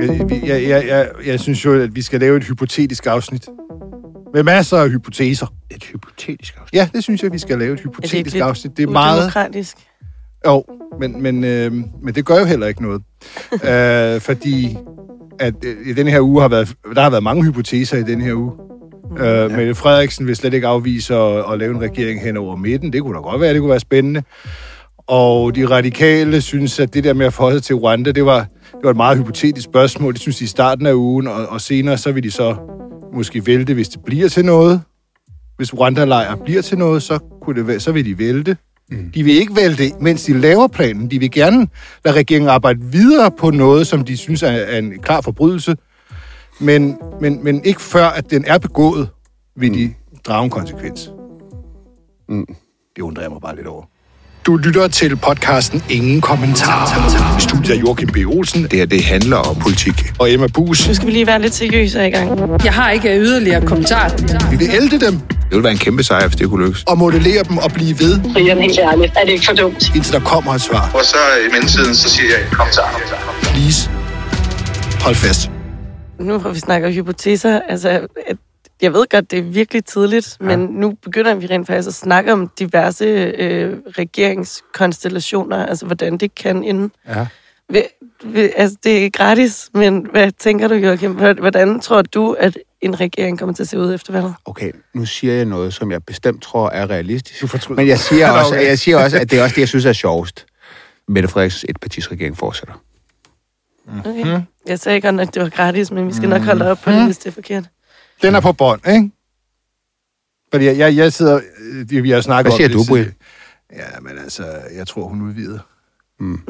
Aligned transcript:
Jeg, 0.00 0.30
jeg, 0.46 0.68
jeg, 0.68 0.86
jeg, 0.86 1.08
jeg 1.26 1.40
synes 1.40 1.64
jo, 1.64 1.82
at 1.82 1.94
vi 1.94 2.02
skal 2.02 2.20
lave 2.20 2.36
et 2.36 2.44
hypotetisk 2.44 3.06
afsnit. 3.06 3.48
Med 4.34 4.42
masser 4.42 4.76
af 4.76 4.90
hypoteser. 4.90 5.46
Et 5.70 5.84
hypotetisk 5.84 6.54
afsnit. 6.60 6.78
Ja, 6.78 6.88
det 6.92 7.02
synes 7.02 7.22
jeg, 7.22 7.32
vi 7.32 7.38
skal 7.38 7.58
lave 7.58 7.74
et 7.74 7.80
Er 7.80 7.82
det 7.82 7.84
ikke 7.84 7.96
hypotetisk 7.96 8.34
lidt 8.34 8.44
afsnit. 8.44 8.76
Det 8.76 8.82
er 8.82 8.90
meget... 8.90 9.18
Udemokratisk. 9.18 9.76
Jo, 10.46 10.64
men, 11.00 11.22
men, 11.22 11.44
øh, 11.44 11.72
men 12.02 12.14
det 12.14 12.24
gør 12.24 12.38
jo 12.38 12.44
heller 12.44 12.66
ikke 12.66 12.82
noget. 12.82 13.02
øh, 14.14 14.20
fordi 14.20 14.78
at 15.40 15.54
øh, 15.64 15.76
i 15.86 15.92
den 15.92 16.08
her 16.08 16.20
uge 16.20 16.40
har 16.40 16.48
været, 16.48 16.74
der 16.94 17.02
har 17.02 17.10
været 17.10 17.22
mange 17.22 17.44
hypoteser 17.44 17.96
i 17.96 18.02
den 18.02 18.20
her 18.20 18.34
uge. 18.34 18.52
Øh, 19.18 19.26
ja. 19.26 19.48
Mette 19.48 19.74
Frederiksen 19.74 20.26
vil 20.26 20.36
slet 20.36 20.54
ikke 20.54 20.66
afvise 20.66 21.14
at, 21.14 21.52
at 21.52 21.58
lave 21.58 21.74
en 21.74 21.80
regering 21.80 22.20
hen 22.20 22.36
over 22.36 22.56
midten. 22.56 22.92
Det 22.92 23.02
kunne 23.02 23.14
da 23.14 23.20
godt 23.20 23.40
være, 23.40 23.52
det 23.52 23.60
kunne 23.60 23.70
være 23.70 23.80
spændende. 23.80 24.22
Og 25.06 25.54
de 25.54 25.66
radikale 25.66 26.40
synes, 26.40 26.80
at 26.80 26.94
det 26.94 27.04
der 27.04 27.12
med 27.12 27.26
at 27.26 27.32
forholde 27.32 27.56
sig 27.58 27.64
til 27.64 27.76
Rwanda, 27.76 28.12
det 28.12 28.24
var, 28.24 28.46
det 28.72 28.84
var 28.84 28.90
et 28.90 28.96
meget 28.96 29.18
hypotetisk 29.18 29.64
spørgsmål. 29.64 30.12
Det 30.12 30.20
synes 30.20 30.36
de 30.38 30.44
i 30.44 30.46
starten 30.46 30.86
af 30.86 30.92
ugen, 30.94 31.26
og, 31.26 31.46
og 31.46 31.60
senere 31.60 31.98
så 31.98 32.12
vil 32.12 32.22
de 32.22 32.30
så 32.30 32.56
måske 33.14 33.46
vælte, 33.46 33.74
hvis 33.74 33.88
det 33.88 34.00
bliver 34.04 34.28
til 34.28 34.44
noget. 34.44 34.82
Hvis 35.56 35.74
Rwanda-lejr 35.74 36.36
bliver 36.44 36.62
til 36.62 36.78
noget, 36.78 37.02
så, 37.02 37.18
kunne 37.42 37.56
det, 37.56 37.66
være- 37.66 37.80
så 37.80 37.92
vil 37.92 38.04
de 38.04 38.18
vælte. 38.18 38.56
Mm. 38.90 39.10
De 39.14 39.22
vil 39.22 39.34
ikke 39.34 39.56
vælte, 39.56 39.92
mens 40.00 40.24
de 40.24 40.38
laver 40.40 40.68
planen. 40.68 41.10
De 41.10 41.18
vil 41.18 41.30
gerne 41.30 41.68
lade 42.04 42.16
regeringen 42.16 42.48
arbejde 42.50 42.80
videre 42.82 43.30
på 43.30 43.50
noget, 43.50 43.86
som 43.86 44.04
de 44.04 44.16
synes 44.16 44.42
er, 44.42 44.48
er 44.50 44.78
en 44.78 44.98
klar 45.02 45.20
forbrydelse, 45.20 45.76
men, 46.60 46.98
men, 47.20 47.44
men 47.44 47.64
ikke 47.64 47.82
før, 47.82 48.06
at 48.06 48.30
den 48.30 48.44
er 48.46 48.58
begået, 48.58 49.08
vil 49.56 49.74
de 49.74 49.94
drage 50.26 50.44
en 50.44 50.50
konsekvens. 50.50 51.10
Mm. 52.28 52.46
Det 52.96 53.02
undrer 53.02 53.22
jeg 53.22 53.30
mig 53.32 53.40
bare 53.40 53.56
lidt 53.56 53.66
over. 53.66 53.84
Du 54.48 54.56
lytter 54.56 54.88
til 54.88 55.16
podcasten 55.16 55.82
Ingen 55.90 56.20
Kommentar. 56.20 57.36
I 57.38 57.40
studiet 57.40 57.76
er 57.76 57.80
Joachim 57.80 58.08
B. 58.08 58.16
Olsen 58.26 58.62
Det 58.62 58.72
her, 58.72 58.86
det 58.86 59.04
handler 59.04 59.36
om 59.36 59.56
politik. 59.56 60.12
og 60.18 60.32
Emma 60.32 60.46
Bus. 60.46 60.88
Nu 60.88 60.94
skal 60.94 61.06
vi 61.06 61.12
lige 61.12 61.26
være 61.26 61.40
lidt 61.42 61.54
seriøse 61.54 62.06
i 62.08 62.10
gang. 62.10 62.50
Jeg 62.64 62.72
har 62.72 62.90
ikke 62.90 63.18
yderligere 63.18 63.66
kommentarer. 63.66 64.50
Vi 64.50 64.56
vil 64.56 64.68
ælde 64.74 64.90
dem 65.06 65.14
Det 65.20 65.46
ville 65.50 65.62
være 65.62 65.72
en 65.72 65.78
kæmpe 65.78 66.02
sejr, 66.02 66.26
hvis 66.26 66.36
det 66.36 66.48
kunne 66.48 66.64
lykkes. 66.66 66.84
og 66.86 66.98
modellere 66.98 67.42
dem 67.48 67.58
og 67.58 67.72
blive 67.72 67.98
ved, 67.98 68.20
Brian, 68.32 68.58
helt 68.58 68.78
ærligt, 68.78 69.12
er 69.16 69.24
det 69.24 69.32
ikke 69.32 69.46
for 69.46 69.52
dumt? 69.52 69.92
indtil 69.94 70.12
der 70.12 70.20
kommer 70.20 70.54
et 70.54 70.60
svar. 70.60 70.90
Og 70.94 71.04
så 71.04 71.16
i 71.48 71.52
mellemtiden, 71.52 71.94
så 71.94 72.08
siger 72.08 72.28
jeg, 72.28 72.46
kom 72.52 72.66
så, 72.72 72.80
kom 72.92 73.00
så, 73.08 73.14
kom 73.26 73.34
så. 73.42 73.50
Please. 73.50 73.90
Hold 75.04 75.14
fast. 75.14 75.50
Nu 76.20 76.38
hvor 76.38 76.50
vi 76.50 76.58
snakker 76.58 76.90
hypoteser, 76.90 77.60
altså, 77.68 77.88
at 78.26 78.36
jeg 78.82 78.92
ved 78.92 79.04
godt, 79.10 79.30
det 79.30 79.38
er 79.38 79.42
virkelig 79.42 79.84
tidligt, 79.84 80.36
ja. 80.40 80.44
men 80.46 80.60
nu 80.60 80.90
begynder 81.02 81.34
vi 81.34 81.46
rent 81.46 81.66
faktisk 81.66 81.88
at 81.88 81.94
snakke 81.94 82.32
om 82.32 82.50
diverse 82.58 83.04
øh, 83.04 83.76
regeringskonstellationer, 83.98 85.66
altså 85.66 85.86
hvordan 85.86 86.18
det 86.18 86.34
kan 86.34 86.64
ende. 86.64 86.90
Ja. 87.08 87.26
Vil, 87.70 87.82
vil, 88.24 88.52
altså, 88.56 88.76
det 88.84 89.06
er 89.06 89.10
gratis, 89.10 89.70
men 89.74 90.06
hvad 90.10 90.32
tænker 90.32 90.68
du, 90.68 90.74
Joachim? 90.74 91.12
Hvordan 91.12 91.80
tror 91.80 92.02
du, 92.02 92.32
at 92.32 92.58
en 92.80 93.00
regering 93.00 93.38
kommer 93.38 93.54
til 93.54 93.62
at 93.62 93.68
se 93.68 93.78
ud 93.78 93.94
efter 93.94 94.12
valget? 94.12 94.34
Okay, 94.44 94.72
nu 94.94 95.04
siger 95.04 95.34
jeg 95.34 95.44
noget, 95.44 95.74
som 95.74 95.90
jeg 95.90 96.04
bestemt 96.04 96.42
tror 96.42 96.70
er 96.70 96.90
realistisk. 96.90 97.40
Du 97.40 97.46
fortryder. 97.46 97.80
Men 97.80 97.88
jeg 97.88 97.98
siger, 97.98 98.30
også, 98.38 98.54
Okay. 98.54 98.66
jeg 98.66 98.78
siger 98.78 98.96
også, 99.04 99.18
at 99.18 99.30
det 99.30 99.38
er 99.38 99.42
også 99.42 99.54
det, 99.54 99.60
jeg 99.60 99.68
synes 99.68 99.84
er 99.84 99.92
sjovest. 99.92 100.46
Mette 101.08 101.28
Frederiksens 101.28 101.64
etpartisregering 101.68 102.36
fortsætter. 102.36 102.74
Okay. 104.04 104.40
Jeg 104.66 104.78
sagde 104.78 105.00
godt 105.00 105.14
nok, 105.14 105.28
at 105.28 105.34
det 105.34 105.42
var 105.42 105.48
gratis, 105.48 105.90
men 105.90 106.06
vi 106.08 106.12
skal 106.12 106.28
nok 106.28 106.42
holde 106.42 106.70
op 106.70 106.78
på 106.84 106.90
det, 106.90 107.04
hvis 107.04 107.18
det 107.18 107.26
er 107.26 107.32
forkert. 107.32 107.64
Den 108.22 108.34
er 108.34 108.40
på 108.40 108.52
bånd, 108.52 108.80
ikke? 108.88 109.10
Fordi 110.52 110.64
jeg, 110.64 110.78
jeg, 110.78 110.96
jeg 110.96 111.12
sidder... 111.12 111.40
øh, 111.90 112.02
Vi 112.04 112.10
har 112.10 112.20
snakket 112.20 112.52
Hvad 112.52 112.56
siger 112.56 112.68
om 112.68 112.72
du, 112.72 112.78
det, 112.78 112.88
Brian? 112.88 113.14
Ja, 113.72 114.00
men 114.00 114.18
altså, 114.18 114.60
jeg 114.74 114.86
tror, 114.86 115.08
hun 115.08 115.22
udvider. 115.22 115.58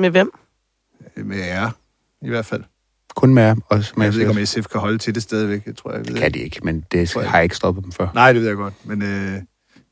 Med 0.00 0.10
hvem? 0.10 0.30
Med 1.16 1.36
jer, 1.38 1.70
i 2.22 2.28
hvert 2.28 2.46
fald. 2.46 2.64
Kun 3.16 3.34
med 3.34 3.56
også 3.68 3.92
med 3.96 4.06
Jeg 4.06 4.12
ved 4.14 4.20
ikke, 4.20 4.32
med 4.34 4.42
om 4.42 4.46
SF 4.46 4.66
kan 4.70 4.80
holde 4.80 4.98
til 4.98 5.14
det 5.14 5.22
stadigvæk. 5.22 5.66
Jeg 5.66 5.76
tror, 5.76 5.90
jeg 5.92 5.98
ved 6.00 6.06
Det 6.06 6.16
kan 6.16 6.34
de 6.34 6.38
ikke, 6.38 6.60
men 6.62 6.84
det 6.92 7.08
Tror 7.08 7.20
jeg. 7.20 7.30
har 7.30 7.38
jeg 7.38 7.42
ikke 7.44 7.56
stoppet 7.56 7.84
dem 7.84 7.92
før. 7.92 8.08
Nej, 8.14 8.32
det 8.32 8.40
ved 8.40 8.48
jeg 8.48 8.56
godt, 8.56 8.74
men 8.84 9.02
øh, 9.02 9.08
jeg 9.08 9.42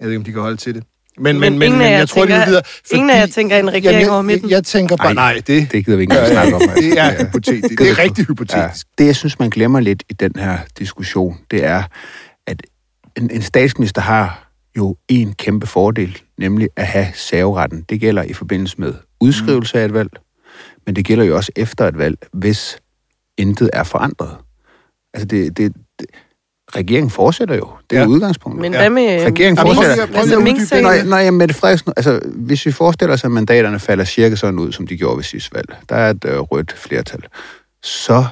ved 0.00 0.06
ikke, 0.09 0.17
om 0.17 0.25
de 0.25 0.33
kan 0.33 0.41
holde 0.43 0.56
til 0.56 0.75
det. 0.75 0.84
Men, 1.19 1.41
Men 1.41 1.62
ingen 1.62 1.81
af 1.81 1.91
jer 1.91 1.99
jeg 1.99 2.09
tror, 2.09 2.25
de 2.25 2.31
tænker- 2.32 2.43
udvider, 2.47 2.60
ingen 2.93 3.10
af 3.10 3.21
jer 3.21 3.27
tænker 3.27 3.56
en 3.59 3.72
regering 3.72 3.84
Jamen, 3.99 4.09
over 4.09 4.19
jeg, 4.19 4.25
midten? 4.25 4.50
Jeg, 4.50 4.54
jeg 4.56 4.65
tænker 4.65 4.97
bare, 4.97 5.06
Ej, 5.06 5.12
nej, 5.15 5.34
det, 5.47 5.72
Det 5.72 5.84
gider 5.84 5.97
vi 5.97 6.03
ikke 6.03 6.12
engang 6.12 6.28
snakke 6.32 6.54
om. 6.54 6.62
altså. 6.62 6.77
det 6.77 6.99
er 6.99 7.25
hypotetisk. 7.27 7.78
Det 7.78 7.91
er 7.91 7.99
rigtig 7.99 8.27
hypotetisk. 8.27 8.87
Det, 8.99 9.06
jeg 9.06 9.16
synes, 9.16 9.38
man 9.38 9.50
glemmer 9.50 9.81
lidt 9.81 10.03
i 10.10 10.12
den 10.12 10.32
her 10.37 10.59
diskussion, 10.78 11.38
det 11.50 11.65
er, 11.65 11.82
at 12.47 12.62
en, 13.16 13.31
en 13.31 13.43
statsminister 13.43 14.00
har 14.03 14.50
jo 14.76 14.97
en 15.09 15.32
kæmpe 15.34 15.66
fordel, 15.66 16.19
nemlig 16.38 16.69
at 16.76 16.87
have 16.87 17.06
saveretten. 17.15 17.84
Det 17.88 18.00
gælder 18.00 18.22
i 18.22 18.32
forbindelse 18.32 18.75
med 18.81 18.94
udskrivelse 19.21 19.81
af 19.81 19.84
et 19.84 19.93
valg, 19.94 20.10
men 20.87 20.97
det 20.97 21.05
gælder 21.05 21.25
jo 21.25 21.37
også 21.37 21.53
efter 21.56 21.84
et 21.88 21.99
valg, 21.99 22.19
hvis 22.32 22.78
intet 23.38 23.71
er 23.72 23.82
forandret. 23.84 24.37
Altså, 25.15 25.26
det, 25.26 25.56
det, 25.56 25.72
det 25.99 26.06
regeringen 26.77 27.10
fortsætter 27.10 27.54
jo. 27.54 27.69
Det 27.91 27.97
er 27.99 28.00
Ja. 28.03 28.06
udgangspunktet. 28.09 28.60
Men 28.62 28.72
hvad 28.75 28.91
med... 28.91 29.25
Regeringen 29.27 29.56
prøv 29.56 29.75
fortsætter. 29.75 30.03
at- 30.03 30.09
prøv 30.10 30.19
Altså, 30.21 31.04
når 31.09 31.16
jeg 31.16 31.34
Mette 31.34 31.54
Frederiksen, 31.54 31.93
altså, 31.97 32.21
hvis 32.34 32.66
vi 32.66 32.72
forestiller 32.72 33.15
os, 33.15 33.25
at 33.25 33.31
mandaterne 33.31 33.78
falder 33.78 34.04
cirka 34.04 34.37
sådan 34.37 34.59
ud, 34.59 34.72
som 34.72 34.87
de 34.87 34.97
gjorde 34.97 35.16
ved 35.16 35.25
sidste 35.25 35.55
valg, 35.55 35.76
der 35.88 35.97
er 35.97 36.10
et 36.10 36.25
øh, 36.25 36.38
rødt 36.38 36.72
flertal, 36.72 37.22
så 37.82 38.25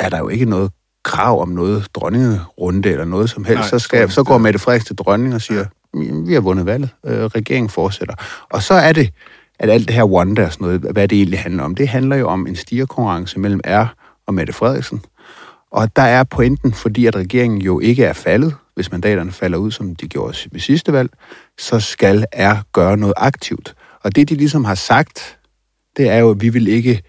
er 0.00 0.08
der 0.08 0.18
jo 0.18 0.28
ikke 0.28 0.44
noget 0.44 0.70
krav 1.04 1.42
om 1.42 1.48
noget 1.48 1.86
dronningerunde 1.94 2.88
eller 2.90 3.04
noget 3.04 3.30
som 3.30 3.44
helst. 3.44 3.60
Nej, 3.60 3.68
så, 3.68 3.78
skal, 3.78 4.10
så- 4.10 4.22
går 4.24 4.38
Mette 4.38 4.58
Frederiksen 4.58 4.86
til 4.86 4.96
dronning 4.96 5.34
og 5.34 5.40
siger, 5.42 5.64
"Jamen, 5.94 6.28
vi 6.28 6.34
har 6.34 6.40
vundet 6.40 6.66
valget, 6.66 6.90
øh, 7.06 7.24
regeringen 7.24 7.70
fortsætter. 7.70 8.14
Og 8.50 8.62
så 8.62 8.74
er 8.74 8.92
det, 8.92 9.10
at 9.58 9.70
alt 9.70 9.86
det 9.88 9.94
her 9.96 10.04
wonder 10.04 10.46
og 10.46 10.52
sådan 10.52 10.64
noget, 10.64 10.80
hvad 10.80 11.08
det 11.08 11.16
egentlig 11.18 11.38
handler 11.38 11.62
om, 11.62 11.74
det 11.74 11.88
handler 11.88 12.16
jo 12.16 12.28
om 12.28 12.46
en 12.46 12.56
stigerkonkurrence 12.56 13.38
mellem 13.38 13.60
R 13.66 13.84
og 14.26 14.34
Mette 14.34 14.52
Frederiksen. 14.52 15.00
Og 15.70 15.96
der 15.96 16.02
er 16.02 16.24
pointen, 16.24 16.72
fordi 16.72 17.06
at 17.06 17.16
regeringen 17.16 17.60
jo 17.60 17.80
ikke 17.80 18.04
er 18.04 18.12
faldet, 18.12 18.54
hvis 18.74 18.90
mandaterne 18.90 19.32
falder 19.32 19.58
ud, 19.58 19.70
som 19.70 19.96
de 19.96 20.08
gjorde 20.08 20.48
ved 20.52 20.60
sidste 20.60 20.92
valg, 20.92 21.10
så 21.58 21.80
skal 21.80 22.24
R 22.34 22.62
gøre 22.72 22.96
noget 22.96 23.14
aktivt. 23.16 23.74
Og 24.02 24.16
det, 24.16 24.28
de 24.28 24.34
ligesom 24.34 24.64
har 24.64 24.74
sagt, 24.74 25.38
det 25.96 26.08
er 26.08 26.18
jo, 26.18 26.30
at 26.30 26.40
vi 26.40 26.48
vil 26.48 26.68
ikke 26.68 27.02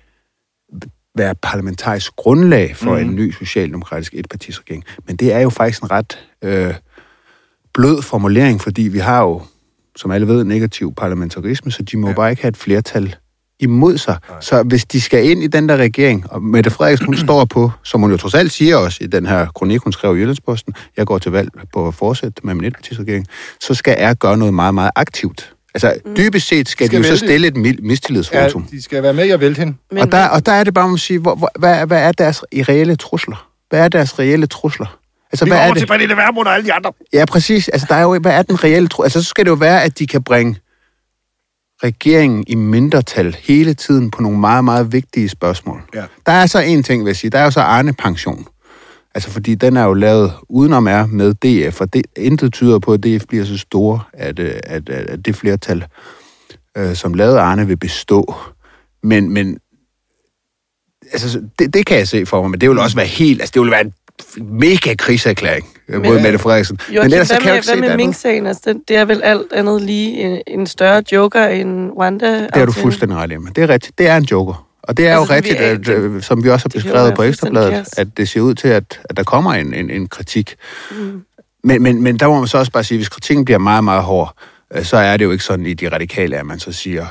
være 1.16 1.36
parlamentarisk 1.36 2.16
grundlag 2.16 2.76
for 2.76 2.96
mm. 2.96 3.02
en 3.02 3.16
ny 3.16 3.32
socialdemokratisk 3.32 4.14
etpartisregering. 4.14 4.84
Men 5.08 5.16
det 5.16 5.34
er 5.34 5.40
jo 5.40 5.50
faktisk 5.50 5.84
en 5.84 5.92
ret 5.92 6.28
øh, 6.42 6.74
blød 7.74 8.02
formulering, 8.02 8.62
fordi 8.62 8.82
vi 8.82 9.00
har 9.00 9.22
jo, 9.22 9.42
som 9.96 10.12
alle 10.12 10.28
ved, 10.28 10.44
negativ 10.44 10.94
parlamentarisme, 10.96 11.72
så 11.72 11.84
de 11.84 11.98
må 11.98 12.08
ja. 12.08 12.14
bare 12.14 12.30
ikke 12.30 12.42
have 12.42 12.50
et 12.50 12.58
flertal 12.58 13.16
imod 13.60 13.98
sig. 13.98 14.18
Nej. 14.30 14.42
Så 14.42 14.64
hvis 14.64 14.86
de 14.86 15.02
skal 15.02 15.30
ind 15.30 15.44
i 15.44 15.48
den 15.48 15.70
der 15.70 15.78
regering, 15.78 16.26
og 16.32 16.42
Mette 16.44 16.70
Frederiksen, 16.70 17.06
hun 17.06 17.18
står 17.26 17.46
på, 17.46 17.72
som 17.84 18.02
hun 18.02 18.12
jo 18.12 18.18
trods 18.18 18.34
alt 18.34 18.52
siger 18.52 18.76
også 18.76 18.98
i 19.02 19.08
den 19.08 19.26
her 19.26 19.46
kronik, 19.56 19.82
hun 19.82 19.94
skrev 19.94 20.18
i 20.18 20.20
Jyllandsposten, 20.20 20.74
jeg 20.98 21.06
går 21.06 21.18
til 21.18 21.32
valg 21.32 21.50
på 21.74 21.88
at 21.88 21.94
fortsætte 21.94 22.42
med 22.44 22.54
min 22.54 22.66
etpartisregering, 22.66 23.28
så 23.60 23.74
skal 23.74 23.98
R 24.00 24.14
gøre 24.14 24.38
noget 24.38 24.54
meget, 24.54 24.74
meget 24.74 24.92
aktivt. 24.96 25.54
Altså, 25.74 25.94
dybest 26.18 26.48
set 26.48 26.70
skal, 26.70 26.88
Skal 26.88 27.02
de 27.04 27.08
jo 27.08 27.16
så 27.16 27.26
vælge. 27.26 27.48
stille 27.52 27.68
et 27.72 27.78
mi- 27.78 27.88
mistillidsvotum. 27.88 28.68
Ja, 28.72 28.78
de 28.78 28.82
skal 28.82 29.04
være 29.04 29.14
med 29.14 29.26
i 29.26 29.30
at 29.30 29.40
vælte 29.40 29.60
hende. 29.60 29.78
Men, 29.92 30.02
Og 30.02 30.12
der, 30.12 30.28
og 30.28 30.46
der 30.46 30.52
er 30.52 30.64
det 30.64 30.74
bare, 30.74 30.88
man 30.90 30.98
sige, 30.98 31.20
hvor, 31.20 31.36
hvor, 31.36 31.50
hvad, 31.60 31.88
hvad 31.88 32.02
er 32.02 32.12
deres 32.12 32.44
reelle 32.54 32.96
trusler? 32.96 33.48
Hvad 33.70 33.80
er 33.80 33.88
deres 33.88 34.20
reelle 34.20 34.48
trusler? 34.48 34.98
Altså, 35.32 35.46
Vi 35.46 35.50
hvad 35.52 35.60
er 35.60 35.68
det? 35.70 35.78
til 35.78 35.86
Pernille 35.88 36.16
Vermund 36.16 36.48
og 36.48 36.54
alle 36.54 36.66
de 36.66 36.74
andre. 36.74 36.92
Ja, 37.14 37.26
præcis. 37.26 37.68
Altså, 37.70 37.88
der 37.90 37.96
er 37.96 38.02
jo, 38.02 38.20
hvad 38.20 38.32
er 38.32 38.42
den 38.42 38.64
reelle 38.64 38.88
trussel? 38.88 39.06
Altså, 39.06 39.24
så 39.24 39.30
skal 39.30 39.46
det 39.46 39.50
jo 39.50 39.56
være, 39.56 39.84
at 39.84 40.00
de 40.00 40.08
kan 40.08 40.24
bringe 40.24 40.56
regeringen 41.84 42.44
i 42.48 42.56
mindretal 42.56 43.38
hele 43.40 43.74
tiden 43.74 44.12
på 44.12 44.22
nogle 44.22 44.40
meget, 44.40 44.64
meget 44.64 44.92
vigtige 44.92 45.30
spørgsmål. 45.30 45.82
Ja. 45.96 46.04
Der 46.26 46.32
er 46.32 46.46
så 46.46 46.60
en 46.60 46.84
ting, 46.84 47.04
vil 47.04 47.10
jeg 47.10 47.16
sige. 47.16 47.32
Der 47.32 47.40
er 47.40 47.44
jo 47.44 47.52
så 47.52 47.60
Arne-pension. 47.60 48.48
Altså, 49.16 49.30
fordi 49.30 49.56
den 49.56 49.78
er 49.78 49.84
jo 49.84 49.94
lavet 49.94 50.34
udenom 50.50 50.88
er 50.88 51.06
med 51.06 51.34
DF, 51.34 51.82
og 51.82 51.94
det, 51.94 52.06
intet 52.18 52.54
tyder 52.54 52.80
på, 52.80 52.94
at 52.94 53.04
DF 53.04 53.26
bliver 53.28 53.46
så 53.46 53.58
store, 53.58 54.00
at, 54.14 54.40
øh, 54.40 54.54
at, 54.64 54.90
at, 54.90 55.06
at 55.06 55.26
det 55.26 55.36
flertal, 55.36 55.86
øh, 56.78 56.96
som 56.96 57.14
lavede 57.14 57.40
Arne, 57.40 57.68
vil 57.68 57.78
bestå. 57.78 58.36
Men, 59.04 59.30
men 59.30 59.60
altså, 61.12 61.42
det, 61.60 61.74
det 61.74 61.86
kan 61.86 61.98
jeg 61.98 62.08
se 62.08 62.26
for 62.26 62.42
mig, 62.42 62.52
men 62.52 62.62
det 62.62 62.70
vil 62.70 62.80
også 62.80 62.96
være 62.96 63.06
helt, 63.06 63.42
altså 63.42 63.52
det 63.54 63.62
vil 63.62 63.72
være 63.72 63.82
en 63.82 63.94
mega 64.38 64.96
krigserklæring 64.96 65.66
øh, 65.90 66.04
mod 66.06 66.14
Men- 66.14 66.24
Mette 66.24 66.40
Frederiksen. 66.40 66.80
Joachim, 66.90 67.02
men 67.04 67.14
ellers 67.14 67.28
hvad 67.30 67.38
kan 67.38 67.46
jeg 67.48 67.50
jo 67.50 67.52
med, 67.52 67.56
ikke 67.58 67.66
se 67.68 67.72
hvad 67.72 67.80
med 67.82 67.88
det 67.88 67.94
andet. 67.94 68.06
Mink-sagen? 68.06 68.48
Altså, 68.48 68.62
det, 68.66 68.82
det 68.88 68.98
er 68.98 69.06
vel 69.06 69.22
alt 69.24 69.54
andet 69.54 69.82
lige 69.82 70.12
en, 70.22 70.42
en 70.48 70.68
større 70.68 71.04
joker 71.12 71.46
end 71.48 71.92
Rwanda? 71.92 72.42
Det 72.44 72.50
er 72.56 72.66
du 72.66 72.72
fuldstændig 72.72 73.18
ret 73.18 73.32
i, 73.32 73.38
men 73.38 73.54
det 73.56 73.64
er 73.64 73.70
rigtigt. 73.70 73.98
Det 73.98 74.08
er 74.08 74.18
en 74.18 74.24
joker. 74.24 74.66
Og 74.84 74.98
det 74.98 75.08
er 75.08 75.18
Altså, 75.20 75.22
jo 75.22 75.26
som 75.26 75.34
vi 75.34 75.36
rigtigt, 75.38 75.90
er- 75.90 75.96
at, 75.96 76.04
øh, 76.04 76.22
som 76.22 76.44
vi 76.44 76.50
også 76.50 76.64
har 76.66 76.72
jo 76.76 76.84
beskrevet 76.84 77.14
på 77.16 77.24
Ekstrabladet, 77.24 77.88
at 77.98 78.08
det 78.18 78.30
ser 78.30 78.42
ud 78.42 78.54
til, 78.54 78.68
at, 78.68 79.00
at 79.10 79.18
der 79.18 79.24
kommer 79.24 79.54
en, 79.54 79.74
en, 79.74 79.90
en 79.90 80.08
kritik. 80.08 80.56
Mm. 80.92 81.22
Men, 81.64 81.84
men, 81.84 82.02
men 82.04 82.18
der 82.20 82.28
må 82.28 82.40
man 82.40 82.48
så 82.48 82.58
også 82.58 82.72
bare 82.72 82.84
sige, 82.84 82.96
at 82.96 83.00
hvis 83.00 83.10
kritikken 83.10 83.46
bliver 83.46 83.58
meget, 83.58 83.84
meget 83.84 84.04
hård, 84.04 84.34
øh, 84.76 84.84
så 84.84 84.98
er 84.98 85.18
det 85.18 85.26
jo 85.26 85.32
ikke 85.32 85.44
sådan 85.44 85.66
i 85.66 85.74
de 85.74 85.90
radikale, 85.90 86.38
at 86.38 86.46
man 86.46 86.60
så 86.60 86.72
siger, 86.72 87.06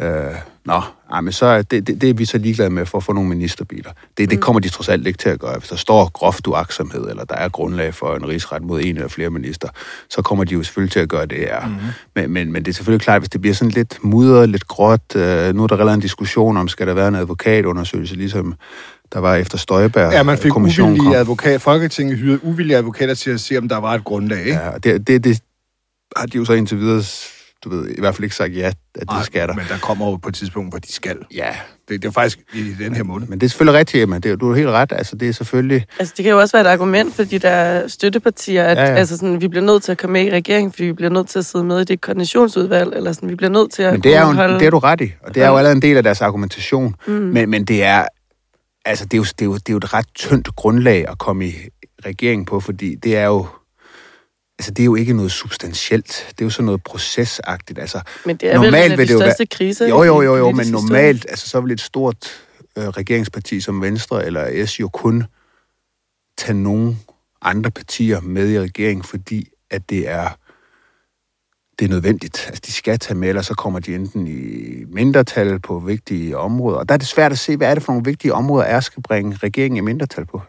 øh, 0.00 0.34
Nå, 0.64 0.80
ej, 1.12 1.20
men 1.20 1.32
så 1.32 1.46
er 1.46 1.62
det, 1.62 1.86
det, 1.86 2.00
det 2.00 2.10
er 2.10 2.14
vi 2.14 2.24
så 2.24 2.38
ligeglade 2.38 2.70
med 2.70 2.86
for 2.86 2.98
at 2.98 3.04
få 3.04 3.12
nogle 3.12 3.28
ministerbiler. 3.28 3.90
Det, 4.18 4.30
det 4.30 4.40
kommer 4.40 4.60
de 4.60 4.68
trods 4.68 4.88
alt 4.88 5.06
ikke 5.06 5.16
til 5.16 5.28
at 5.28 5.40
gøre. 5.40 5.58
Hvis 5.58 5.68
der 5.68 5.76
står 5.76 6.10
groft 6.12 6.46
uaksomhed, 6.46 7.10
eller 7.10 7.24
der 7.24 7.34
er 7.34 7.48
grundlag 7.48 7.94
for 7.94 8.16
en 8.16 8.28
rigsret 8.28 8.62
mod 8.62 8.80
en 8.80 8.96
eller 8.96 9.08
flere 9.08 9.30
minister, 9.30 9.68
så 10.10 10.22
kommer 10.22 10.44
de 10.44 10.54
jo 10.54 10.62
selvfølgelig 10.62 10.92
til 10.92 11.00
at 11.00 11.08
gøre 11.08 11.26
det 11.26 11.38
her. 11.38 11.66
Mm-hmm. 11.66 11.80
Men, 12.14 12.30
men, 12.30 12.52
men 12.52 12.64
det 12.64 12.70
er 12.70 12.74
selvfølgelig 12.74 13.02
klart, 13.02 13.20
hvis 13.20 13.28
det 13.28 13.40
bliver 13.40 13.54
sådan 13.54 13.70
lidt 13.70 13.98
mudret, 14.02 14.48
lidt 14.48 14.68
gråt, 14.68 15.16
øh, 15.16 15.54
nu 15.54 15.62
er 15.62 15.66
der 15.66 15.74
allerede 15.74 15.94
en 15.94 16.00
diskussion 16.00 16.56
om, 16.56 16.68
skal 16.68 16.86
der 16.86 16.94
være 16.94 17.08
en 17.08 17.14
advokatundersøgelse, 17.14 18.14
ligesom 18.14 18.54
der 19.12 19.18
var 19.18 19.34
efter 19.34 19.58
Støjberg. 19.58 20.12
Ja, 20.12 20.22
man 20.22 20.38
fik 20.38 20.50
kommissionen 20.50 20.96
kom. 20.96 21.00
uvillige 21.00 21.20
advokat. 21.20 21.62
Folketinget 21.62 22.18
hyrede 22.18 22.44
uvillige 22.44 22.76
advokater 22.76 23.14
til 23.14 23.30
at 23.30 23.40
se, 23.40 23.58
om 23.58 23.68
der 23.68 23.76
var 23.76 23.94
et 23.94 24.04
grundlag, 24.04 24.38
ikke? 24.38 24.58
Ja, 24.58 24.70
det, 24.82 25.06
det, 25.06 25.24
det 25.24 25.42
har 26.16 26.26
de 26.26 26.36
jo 26.38 26.44
så 26.44 26.52
indtil 26.52 26.78
videre, 26.78 27.02
du 27.64 27.68
ved, 27.70 27.88
i 27.88 28.00
hvert 28.00 28.14
fald 28.14 28.24
ikke 28.24 28.36
sagt 28.36 28.56
ja, 28.56 28.66
at 28.66 28.74
det 28.94 29.08
Ej, 29.10 29.22
skal 29.22 29.48
der. 29.48 29.54
Men 29.54 29.64
der 29.68 29.78
kommer 29.78 30.10
jo 30.10 30.16
på 30.16 30.28
et 30.28 30.34
tidspunkt, 30.34 30.72
hvor 30.72 30.78
de 30.78 30.92
skal. 30.92 31.18
Ja, 31.34 31.50
Det, 31.88 32.02
det 32.02 32.08
er 32.08 32.12
faktisk 32.12 32.38
i 32.54 32.74
den 32.78 32.94
her 32.94 33.02
måned. 33.02 33.26
men 33.28 33.40
det 33.40 33.46
er 33.46 33.50
selvfølgelig 33.50 33.78
rigtigt, 33.78 34.02
Emma. 34.02 34.18
Det, 34.18 34.30
er- 34.30 34.36
du 34.36 34.48
har 34.48 34.56
helt 34.56 34.68
ret. 34.68 34.92
Altså, 34.92 35.16
det 35.16 35.28
er 35.28 35.32
selvfølgelig... 35.32 35.86
Altså, 35.98 36.14
det 36.16 36.22
kan 36.22 36.32
jo 36.32 36.40
også 36.40 36.56
være 36.56 36.66
et 36.68 36.72
argument 36.72 37.14
for 37.14 37.22
de 37.24 37.38
der 37.38 37.88
støttepartier, 37.88 38.64
at 38.64 38.76
Ja, 38.76 38.82
ja. 38.84 38.94
Altså 38.94 39.16
sådan, 39.16 39.40
vi 39.40 39.48
bliver 39.48 39.64
nødt 39.64 39.82
til 39.82 39.92
at 39.92 39.98
komme 39.98 40.12
med 40.12 40.24
i 40.26 40.30
regeringen, 40.30 40.72
fordi 40.72 40.84
vi 40.84 40.92
bliver 40.92 41.10
nødt 41.10 41.28
til 41.28 41.38
at 41.38 41.44
sidde 41.46 41.64
med 41.64 41.80
i 41.80 41.84
det 41.84 42.00
koordinationsudvalg, 42.00 42.92
eller 42.96 43.12
sådan, 43.12 43.28
vi 43.28 43.34
bliver 43.34 43.50
nødt 43.50 43.72
til 43.72 43.82
at 43.82 43.92
Men 43.92 44.02
det 44.02 44.14
er 44.16 44.20
jo 44.20 44.26
holde... 44.32 44.58
det 44.58 44.66
er 44.66 44.70
du 44.70 44.78
ret 44.78 45.00
i, 45.00 45.12
og 45.22 45.34
det 45.34 45.42
er 45.42 45.48
jo 45.48 45.56
allerede 45.56 45.76
en 45.76 45.82
del 45.82 45.96
af 45.96 46.02
deres 46.02 46.20
argumentation. 46.20 46.94
Mm. 47.06 47.12
Men, 47.12 47.50
men 47.50 47.64
det 47.64 47.84
er 47.84 48.04
altså 48.84 49.04
det 49.04 49.14
er, 49.14 49.18
jo, 49.18 49.24
det, 49.24 49.40
er 49.40 49.44
jo, 49.44 49.54
det 49.54 49.68
er 49.68 49.72
jo 49.72 49.76
et 49.78 49.94
ret 49.94 50.06
tyndt 50.14 50.56
grundlag 50.56 51.08
at 51.08 51.18
komme 51.18 51.46
i 51.46 51.54
regering 52.06 52.46
på, 52.46 52.60
fordi 52.60 52.94
det 52.94 53.16
er 53.16 53.26
jo 53.26 53.46
altså 54.60 54.70
det 54.70 54.82
er 54.82 54.84
jo 54.84 54.94
ikke 54.94 55.12
noget 55.12 55.32
substantielt. 55.32 56.26
Det 56.28 56.40
er 56.40 56.46
jo 56.46 56.50
sådan 56.50 56.64
noget 56.64 56.82
procesagtigt. 56.82 57.78
Altså, 57.78 58.00
Men 58.26 58.36
det 58.36 58.52
er 58.52 58.58
vel 58.58 58.68
en 58.68 58.74
af 58.74 58.90
de 58.90 58.96
vil 58.96 59.08
det 59.08 59.14
jo 59.14 59.18
største 59.18 59.46
kriser 59.46 59.88
Jo, 59.88 60.02
jo, 60.02 60.22
i 60.22 60.24
jo, 60.24 60.36
jo 60.36 60.50
men 60.50 60.66
normalt, 60.66 61.26
altså 61.28 61.48
så 61.48 61.60
vil 61.60 61.72
et 61.72 61.80
stort 61.80 62.46
øh, 62.78 62.84
regeringsparti 62.84 63.60
som 63.60 63.82
Venstre 63.82 64.26
eller 64.26 64.66
S 64.66 64.80
jo 64.80 64.88
kun 64.88 65.24
tage 66.38 66.54
nogle 66.54 66.96
andre 67.42 67.70
partier 67.70 68.20
med 68.20 68.50
i 68.50 68.60
regeringen, 68.60 69.04
fordi 69.04 69.48
at 69.70 69.90
det 69.90 70.08
er 70.08 70.28
det 71.78 71.84
er 71.84 71.90
nødvendigt. 71.90 72.44
Altså, 72.46 72.62
de 72.66 72.72
skal 72.72 72.98
tage 72.98 73.18
med, 73.18 73.28
eller 73.28 73.42
så 73.42 73.54
kommer 73.54 73.80
de 73.80 73.94
enten 73.94 74.26
i 74.26 74.84
mindretal 74.88 75.58
på 75.58 75.78
vigtige 75.78 76.38
områder. 76.38 76.78
Og 76.78 76.88
der 76.88 76.94
er 76.94 76.98
det 76.98 77.06
svært 77.06 77.32
at 77.32 77.38
se, 77.38 77.56
hvad 77.56 77.70
er 77.70 77.74
det 77.74 77.82
for 77.82 77.92
nogle 77.92 78.04
vigtige 78.04 78.34
områder, 78.34 78.64
er 78.64 78.80
skal 78.80 79.02
bringe 79.02 79.36
regeringen 79.36 79.76
i 79.76 79.80
mindretal 79.80 80.26
på. 80.26 80.42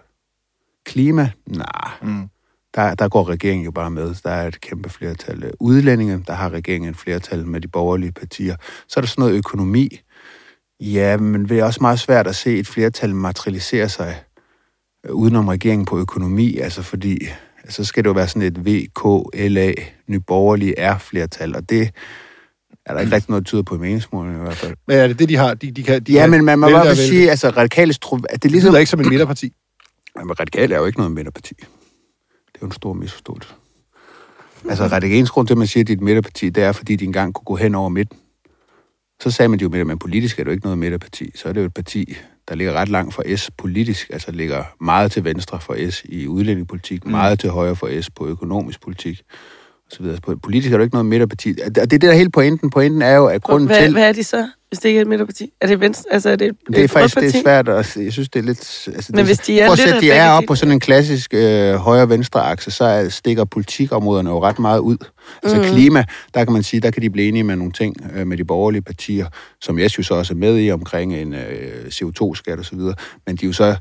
Klima? 0.86 1.32
Nej. 1.48 1.92
Mm. 2.02 2.30
Der, 2.76 2.96
der 2.96 3.10
går 3.10 3.30
regeringen 3.30 3.66
jo 3.66 3.72
bare 3.72 3.92
med. 3.92 4.16
Der 4.24 4.30
er 4.30 4.48
et 4.48 4.62
kæmpe 4.62 4.90
flertal 4.90 5.44
af 5.44 5.52
udlændinge. 5.60 6.24
Der 6.28 6.34
har 6.34 6.50
regeringen 6.50 6.90
et 6.90 6.98
flertal 6.98 7.48
med 7.48 7.62
de 7.62 7.68
borgerlige 7.68 8.12
partier. 8.12 8.56
Så 8.88 9.00
er 9.00 9.02
der 9.02 9.08
sådan 9.08 9.22
noget 9.22 9.38
økonomi. 9.38 10.00
Ja, 10.80 11.18
men 11.18 11.50
det 11.50 11.60
er 11.60 11.64
også 11.64 11.80
meget 11.82 12.00
svært 12.00 12.28
at 12.28 12.36
se 12.36 12.58
et 12.58 12.68
flertal 12.68 13.16
materialisere 13.16 13.90
sig 13.90 14.24
øh, 15.06 15.12
udenom 15.16 15.48
regeringen 15.48 15.86
på 15.86 16.00
økonomi. 16.00 16.58
Altså 16.58 16.82
fordi, 16.82 17.28
altså, 17.64 17.76
så 17.76 17.86
skal 17.86 18.04
det 18.04 18.08
jo 18.08 18.14
være 18.14 18.28
sådan 18.28 18.42
et 18.42 18.66
VK, 18.66 19.06
LA, 19.34 19.74
nyborgerlige 20.08 20.76
R-flertal. 20.78 21.56
Og 21.56 21.70
det 21.70 21.92
er 22.86 22.94
der 22.94 23.02
ikke 23.02 23.16
rigtig 23.16 23.30
noget, 23.30 23.44
der 23.44 23.50
tyder 23.50 23.64
på 23.64 23.76
i 23.76 23.78
meningsmålene 23.78 24.38
i 24.38 24.42
hvert 24.42 24.58
fald. 24.58 24.76
Men 24.88 24.98
er 24.98 25.08
det 25.08 25.20
det, 25.20 25.30
de 25.30 25.36
har? 25.36 25.54
De, 25.54 25.72
de 25.72 25.84
kan, 25.84 26.04
de 26.04 26.14
Ja, 26.14 26.28
men 26.28 26.46
man 26.46 26.60
må 26.60 26.70
bare 26.70 26.96
sige, 26.96 27.30
altså 27.30 27.50
radikale 27.50 27.94
det 27.94 28.12
er 28.12 28.38
Det 28.38 28.52
ligesom... 28.52 28.70
lyder 28.70 28.80
ikke 28.80 28.90
som 28.90 29.00
et 29.00 29.10
midterparti. 29.10 29.54
Jamen, 30.18 30.40
radikale 30.40 30.76
er 30.76 30.80
jo 30.80 30.86
ikke 30.86 31.00
noget 31.00 31.12
midterparti. 31.12 31.54
Er 32.62 32.66
jo 32.66 32.68
en 32.68 32.72
stor 32.72 32.94
misforståelse. 32.94 33.54
Altså, 34.70 34.88
radikale 34.88 35.28
grund 35.28 35.48
til, 35.48 35.54
at 35.54 35.58
man 35.58 35.68
siger, 35.68 35.84
at 35.84 35.90
et 35.90 36.02
midterparti, 36.02 36.50
det 36.50 36.64
er, 36.64 36.72
fordi 36.72 36.96
de 36.96 37.06
engang 37.06 37.34
kunne 37.34 37.46
gå 37.46 37.56
hen 37.56 37.76
over 37.76 37.90
midten. 37.90 38.18
Så 39.22 39.32
sagde 39.32 39.50
man 39.50 39.60
det 39.60 39.66
jo 39.66 39.70
midter, 39.70 39.86
men 39.86 40.00
politisk 40.00 40.40
er 40.40 40.44
det 40.44 40.48
jo 40.48 40.52
ikke 40.52 40.66
noget 40.66 40.78
midterparti. 40.78 41.32
Så 41.36 41.50
er 41.50 41.54
det 41.54 41.62
jo 41.62 41.66
et 41.66 41.74
parti, 41.74 42.16
der 42.50 42.56
ligger 42.56 42.74
ret 42.74 42.90
langt 42.90 43.14
fra 43.14 43.36
S 43.36 43.52
politisk, 43.58 44.10
altså 44.10 44.32
ligger 44.32 44.64
meget 44.80 45.12
til 45.12 45.24
venstre 45.24 45.62
for 45.62 45.90
S 45.90 46.02
i 46.06 46.28
udlændingepolitik, 46.28 47.06
mm. 47.06 47.12
meget 47.12 47.40
til 47.40 47.50
højre 47.50 47.76
for 47.76 48.02
S 48.02 48.10
på 48.10 48.28
økonomisk 48.28 48.82
politik, 48.82 49.22
så 49.92 50.04
videre. 50.04 50.18
Politisk 50.44 50.74
er 50.74 50.78
jo 50.78 50.84
ikke 50.84 50.96
noget 50.96 51.06
midterparti. 51.06 51.56
Og 51.66 51.76
det 51.76 51.82
er 51.82 51.86
det, 51.86 52.02
der 52.02 52.10
er 52.10 52.14
hele 52.16 52.30
pointen. 52.30 52.70
Pointen 52.70 53.02
er 53.02 53.16
jo, 53.16 53.26
at 53.26 53.44
grunden 53.44 53.68
hvad, 53.68 53.78
til... 53.82 53.92
hvad 53.92 54.04
er 54.10 54.12
de 54.14 54.24
så, 54.24 54.48
hvis 54.68 54.80
det 54.80 54.90
ikke 54.90 54.98
er 54.98 55.02
et 55.02 55.08
midterparti? 55.08 55.52
Er 55.62 55.68
det 55.68 55.80
venstre? 55.80 56.04
Altså, 56.12 56.30
er 56.30 56.36
det, 56.36 56.48
et- 56.48 56.56
Det 56.68 56.80
er 56.80 56.84
et 56.84 56.92
faktisk 56.92 57.16
det 57.16 57.36
er 57.36 57.42
svært 57.42 57.70
at 57.70 57.86
se. 57.86 58.00
Jeg 58.00 58.14
synes, 58.14 58.30
det 58.30 58.40
er 58.40 58.44
lidt... 58.44 58.88
Altså, 58.96 59.12
Men 59.16 59.26
hvis 59.26 59.38
de 59.40 59.60
er 59.60 59.66
prøv 59.66 59.74
at 59.74 59.80
sætte, 59.80 60.02
de 60.02 60.12
er 60.12 60.30
op 60.32 60.44
på 60.48 60.56
sådan 60.56 60.72
en 60.72 60.80
klassisk 60.80 61.34
øh, 61.34 61.74
højre-venstre 61.74 62.42
akse, 62.42 62.72
så 62.72 62.84
er, 62.84 63.10
stikker 63.10 63.46
politikområderne 63.46 64.30
jo 64.30 64.44
ret 64.44 64.60
meget 64.60 64.80
ud. 64.80 64.98
Altså 65.44 65.58
mm. 65.58 65.64
klima, 65.64 66.04
der 66.34 66.44
kan 66.46 66.54
man 66.54 66.64
sige, 66.64 66.80
der 66.80 66.92
kan 66.92 67.02
de 67.02 67.10
blive 67.10 67.28
enige 67.28 67.44
med 67.44 67.56
nogle 67.56 67.72
ting 67.74 67.96
øh, 68.16 68.28
med 68.28 68.38
de 68.38 68.46
borgerlige 68.46 68.82
partier, 68.82 69.26
som 69.62 69.80
jeg 69.80 69.90
synes 69.90 70.12
også 70.12 70.34
er 70.34 70.38
med 70.38 70.64
i 70.66 70.72
omkring 70.72 71.16
en 71.16 71.34
øh, 71.34 71.86
CO2-skat 71.88 72.60
og 72.60 72.66
så 72.66 72.76
videre. 72.76 72.96
Men 73.28 73.36
de 73.36 73.46
er 73.46 73.48
jo 73.48 73.54
så 73.54 73.76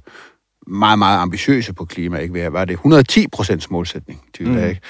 meget, 0.66 0.98
meget 0.98 1.18
ambitiøse 1.18 1.72
på 1.72 1.84
klima. 1.84 2.18
Ikke? 2.18 2.32
Hvad 2.32 2.50
Var 2.50 2.64
det 2.64 2.72
110 2.74 3.26
procents 3.32 3.70
målsætning, 3.70 4.20
vil 4.38 4.48
Mm. 4.48 4.58
ikke? 4.58 4.80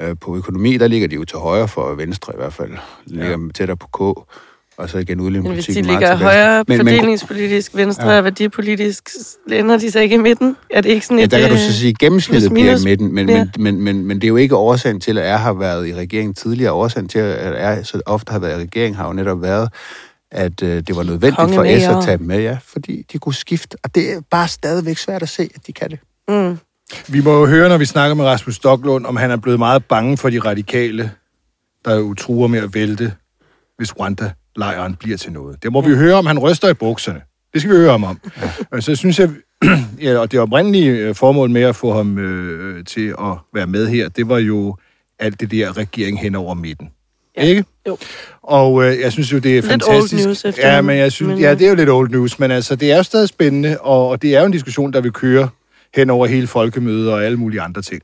Øh, 0.00 0.16
på 0.20 0.36
økonomi, 0.36 0.76
der 0.78 0.88
ligger 0.88 1.08
de 1.08 1.14
jo 1.14 1.24
til 1.24 1.38
højre 1.38 1.68
for 1.68 1.94
Venstre 1.94 2.32
i 2.32 2.36
hvert 2.36 2.52
fald. 2.52 2.70
Ligger 3.06 3.30
ja. 3.30 3.36
tættere 3.54 3.76
på 3.76 3.86
K, 3.86 4.00
og 4.76 4.90
så 4.90 4.98
igen 4.98 5.22
Men 5.22 5.46
hvis 5.52 5.66
de 5.66 5.72
ligger 5.82 6.16
til 6.16 6.24
højere 6.24 6.64
Men- 6.68 6.78
fordelingspolitisk, 6.78 7.76
venstre 7.76 8.10
ja. 8.10 8.18
og 8.18 8.24
værdipolitisk, 8.24 9.08
lænder 9.48 9.78
de 9.78 9.90
sig 9.90 10.02
ikke 10.02 10.14
i 10.14 10.18
midten? 10.18 10.56
Er 10.70 10.80
det 10.80 10.88
ikke 10.90 11.06
sådan 11.06 11.18
Ja, 11.18 11.24
et... 11.24 11.30
der 11.30 11.38
kan 11.38 11.48
du 11.48 11.54
øh, 11.54 11.60
så 11.60 11.72
sige, 11.72 11.90
at 11.90 11.98
gennemsnittet 11.98 12.50
plus 12.50 12.54
bliver 12.54 12.66
minus 12.72 12.82
i 12.82 12.84
midten, 12.88 13.14
men, 13.14 13.26
bliver- 13.26 13.44
men, 13.58 13.74
men, 13.74 13.80
men, 13.84 14.06
men 14.06 14.16
det 14.16 14.24
er 14.24 14.28
jo 14.28 14.36
ikke 14.36 14.56
årsagen 14.56 15.00
til, 15.00 15.18
at 15.18 15.26
jeg 15.26 15.40
har 15.40 15.52
været 15.52 15.88
i 15.88 15.94
regeringen 15.94 16.34
tidligere. 16.34 16.72
Årsagen 16.72 17.08
til, 17.08 17.18
at 17.18 17.62
jeg 17.62 17.86
så 17.86 18.00
ofte 18.06 18.32
har 18.32 18.38
været 18.38 18.58
i 18.58 18.62
regeringen, 18.62 18.96
har 18.96 19.06
jo 19.06 19.12
netop 19.12 19.42
været, 19.42 19.68
at 20.32 20.62
øh, 20.62 20.82
det 20.86 20.96
var 20.96 21.02
nødvendigt 21.02 21.54
for 21.54 21.78
S 21.78 21.96
at 21.96 22.04
tage 22.04 22.18
dem 22.18 22.26
med, 22.26 22.40
ja, 22.40 22.58
fordi 22.64 23.06
de 23.12 23.18
kunne 23.18 23.34
skifte. 23.34 23.76
Og 23.84 23.94
det 23.94 24.12
er 24.12 24.20
bare 24.30 24.48
stadigvæk 24.48 24.98
svært 24.98 25.22
at 25.22 25.28
se, 25.28 25.50
at 25.54 25.66
de 25.66 25.72
kan 25.72 25.90
det. 25.90 25.98
Mm. 26.28 26.58
Vi 27.08 27.20
må 27.20 27.40
jo 27.40 27.46
høre, 27.46 27.68
når 27.68 27.78
vi 27.78 27.84
snakker 27.84 28.14
med 28.14 28.24
Rasmus 28.24 28.54
Stocklund, 28.54 29.06
om 29.06 29.16
han 29.16 29.30
er 29.30 29.36
blevet 29.36 29.58
meget 29.58 29.84
bange 29.84 30.16
for 30.16 30.30
de 30.30 30.38
radikale, 30.38 31.10
der 31.84 31.94
jo 31.94 32.14
truer 32.14 32.48
med 32.48 32.58
at 32.58 32.74
vælte, 32.74 33.14
hvis 33.76 33.92
Rwanda-lejren 33.92 34.94
bliver 34.94 35.16
til 35.16 35.32
noget. 35.32 35.62
Det 35.62 35.72
må 35.72 35.80
vi 35.80 35.94
høre, 35.94 36.14
om 36.14 36.26
han 36.26 36.38
ryster 36.38 36.68
i 36.68 36.74
bukserne. 36.74 37.20
Det 37.52 37.60
skal 37.60 37.74
vi 37.74 37.76
høre 37.76 37.90
ham 37.90 38.04
om. 38.04 38.20
Ja. 38.72 38.80
Så 38.80 38.96
synes 38.96 39.18
jeg, 39.18 39.30
ja, 40.02 40.18
og 40.18 40.32
det 40.32 40.40
oprindelige 40.40 40.90
øh, 40.90 41.14
formål 41.14 41.50
med 41.50 41.62
at 41.62 41.76
få 41.76 41.92
ham 41.92 42.18
øh, 42.18 42.84
til 42.84 43.08
at 43.08 43.38
være 43.54 43.66
med 43.66 43.88
her, 43.88 44.08
det 44.08 44.28
var 44.28 44.38
jo 44.38 44.76
alt 45.18 45.40
det 45.40 45.50
der 45.50 45.76
regering 45.76 46.20
hen 46.20 46.34
over 46.34 46.54
midten. 46.54 46.88
Ja. 47.36 47.42
Ikke? 47.42 47.64
Jo. 47.88 47.98
Og 48.42 48.84
øh, 48.84 49.00
jeg 49.00 49.12
synes 49.12 49.32
jo, 49.32 49.38
det 49.38 49.50
er 49.50 49.54
Lidt 49.54 49.66
fantastisk. 49.66 50.14
old 50.14 50.26
news 50.26 50.44
efterhånden, 50.44 50.74
ja, 50.74 50.82
men 50.82 50.98
jeg 50.98 51.12
synes, 51.12 51.28
men, 51.28 51.38
ja, 51.38 51.52
øh, 51.52 51.58
det 51.58 51.64
er 51.64 51.68
jo 51.68 51.74
lidt 51.74 51.90
old 51.90 52.10
news, 52.10 52.38
men 52.38 52.50
altså, 52.50 52.76
det 52.76 52.92
er 52.92 52.96
jo 52.96 53.02
stadig 53.02 53.28
spændende, 53.28 53.78
og, 53.80 54.08
og 54.08 54.22
det 54.22 54.34
er 54.34 54.40
jo 54.40 54.46
en 54.46 54.52
diskussion, 54.52 54.92
der 54.92 55.00
vil 55.00 55.12
køre 55.12 55.48
hen 55.94 56.10
over 56.10 56.26
hele 56.26 56.46
folkemøder 56.46 57.12
og 57.12 57.24
alle 57.24 57.36
mulige 57.38 57.60
andre 57.60 57.82
ting 57.82 58.02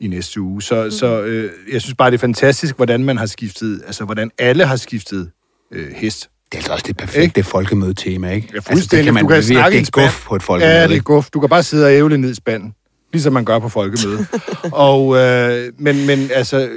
i 0.00 0.06
næste 0.08 0.40
uge. 0.40 0.62
Så, 0.62 0.84
mm. 0.84 0.90
så 0.90 1.22
øh, 1.22 1.50
jeg 1.72 1.82
synes 1.82 1.94
bare, 1.94 2.10
det 2.10 2.16
er 2.16 2.20
fantastisk, 2.20 2.76
hvordan 2.76 3.04
man 3.04 3.18
har 3.18 3.26
skiftet, 3.26 3.82
altså 3.86 4.04
hvordan 4.04 4.30
alle 4.38 4.64
har 4.64 4.76
skiftet 4.76 5.30
øh, 5.72 5.92
hest. 5.92 6.28
Det 6.52 6.54
er 6.54 6.58
altså 6.58 6.72
også 6.72 6.84
det 6.88 6.96
perfekte 6.96 7.42
folkemøde-tema, 7.42 8.30
ikke? 8.32 8.48
Ja, 8.50 8.54
altså, 8.54 8.70
fuldstændig. 8.70 8.98
det 8.98 9.04
kan 9.04 9.14
man 9.14 9.22
du 9.22 9.28
kan 9.28 9.42
snakke 9.42 9.76
i 9.76 9.80
en 9.80 9.86
guf 9.92 10.26
på 10.26 10.36
et 10.36 10.42
folkemøde. 10.42 10.74
Ja, 10.74 10.82
det 10.82 10.90
er 10.90 10.94
ikke? 10.94 11.04
guf. 11.04 11.30
Du 11.30 11.40
kan 11.40 11.48
bare 11.48 11.62
sidde 11.62 11.86
og 11.86 11.92
ævle 11.92 12.18
ned 12.18 12.30
i 12.30 12.34
spanden, 12.34 12.74
ligesom 13.12 13.32
man 13.32 13.44
gør 13.44 13.58
på 13.58 13.68
folkemøde. 13.68 14.26
og, 14.72 15.16
øh, 15.16 15.72
men, 15.78 16.06
men 16.06 16.30
altså, 16.34 16.68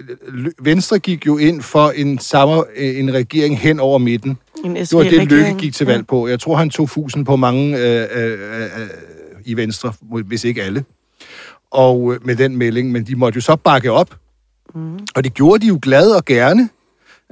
Venstre 0.62 1.00
gik 1.00 1.26
jo 1.26 1.38
ind 1.38 1.62
for 1.62 1.90
en, 1.90 2.20
sammer, 2.20 2.64
en 2.78 3.14
regering 3.14 3.60
hen 3.60 3.80
over 3.80 3.98
midten. 3.98 4.38
En 4.66 4.76
Det 4.76 4.94
var 4.94 5.04
det, 5.04 5.32
Lykke 5.32 5.56
gik 5.58 5.74
til 5.74 5.86
valg 5.86 6.08
på. 6.08 6.28
Jeg 6.28 6.40
tror, 6.40 6.56
han 6.56 6.70
tog 6.70 6.90
fusen 6.90 7.26
på 7.26 7.36
mange 7.36 7.78
øh, 7.78 8.08
øh, 8.16 8.32
øh, 8.32 8.88
i 9.46 9.54
Venstre, 9.54 9.94
hvis 10.02 10.44
ikke 10.44 10.64
alle. 10.64 10.84
Og 11.72 12.14
øh, 12.14 12.26
med 12.26 12.36
den 12.36 12.58
melding, 12.58 12.92
men 12.92 13.04
de 13.04 13.16
måtte 13.16 13.38
jo 13.38 13.42
så 13.42 13.56
bakke 13.56 13.92
op. 13.92 14.16
Mm. 14.76 15.00
Og 15.16 15.24
det 15.24 15.34
gjorde 15.34 15.62
de 15.62 15.68
jo 15.68 15.80
glad 15.82 16.12
og 16.12 16.26
gerne. 16.26 16.70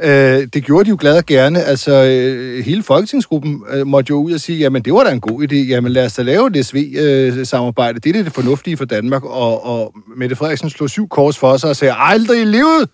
Øh, 0.02 0.48
det 0.54 0.64
gjorde 0.64 0.86
de 0.86 0.90
jo 0.90 0.98
glad 1.00 1.18
og 1.18 1.26
gerne. 1.26 1.64
Altså, 1.64 2.04
øh, 2.04 2.66
hele 2.66 2.84
folketingsgruppen 2.84 3.64
øh, 3.70 3.88
måtte 3.88 4.10
jo 4.10 4.16
ud 4.16 4.32
og 4.32 4.40
sige, 4.40 4.60
jamen 4.60 4.82
det 4.82 4.94
var 4.94 5.04
da 5.04 5.12
en 5.12 5.22
god 5.22 5.44
idé. 5.44 5.56
Jamen 5.56 5.92
lad 5.92 6.06
os 6.06 6.14
da 6.14 6.22
lave 6.22 6.50
det 6.50 6.66
SV-samarbejde. 6.66 7.96
Øh, 7.96 8.04
det 8.04 8.10
er 8.10 8.14
det, 8.14 8.26
det 8.26 8.34
fornuftige 8.34 8.78
for 8.78 8.86
Danmark. 8.86 9.24
Og, 9.24 9.66
og 9.66 9.94
Mette 10.18 10.36
Frederiksen 10.36 10.70
slog 10.70 10.90
syv 10.90 11.08
kors 11.08 11.38
for 11.38 11.58
sig 11.58 11.70
og 11.70 11.76
sagde, 11.76 11.94
aldrig 11.98 12.42
i 12.42 12.46
livet! 12.46 12.90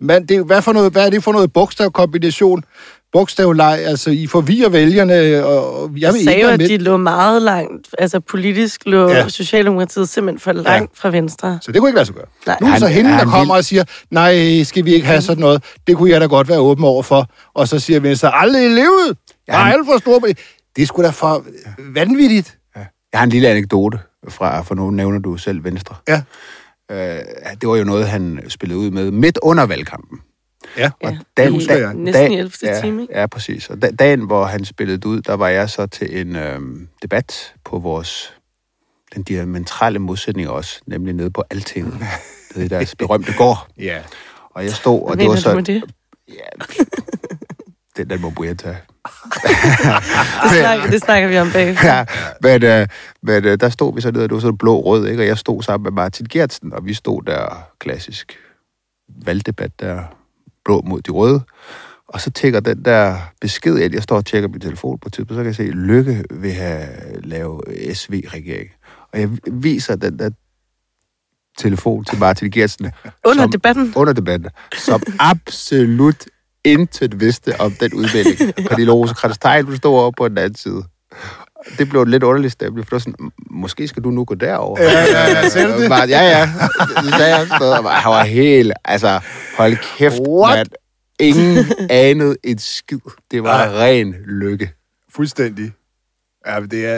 Men 0.00 0.26
det, 0.26 0.44
hvad, 0.46 0.62
for 0.62 0.72
noget, 0.72 0.92
hvad 0.92 1.06
er 1.06 1.10
det 1.10 1.24
for 1.24 1.32
noget 1.32 1.52
bogstavkombination? 1.52 2.64
Bogstavleg, 3.12 3.78
altså 3.86 4.10
I 4.10 4.26
forvirrer 4.26 4.68
vælgerne, 4.68 5.44
og 5.46 5.82
og 5.82 5.90
jeg 5.98 6.12
vil 6.14 6.24
sagde 6.24 6.36
ikke 6.38 6.48
at 6.50 6.58
med. 6.60 6.68
de 6.68 6.76
lå 6.78 6.96
meget 6.96 7.42
langt, 7.42 7.88
altså 7.98 8.20
politisk 8.20 8.80
lå 8.86 9.08
Ja. 9.08 9.28
Socialdemokratiet 9.28 10.08
simpelthen 10.08 10.40
for 10.40 10.52
langt 10.52 10.68
ja. 10.70 10.86
fra 10.94 11.08
Venstre. 11.10 11.58
Så 11.62 11.72
det 11.72 11.80
kunne 11.80 11.88
ikke 11.90 11.96
lade 11.96 12.06
sig 12.06 12.14
gøre. 12.14 12.24
Nej. 12.46 12.58
Nu 12.60 12.66
er 12.66 12.78
så 12.78 12.86
hende, 12.86 13.10
der 13.10 13.24
kommer 13.24 13.54
og 13.54 13.64
siger, 13.64 13.84
nej, 14.10 14.62
skal 14.62 14.84
vi 14.84 14.94
ikke 14.94 15.06
have 15.06 15.20
sådan 15.22 15.40
noget? 15.40 15.64
Det 15.86 15.96
kunne 15.96 16.10
jeg 16.10 16.20
da 16.20 16.26
godt 16.26 16.48
være 16.48 16.58
åben 16.58 16.84
over 16.84 17.02
for. 17.02 17.26
Og 17.54 17.68
så 17.68 17.78
siger 17.78 18.00
Venstre, 18.00 18.34
aldrig 18.34 18.64
i 18.64 18.68
livet! 18.68 19.16
Er 19.48 19.56
han- 19.56 19.72
alt 19.72 19.86
for 19.86 19.98
store... 19.98 20.20
Det 20.76 20.82
er 20.82 20.86
sgu 20.86 21.02
da 21.02 21.10
for 21.10 21.44
vanvittigt. 21.94 22.58
Jeg 23.12 23.18
har 23.20 23.24
en 23.24 23.30
lille 23.30 23.48
anekdote 23.48 23.98
fra, 24.28 24.62
for 24.62 24.74
nu 24.74 24.90
nævner 24.90 25.18
du 25.18 25.36
selv 25.36 25.64
Venstre. 25.64 25.94
Ja. 26.08 26.22
Øh, 26.90 27.20
det 27.60 27.68
var 27.68 27.76
jo 27.76 27.84
noget, 27.84 28.08
han 28.08 28.40
spillede 28.48 28.78
ud 28.80 28.90
med 28.90 29.10
midt 29.10 29.38
under 29.42 29.66
valgkampen. 29.66 30.18
Ja, 30.76 30.90
Ja. 31.02 31.16
dagen- 31.36 31.54
I 31.60 31.64
da- 31.66 31.92
næsten 31.92 32.32
i 32.32 32.36
11. 32.38 32.52
ja, 32.62 32.80
time, 32.80 33.02
ikke? 33.02 33.14
Ja, 33.20 33.26
præcis. 33.26 33.70
Og 33.70 33.82
da, 33.82 33.90
dagen, 33.90 34.26
hvor 34.26 34.44
han 34.44 34.64
spillede 34.64 35.06
ud, 35.06 35.20
der 35.22 35.34
var 35.34 35.48
jeg 35.48 35.70
så 35.70 35.86
til 35.86 36.20
en 36.20 36.36
øhm, 36.36 36.88
debat 37.02 37.54
på 37.64 37.78
vores, 37.78 38.34
den 39.14 39.22
diametrale 39.22 39.98
modsætning 39.98 40.48
også, 40.48 40.80
nemlig 40.86 41.14
nede 41.14 41.30
på 41.30 41.44
Altinget, 41.50 41.98
nede 42.54 42.64
i 42.66 42.68
deres 42.68 42.94
berømte 42.94 43.32
gård. 43.36 43.66
ja. 43.78 44.02
Og 44.54 44.64
jeg 44.64 44.72
stod, 44.72 45.00
og 45.02 45.08
Hvad 45.08 45.16
det 45.16 45.28
var 45.30 45.36
så... 45.36 45.50
du 45.50 45.54
med 45.56 45.64
det? 45.64 45.82
Den, 47.96 48.10
den 48.10 48.20
må 48.20 48.30
Brian 48.30 48.56
tage. 48.56 48.76
Det 50.42 50.58
snakker, 50.60 50.90
det 50.90 51.00
snakker 51.00 51.28
vi 51.28 51.38
om 51.38 51.50
bag. 51.52 51.76
ja, 51.84 52.04
men, 52.42 52.62
øh, 52.64 52.86
men 53.22 53.44
øh, 53.44 53.60
der 53.60 53.68
stod 53.68 53.94
vi 53.94 54.00
så 54.00 54.10
nede, 54.10 54.24
og 54.24 54.28
det 54.28 54.34
var 54.34 54.40
sådan 54.40 54.58
blå-rød, 54.58 55.06
ikke? 55.06 55.22
og 55.22 55.26
jeg 55.26 55.38
stod 55.38 55.62
sammen 55.62 55.82
med 55.82 55.92
Martin 55.92 56.26
Gertsen, 56.30 56.72
og 56.72 56.86
vi 56.86 56.94
stod 56.94 57.22
der 57.22 57.68
klassisk 57.78 58.38
valgdebat 59.26 59.70
der, 59.80 60.02
blå 60.64 60.82
mod 60.84 61.00
de 61.02 61.10
røde. 61.10 61.40
Og 62.08 62.20
så 62.20 62.30
tækker 62.30 62.60
den 62.60 62.84
der 62.84 63.16
besked 63.40 63.78
ind, 63.78 63.94
jeg 63.94 64.02
står 64.02 64.16
og 64.16 64.26
tjekker 64.26 64.48
min 64.48 64.60
telefon 64.60 64.98
på 64.98 65.10
tidspunkt, 65.10 65.30
så 65.38 65.42
kan 65.42 65.46
jeg 65.46 65.54
se, 65.54 65.62
Lykke 65.62 66.24
vil 66.30 66.52
have 66.52 66.88
lavet 67.22 67.60
SV-regering. 67.96 68.68
Og 69.12 69.20
jeg 69.20 69.30
viser 69.52 69.96
den 69.96 70.18
der 70.18 70.30
telefon 71.58 72.04
til 72.04 72.18
Martin 72.18 72.50
Gertsen. 72.50 72.92
Under 73.26 73.42
som- 73.44 73.50
debatten. 73.50 73.92
Under 73.96 74.12
debatten, 74.12 74.50
som 74.78 75.02
absolut 75.18 76.26
intet 76.64 77.20
vidste 77.20 77.60
om 77.60 77.72
den 77.80 77.94
udmelding. 77.94 78.54
Pernille 78.68 78.92
Rose 78.92 79.14
Kranstein, 79.14 79.66
du 79.66 79.76
stod 79.76 79.98
over 79.98 80.10
på 80.10 80.28
den 80.28 80.38
anden 80.38 80.54
side. 80.54 80.82
Det 81.78 81.88
blev 81.88 82.02
en 82.02 82.08
lidt 82.10 82.22
underlig 82.22 82.50
stemning, 82.52 82.86
for 82.88 82.90
det 82.90 82.92
var 82.92 82.98
sådan, 83.12 83.14
"M- 83.30 83.46
måske 83.50 83.88
skal 83.88 84.04
du 84.04 84.10
nu 84.10 84.24
gå 84.24 84.34
derover. 84.34 84.82
Ja, 84.82 84.90
ja, 84.90 85.28
ja, 85.54 85.78
det? 85.82 85.88
Bare, 85.88 86.08
ja, 86.08 86.22
ja. 86.38 86.50
Det 87.04 87.14
sagde 87.14 87.36
jeg 87.36 87.46
sådan 87.48 87.76
og 87.78 87.82
bare, 87.82 88.00
han 88.00 88.10
var 88.10 88.24
helt, 88.24 88.72
altså, 88.84 89.20
hold 89.56 89.76
kæft, 89.98 90.20
What? 90.28 90.56
mand. 90.58 90.68
Ingen 91.20 91.64
anede 91.90 92.36
et 92.44 92.60
skid. 92.60 92.98
Det 93.30 93.42
var 93.42 93.66
Nej. 93.66 93.76
ren 93.76 94.14
lykke. 94.26 94.70
Fuldstændig. 95.14 95.72
Ja, 96.46 96.60
men 96.60 96.70
det 96.70 96.86
er... 96.86 96.94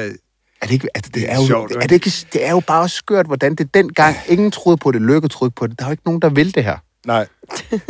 Er 0.63 0.67
det, 0.67 0.71
ikke, 0.75 0.89
altså, 0.95 1.11
det, 1.15 1.23
Det 1.23 1.31
er 1.31 1.35
er 1.35 1.41
jo, 1.41 1.47
sjovt, 1.47 1.73
er 1.77 1.81
det, 1.81 1.93
ikke, 1.93 2.13
det 2.33 2.47
er 2.47 2.51
jo 2.51 2.61
bare 2.61 2.89
skørt, 2.89 3.27
hvordan 3.27 3.55
det 3.55 3.75
dengang, 3.75 4.17
ingen 4.29 4.51
troede 4.51 4.77
på 4.77 4.91
det, 4.93 5.03
lykke 5.03 5.29
troede 5.29 5.51
på 5.51 5.67
det. 5.67 5.79
Der 5.79 5.85
er 5.85 5.89
jo 5.89 5.93
ikke 5.93 6.03
nogen, 6.07 6.23
der 6.23 6.29
vil 6.29 6.55
det 6.55 6.65
her. 6.65 6.77
Nej. 7.07 7.27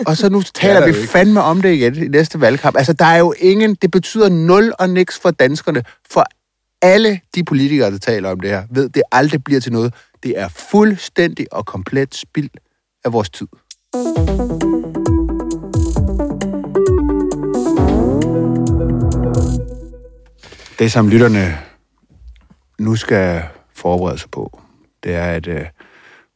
Og 0.07 0.17
så 0.17 0.29
nu 0.29 0.43
taler 0.55 0.81
jo 0.81 0.87
vi 0.93 0.99
ikke. 0.99 1.09
fandme 1.13 1.43
om 1.43 1.63
det 1.63 1.73
igen 1.73 1.95
i 1.95 2.09
næste 2.09 2.41
valgkamp. 2.41 2.77
Altså, 2.77 2.93
der 2.93 3.05
er 3.05 3.17
jo 3.17 3.35
ingen... 3.39 3.75
Det 3.75 3.91
betyder 3.91 4.29
nul 4.29 4.73
og 4.79 4.91
niks 4.91 5.19
for 5.19 5.31
danskerne. 5.31 5.83
For 6.11 6.25
alle 6.85 7.21
de 7.35 7.45
politikere, 7.45 7.91
der 7.91 7.99
taler 7.99 8.31
om 8.31 8.41
det 8.41 8.51
her, 8.51 8.65
ved, 8.71 8.89
det 8.89 9.03
aldrig 9.13 9.45
bliver 9.45 9.61
til 9.61 9.73
noget. 9.73 9.95
Det 10.23 10.39
er 10.41 10.49
fuldstændig 10.49 11.53
og 11.53 11.67
komplet 11.67 12.15
spild 12.15 12.51
af 13.05 13.13
vores 13.13 13.31
tid. 13.31 13.47
Det, 20.79 20.93
som 20.93 21.09
lytterne 21.09 21.59
nu 22.79 22.97
skal 22.97 23.43
forberede 23.75 24.19
sig 24.19 24.31
på, 24.31 24.61
det 25.05 25.15
er, 25.15 25.25
at 25.25 25.47
uh, 25.47 25.55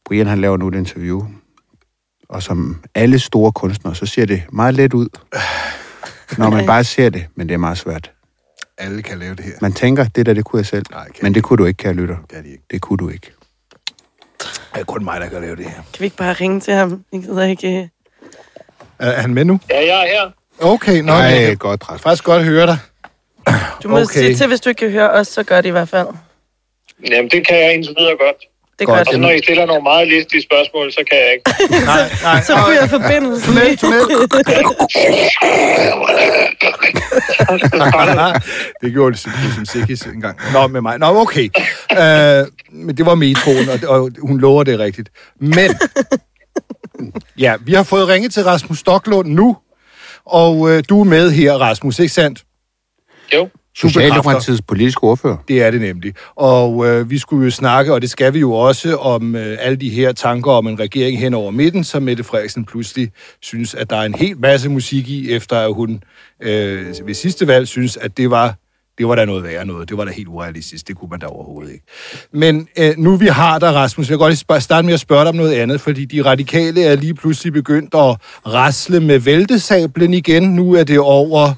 Brian 0.05 0.27
han 0.27 0.41
laver 0.41 0.57
nu 0.57 0.67
et 0.67 0.75
interview, 0.75 1.27
og 2.29 2.43
som 2.43 2.83
alle 2.95 3.19
store 3.19 3.51
kunstnere, 3.51 3.95
så 3.95 4.05
ser 4.05 4.25
det 4.25 4.43
meget 4.51 4.73
let 4.73 4.93
ud, 4.93 5.09
når 6.37 6.49
man 6.49 6.65
bare 6.65 6.83
ser 6.83 7.09
det, 7.09 7.27
men 7.35 7.47
det 7.47 7.53
er 7.53 7.57
meget 7.57 7.77
svært. 7.77 8.11
Alle 8.79 9.01
kan 9.01 9.19
lave 9.19 9.35
det 9.35 9.45
her. 9.45 9.51
Man 9.61 9.73
tænker, 9.73 10.03
det 10.03 10.25
der, 10.25 10.33
det 10.33 10.45
kunne 10.45 10.57
jeg 10.59 10.65
selv. 10.65 10.85
Nej, 10.91 11.05
kan 11.05 11.13
men 11.21 11.33
det 11.35 11.43
kunne 11.43 11.57
du 11.57 11.65
ikke, 11.65 11.77
kære 11.77 11.93
lytter. 11.93 12.15
Kan 12.33 12.43
de 12.43 12.49
ikke. 12.49 12.63
Det 12.71 12.81
kunne 12.81 12.97
du 12.97 13.09
ikke. 13.09 13.31
Det 14.73 14.79
er 14.81 14.83
kun 14.83 15.03
mig, 15.03 15.21
der 15.21 15.29
kan 15.29 15.41
lave 15.41 15.55
det 15.55 15.65
her. 15.65 15.73
Kan 15.73 15.99
vi 15.99 16.05
ikke 16.05 16.17
bare 16.17 16.33
ringe 16.33 16.59
til 16.59 16.73
ham? 16.73 17.03
Jeg 17.13 17.21
gider 17.21 17.43
ikke... 17.45 17.67
øh, 17.77 17.87
Er 19.07 19.21
han 19.21 19.33
med 19.33 19.45
nu? 19.45 19.59
Ja, 19.69 19.75
jeg 19.95 20.01
er 20.03 20.07
her. 20.07 20.31
Okay, 20.59 20.97
nå, 20.99 21.05
Nej, 21.05 21.15
jeg 21.15 21.47
kan 21.47 21.57
godt 21.57 21.81
træk. 21.81 21.99
faktisk 21.99 22.23
godt 22.23 22.43
høre 22.43 22.67
dig. 22.67 22.77
Du 23.83 23.87
må 23.89 23.95
Okay. 23.95 24.03
okay. 24.05 24.13
sige 24.19 24.35
til, 24.35 24.47
hvis 24.47 24.61
du 24.61 24.69
ikke 24.69 24.79
kan 24.79 24.91
høre 24.91 25.09
os, 25.11 25.27
så 25.27 25.43
gør 25.43 25.61
det 25.61 25.69
i 25.69 25.71
hvert 25.71 25.89
fald. 25.89 26.07
Jamen, 27.09 27.31
det 27.31 27.47
kan 27.47 27.57
jeg 27.59 27.73
indtil 27.73 27.95
videre 27.97 28.17
godt. 28.17 28.35
Det 28.79 28.87
er 28.87 28.95
Godt. 28.95 29.13
Og 29.13 29.19
når 29.19 29.29
I 29.29 29.39
stiller 29.43 29.65
nogle 29.65 29.83
meget 29.83 30.07
listige 30.07 30.41
spørgsmål, 30.41 30.91
så 30.91 31.03
kan 31.09 31.17
jeg 31.17 31.33
ikke. 31.33 31.51
Nej, 31.85 32.09
nej. 32.23 32.41
Så 32.41 32.53
ryger 32.67 32.87
forbindelsen. 32.87 33.53
Tunnel, 33.53 33.77
tunnel. 33.77 34.01
det 38.81 38.91
gjorde 38.91 39.11
det 39.11 39.19
som 39.55 39.65
Sikkis 39.65 40.01
engang. 40.01 40.39
Nå, 40.53 40.67
med 40.67 40.81
mig. 40.81 40.99
Nå, 40.99 41.05
okay. 41.05 41.49
Uh, 41.91 41.97
men 42.71 42.97
det 42.97 43.05
var 43.05 43.15
metroen, 43.15 43.69
og, 43.69 43.79
og 43.89 44.11
hun 44.21 44.39
lover 44.39 44.63
det 44.63 44.79
rigtigt. 44.79 45.09
Men, 45.39 45.75
ja, 47.37 47.55
vi 47.61 47.73
har 47.73 47.83
fået 47.83 48.07
ringet 48.07 48.33
til 48.33 48.43
Rasmus 48.43 48.79
Stocklund 48.79 49.29
nu, 49.29 49.57
og 50.25 50.57
uh, 50.57 50.79
du 50.89 50.99
er 50.99 51.05
med 51.05 51.31
her, 51.31 51.53
Rasmus, 51.53 51.99
ikke 51.99 52.13
sandt? 52.13 52.43
Jo. 53.33 53.49
Socialdemokratiets 53.75 54.61
politiske 54.61 55.03
ordfører. 55.03 55.37
Det 55.47 55.63
er 55.63 55.71
det 55.71 55.81
nemlig. 55.81 56.13
Og 56.35 56.87
øh, 56.87 57.09
vi 57.09 57.17
skulle 57.17 57.45
jo 57.45 57.51
snakke, 57.51 57.93
og 57.93 58.01
det 58.01 58.09
skal 58.09 58.33
vi 58.33 58.39
jo 58.39 58.53
også, 58.53 58.95
om 58.95 59.35
øh, 59.35 59.57
alle 59.59 59.75
de 59.75 59.89
her 59.89 60.11
tanker 60.11 60.51
om 60.51 60.67
en 60.67 60.79
regering 60.79 61.19
hen 61.19 61.33
over 61.33 61.51
midten, 61.51 61.83
som 61.83 62.03
Mette 62.03 62.23
Frederiksen 62.23 62.65
pludselig 62.65 63.11
synes, 63.41 63.75
at 63.75 63.89
der 63.89 63.95
er 63.95 64.05
en 64.05 64.15
hel 64.15 64.39
masse 64.39 64.69
musik 64.69 65.09
i, 65.09 65.31
efter 65.31 65.59
at 65.59 65.73
hun 65.73 66.03
øh, 66.41 66.85
ved 67.05 67.13
sidste 67.13 67.47
valg 67.47 67.67
synes, 67.67 67.97
at 67.97 68.17
det 68.17 68.31
var 68.31 68.55
det 68.99 69.07
var 69.07 69.15
da 69.15 69.25
noget 69.25 69.43
værre 69.43 69.65
noget. 69.65 69.89
Det 69.89 69.97
var 69.97 70.05
da 70.05 70.11
helt 70.11 70.27
urealistisk. 70.27 70.87
Det 70.87 70.95
kunne 70.95 71.09
man 71.09 71.19
da 71.19 71.25
overhovedet 71.25 71.71
ikke. 71.71 71.85
Men 72.33 72.67
øh, 72.77 72.93
nu 72.97 73.15
vi 73.15 73.27
har 73.27 73.59
der, 73.59 73.71
Rasmus, 73.71 74.09
jeg 74.09 74.11
vil 74.11 74.19
godt 74.19 74.31
lige 74.31 74.61
starte 74.61 74.85
med 74.85 74.93
at 74.93 74.99
spørge 74.99 75.21
dig 75.21 75.29
om 75.29 75.35
noget 75.35 75.53
andet, 75.53 75.81
fordi 75.81 76.05
de 76.05 76.21
radikale 76.21 76.83
er 76.83 76.95
lige 76.95 77.13
pludselig 77.13 77.53
begyndt 77.53 77.95
at 77.95 78.17
rasle 78.47 78.99
med 78.99 79.19
væltesablen 79.19 80.13
igen. 80.13 80.43
Nu 80.43 80.73
er 80.73 80.83
det 80.83 80.99
over 80.99 81.53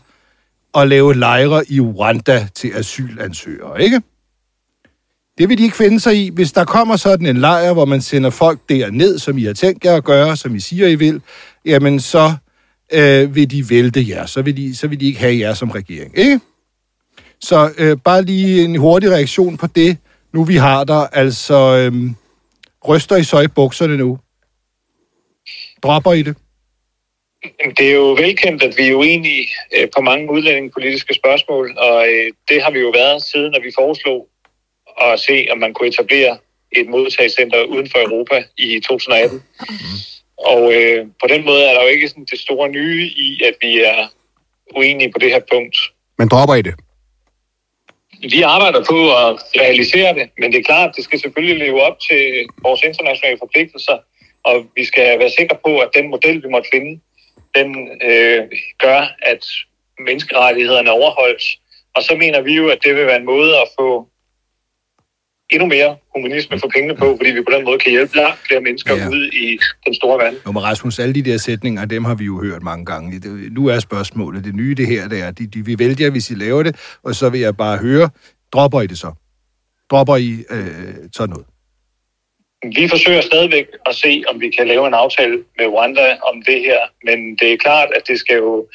at 0.76 0.88
lave 0.88 1.14
lejre 1.14 1.72
i 1.72 1.80
Rwanda 1.80 2.48
til 2.56 2.72
asylansøgere, 2.76 3.84
ikke? 3.84 4.02
Det 5.38 5.50
vil 5.50 5.58
de 5.58 5.64
ikke 5.64 5.78
finde 5.78 6.00
sig 6.00 6.26
i. 6.26 6.30
Hvis 6.30 6.52
der 6.52 6.66
kommer 6.66 6.96
sådan 6.96 7.26
en 7.26 7.38
lejr, 7.38 7.74
hvor 7.74 7.86
man 7.86 8.02
sender 8.02 8.30
folk 8.30 8.60
derned, 8.70 9.20
som 9.20 9.38
I 9.38 9.44
har 9.44 9.54
tænkt 9.54 9.86
jer 9.86 9.96
at 9.96 10.04
gøre, 10.04 10.38
som 10.38 10.56
I 10.56 10.60
siger, 10.60 10.88
I 10.88 10.96
vil, 10.96 11.22
jamen 11.66 12.00
så 12.00 12.34
øh, 12.94 13.36
vil 13.36 13.52
de 13.52 13.70
vælte 13.70 14.10
jer. 14.10 14.26
Så 14.26 14.42
vil, 14.42 14.58
de, 14.58 14.76
så 14.76 14.88
vil 14.88 15.00
de 15.00 15.06
ikke 15.06 15.20
have 15.20 15.38
jer 15.38 15.54
som 15.54 15.72
regering, 15.72 16.18
ikke? 16.18 16.40
Så 17.42 17.74
øh, 17.78 17.98
bare 17.98 18.22
lige 18.22 18.64
en 18.64 18.76
hurtig 18.76 19.12
reaktion 19.12 19.58
på 19.58 19.68
det, 19.68 19.98
nu 20.34 20.44
vi 20.44 20.56
har 20.56 20.84
der. 20.84 21.08
Altså, 21.08 21.78
øh, 21.78 22.12
ryster 22.88 23.16
I 23.16 23.24
så 23.24 23.40
i 23.40 23.48
bukserne 23.48 23.98
nu? 23.98 24.20
Dropper 25.84 26.14
I 26.14 26.22
det? 26.22 26.36
Det 27.78 27.88
er 27.90 27.96
jo 27.96 28.14
velkendt, 28.14 28.64
at 28.64 28.78
vi 28.78 28.88
er 28.88 28.96
uenige 28.96 29.50
øh, 29.76 29.88
på 29.96 30.02
mange 30.02 30.32
udlændingepolitiske 30.32 31.14
spørgsmål, 31.14 31.78
og 31.78 32.08
øh, 32.08 32.32
det 32.50 32.64
har 32.64 32.72
vi 32.72 32.80
jo 32.80 32.90
været 32.90 33.24
siden, 33.24 33.56
at 33.56 33.64
vi 33.64 33.72
foreslog 33.80 34.28
at 35.02 35.20
se, 35.20 35.48
om 35.52 35.58
man 35.58 35.74
kunne 35.74 35.88
etablere 35.88 36.38
et 36.72 36.90
modtagscenter 36.90 37.64
uden 37.64 37.90
for 37.90 38.00
Europa 38.00 38.44
i 38.58 38.80
2018. 38.80 39.44
Og 40.38 40.74
øh, 40.74 41.06
på 41.22 41.28
den 41.28 41.46
måde 41.46 41.64
er 41.64 41.74
der 41.74 41.82
jo 41.82 41.88
ikke 41.88 42.08
sådan 42.08 42.26
det 42.32 42.40
store 42.40 42.70
nye 42.70 43.06
i, 43.06 43.42
at 43.46 43.56
vi 43.62 43.80
er 43.80 44.08
uenige 44.76 45.12
på 45.12 45.20
det 45.20 45.30
her 45.30 45.42
punkt. 45.52 45.78
Men 46.18 46.28
dropper 46.28 46.56
I 46.56 46.62
det? 46.62 46.76
Vi 48.22 48.42
arbejder 48.42 48.84
på 48.90 49.00
at 49.24 49.32
realisere 49.64 50.14
det, 50.14 50.30
men 50.40 50.52
det 50.52 50.60
er 50.60 50.64
klart, 50.64 50.90
at 50.90 50.96
det 50.96 51.04
skal 51.04 51.20
selvfølgelig 51.20 51.58
leve 51.58 51.82
op 51.82 52.00
til 52.10 52.46
vores 52.62 52.82
internationale 52.84 53.38
forpligtelser, 53.40 53.98
og 54.44 54.66
vi 54.76 54.86
skal 54.86 55.20
være 55.20 55.30
sikre 55.40 55.58
på, 55.66 55.80
at 55.80 55.90
den 55.96 56.10
model, 56.10 56.44
vi 56.44 56.50
måtte 56.50 56.70
finde, 56.74 57.02
den 57.56 57.70
øh, 58.10 58.42
gør, 58.80 59.02
at 59.32 59.46
menneskerettighederne 60.00 60.92
overholdes. 60.92 61.46
Og 61.96 62.04
så 62.04 62.16
mener 62.20 62.42
vi 62.42 62.54
jo, 62.56 62.68
at 62.70 62.80
det 62.84 62.96
vil 62.96 63.06
være 63.06 63.20
en 63.20 63.26
måde 63.26 63.52
at 63.58 63.68
få 63.80 64.08
endnu 65.50 65.68
mere 65.68 65.98
humanisme 66.16 66.60
for 66.60 66.68
pengene 66.68 66.96
på, 66.96 67.18
fordi 67.18 67.32
vi 67.32 67.42
på 67.42 67.52
den 67.56 67.66
måde 67.66 67.80
kan 67.80 67.92
hjælpe 67.92 68.16
langt 68.16 68.40
flere 68.48 68.62
mennesker 68.62 68.96
Ja. 68.96 69.08
ud 69.10 69.26
i 69.34 69.60
den 69.86 69.94
store 69.96 70.18
verden. 70.24 70.40
Jo, 70.46 70.52
men 70.52 70.64
Rasmus, 70.64 71.00
alle 71.00 71.14
de 71.16 71.22
der 71.22 71.38
sætninger, 71.38 71.86
dem 71.86 72.06
har 72.06 72.16
vi 72.16 72.26
jo 72.26 72.42
hørt 72.42 72.64
mange 72.64 72.86
gange. 72.86 73.20
Det, 73.20 73.54
nu 73.54 73.68
er 73.68 73.80
spørgsmålet, 73.80 74.44
det 74.44 74.56
nye 74.56 74.74
det 74.76 74.88
her, 74.88 75.08
det 75.08 75.22
er, 75.22 75.32
de, 75.32 75.48
de 75.48 75.66
vil 75.66 75.80
vælge 75.80 76.04
jer, 76.04 76.10
hvis 76.10 76.32
I 76.32 76.34
laver 76.34 76.64
det, 76.64 76.98
og 77.04 77.16
så 77.16 77.30
vil 77.30 77.40
jeg 77.40 77.58
bare 77.58 77.78
høre, 77.78 78.10
dropper 78.54 78.82
I 78.82 78.88
det 78.88 78.98
så? 78.98 79.12
Dropper 79.92 80.16
I 80.16 80.32
øh, 80.50 80.96
sådan 81.14 81.30
noget? 81.30 81.46
Vi 82.64 82.88
forsøger 82.88 83.22
stadigvæk 83.22 83.66
at 83.86 83.96
se, 83.96 84.24
om 84.28 84.42
vi 84.42 84.50
kan 84.50 84.68
lave 84.68 84.88
en 84.88 84.94
aftale 84.94 85.44
med 85.58 85.68
Rwanda 85.68 86.18
om 86.30 86.42
det 86.42 86.60
her, 86.60 86.80
men 87.04 87.36
det 87.36 87.54
er 87.54 87.58
klart, 87.58 87.90
at 87.96 88.08
det 88.08 88.20
skal 88.20 88.36
jo 88.36 88.68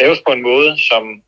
laves 0.00 0.20
på 0.26 0.32
en 0.32 0.42
måde, 0.42 0.78
som 0.90 1.22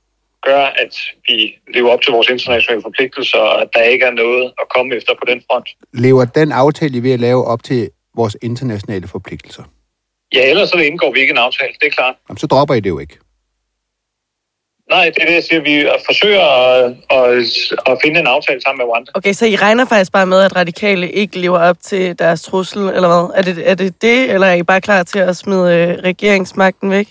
gør, 0.47 0.65
at 0.65 0.95
vi 1.29 1.55
lever 1.75 1.91
op 1.91 2.03
til 2.03 2.13
vores 2.13 2.29
internationale 2.29 2.83
forpligtelser, 2.83 3.39
og 3.39 3.63
at 3.63 3.69
der 3.75 3.83
ikke 3.83 4.05
er 4.05 4.11
noget 4.11 4.53
at 4.63 4.69
komme 4.77 4.95
efter 4.95 5.13
på 5.15 5.25
den 5.29 5.43
front. 5.51 5.69
Lever 5.95 6.25
den 6.25 6.53
aftale, 6.53 6.99
I 6.99 7.03
ved 7.03 7.13
at 7.13 7.21
lave 7.21 7.45
op 7.45 7.63
til 7.63 7.91
vores 8.17 8.37
internationale 8.43 9.09
forpligtelser? 9.09 9.63
Ja, 10.35 10.51
ellers 10.51 10.69
så 10.69 10.79
indgår 10.79 11.13
vi 11.13 11.21
ikke 11.21 11.31
en 11.31 11.39
aftale, 11.39 11.73
det 11.81 11.87
er 11.87 11.91
klart. 11.91 12.15
Jamen, 12.29 12.39
så 12.39 12.47
dropper 12.47 12.75
I 12.75 12.81
det 12.81 12.91
jo 12.91 12.99
ikke. 12.99 13.19
Nej, 14.91 15.05
det 15.05 15.23
er 15.23 15.27
det, 15.27 15.35
jeg 15.35 15.45
siger. 15.45 15.61
Vi 15.61 15.89
forsøger 16.07 16.41
at, 16.41 16.97
at, 17.11 17.47
at 17.87 17.99
finde 18.05 18.21
en 18.21 18.27
aftale 18.27 18.61
sammen 18.61 18.79
med 18.79 18.93
Rwanda. 18.93 19.11
Okay, 19.15 19.33
så 19.33 19.47
I 19.47 19.57
regner 19.57 19.87
faktisk 19.87 20.13
bare 20.13 20.27
med, 20.27 20.41
at 20.43 20.57
radikale 20.57 21.13
ikke 21.13 21.39
lever 21.39 21.59
op 21.59 21.77
til 21.83 22.19
deres 22.19 22.43
trussel, 22.43 22.83
eller 22.83 23.09
hvad? 23.09 23.31
Er 23.39 23.43
det 23.43 23.71
er 23.71 23.75
det, 23.75 24.03
det 24.03 24.31
eller 24.31 24.47
er 24.47 24.55
I 24.55 24.63
bare 24.63 24.81
klar 24.81 25.03
til 25.03 25.19
at 25.19 25.37
smide 25.37 25.75
øh, 25.77 26.05
regeringsmagten 26.05 26.91
væk? 26.91 27.09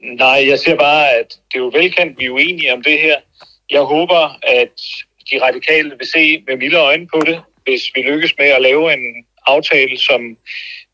Nej, 0.00 0.48
jeg 0.48 0.58
siger 0.58 0.76
bare, 0.76 1.10
at 1.10 1.28
det 1.52 1.58
er 1.58 1.62
jo 1.62 1.70
velkendt, 1.74 2.18
vi 2.18 2.24
er 2.24 2.30
uenige 2.30 2.72
om 2.72 2.82
det 2.82 2.98
her. 3.00 3.16
Jeg 3.70 3.80
håber, 3.80 4.38
at 4.42 4.76
de 5.30 5.42
radikale 5.46 5.92
vil 5.98 6.06
se 6.06 6.42
med 6.48 6.56
milde 6.56 6.76
øjne 6.76 7.06
på 7.14 7.20
det, 7.26 7.40
hvis 7.64 7.82
vi 7.94 8.02
lykkes 8.02 8.34
med 8.38 8.46
at 8.46 8.62
lave 8.62 8.92
en 8.92 9.26
aftale, 9.46 9.98
som 9.98 10.36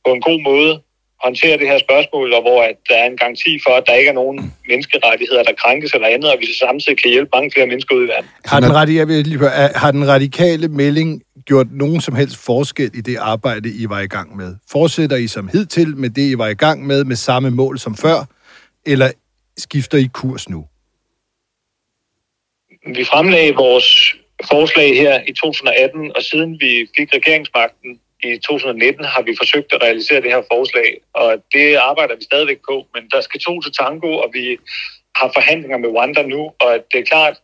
på 0.06 0.12
en 0.12 0.20
god 0.20 0.40
måde 0.40 0.82
håndterer 1.24 1.56
det 1.56 1.68
her 1.68 1.78
spørgsmål, 1.78 2.32
og 2.32 2.42
hvor 2.42 2.62
at 2.62 2.76
der 2.88 2.96
er 2.96 3.06
en 3.06 3.16
garanti 3.16 3.58
for, 3.66 3.72
at 3.80 3.84
der 3.86 3.94
ikke 3.94 4.08
er 4.08 4.14
nogen 4.14 4.54
menneskerettigheder, 4.68 5.42
der 5.42 5.52
krænkes 5.52 5.92
eller 5.92 6.08
andet, 6.08 6.32
og 6.32 6.36
vi 6.40 6.46
så 6.46 6.58
samtidig 6.58 6.98
kan 7.02 7.10
hjælpe 7.10 7.30
mange 7.34 7.50
flere 7.54 7.66
mennesker 7.66 7.94
ud 7.96 8.04
i 8.04 8.08
verden. 8.08 8.30
Har 8.44 8.60
den, 8.60 8.70
radi- 8.70 8.96
jeg 8.96 9.08
vil 9.08 9.24
lige 9.24 9.38
høre, 9.38 9.50
har 9.74 9.90
den 9.90 10.08
radikale 10.08 10.68
melding 10.68 11.22
gjort 11.44 11.66
nogen 11.72 12.00
som 12.00 12.14
helst 12.14 12.36
forskel 12.36 12.90
i 12.94 13.00
det 13.00 13.16
arbejde, 13.16 13.68
I 13.82 13.88
var 13.88 14.00
i 14.00 14.06
gang 14.06 14.36
med? 14.36 14.56
Fortsætter 14.70 15.16
I 15.16 15.26
som 15.26 15.48
hidtil 15.48 15.96
med 15.96 16.10
det, 16.10 16.30
I 16.30 16.38
var 16.38 16.48
i 16.48 16.54
gang 16.54 16.86
med, 16.86 17.04
med 17.04 17.16
samme 17.16 17.50
mål 17.50 17.78
som 17.78 17.96
før, 17.96 18.18
eller 18.86 19.10
skifter 19.56 19.98
I 19.98 20.08
kurs 20.12 20.48
nu? 20.48 20.66
Vi 22.96 23.04
fremlagde 23.04 23.54
vores 23.54 24.14
forslag 24.50 24.96
her 24.96 25.20
i 25.28 25.32
2018, 25.32 26.12
og 26.16 26.22
siden 26.22 26.60
vi 26.60 26.88
fik 26.96 27.14
regeringsmagten 27.14 28.00
i 28.22 28.38
2019, 28.38 29.04
har 29.04 29.22
vi 29.22 29.34
forsøgt 29.38 29.72
at 29.72 29.82
realisere 29.82 30.20
det 30.20 30.30
her 30.30 30.42
forslag, 30.52 31.00
og 31.12 31.30
det 31.52 31.74
arbejder 31.74 32.16
vi 32.16 32.24
stadigvæk 32.24 32.60
på, 32.68 32.86
men 32.94 33.02
der 33.12 33.20
skal 33.20 33.40
to 33.40 33.60
til 33.60 33.72
tango, 33.72 34.10
og 34.24 34.30
vi 34.32 34.58
har 35.16 35.30
forhandlinger 35.34 35.78
med 35.78 35.88
Rwanda 35.88 36.22
nu, 36.22 36.42
og 36.60 36.72
det 36.92 37.00
er 37.00 37.04
klart, 37.04 37.36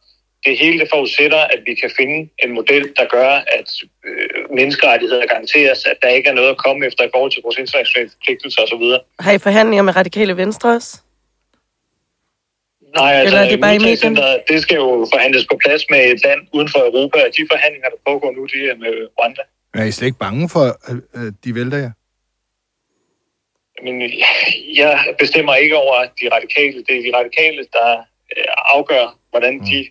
det 0.46 0.58
hele 0.58 0.78
det 0.80 0.88
forudsætter, 0.94 1.38
at 1.54 1.60
vi 1.66 1.74
kan 1.74 1.90
finde 1.98 2.30
en 2.44 2.52
model, 2.52 2.84
der 2.96 3.04
gør, 3.16 3.30
at 3.58 3.68
øh, 4.06 4.56
menneskerettigheder 4.56 5.26
garanteres, 5.26 5.84
at 5.84 5.96
der 6.02 6.08
ikke 6.08 6.28
er 6.28 6.34
noget 6.34 6.50
at 6.50 6.56
komme 6.56 6.86
efter 6.86 7.04
i 7.04 7.10
forhold 7.14 7.32
til 7.32 7.42
vores 7.44 7.58
internationale 7.58 8.10
forpligtelser 8.10 8.62
osv. 8.62 8.84
Har 9.20 9.32
I 9.32 9.38
forhandlinger 9.38 9.82
med 9.82 9.96
radikale 9.96 10.36
venstre 10.36 10.68
også? 10.78 11.00
Nej, 12.96 13.12
altså, 13.12 13.26
Eller 13.26 13.40
er 13.44 13.50
det 13.50 13.60
bare 13.60 13.76
i 13.76 13.78
det 14.52 14.62
skal 14.62 14.76
jo 14.76 15.06
forhandles 15.12 15.46
på 15.50 15.56
plads 15.64 15.82
med 15.90 16.00
et 16.12 16.20
land 16.26 16.40
uden 16.52 16.68
for 16.68 16.80
Europa, 16.90 17.18
og 17.26 17.30
de 17.38 17.42
forhandlinger, 17.52 17.88
der 17.94 18.00
pågår 18.06 18.30
nu, 18.36 18.42
de 18.52 18.58
er 18.70 18.76
med 18.84 18.94
Rwanda. 19.18 19.42
Er 19.74 19.84
I 19.84 19.92
slet 19.92 20.06
ikke 20.06 20.18
bange 20.18 20.48
for, 20.48 20.64
at 21.14 21.34
de 21.44 21.54
vælter 21.54 21.78
jer? 21.78 21.90
Men 23.84 24.02
jeg 24.82 25.14
bestemmer 25.18 25.54
ikke 25.54 25.76
over 25.76 25.96
de 26.20 26.28
radikale. 26.36 26.84
Det 26.86 26.96
er 26.98 27.02
de 27.02 27.16
radikale, 27.18 27.66
der 27.72 27.88
øh, 28.36 28.44
afgør, 28.74 29.18
hvordan 29.30 29.60
de 29.60 29.86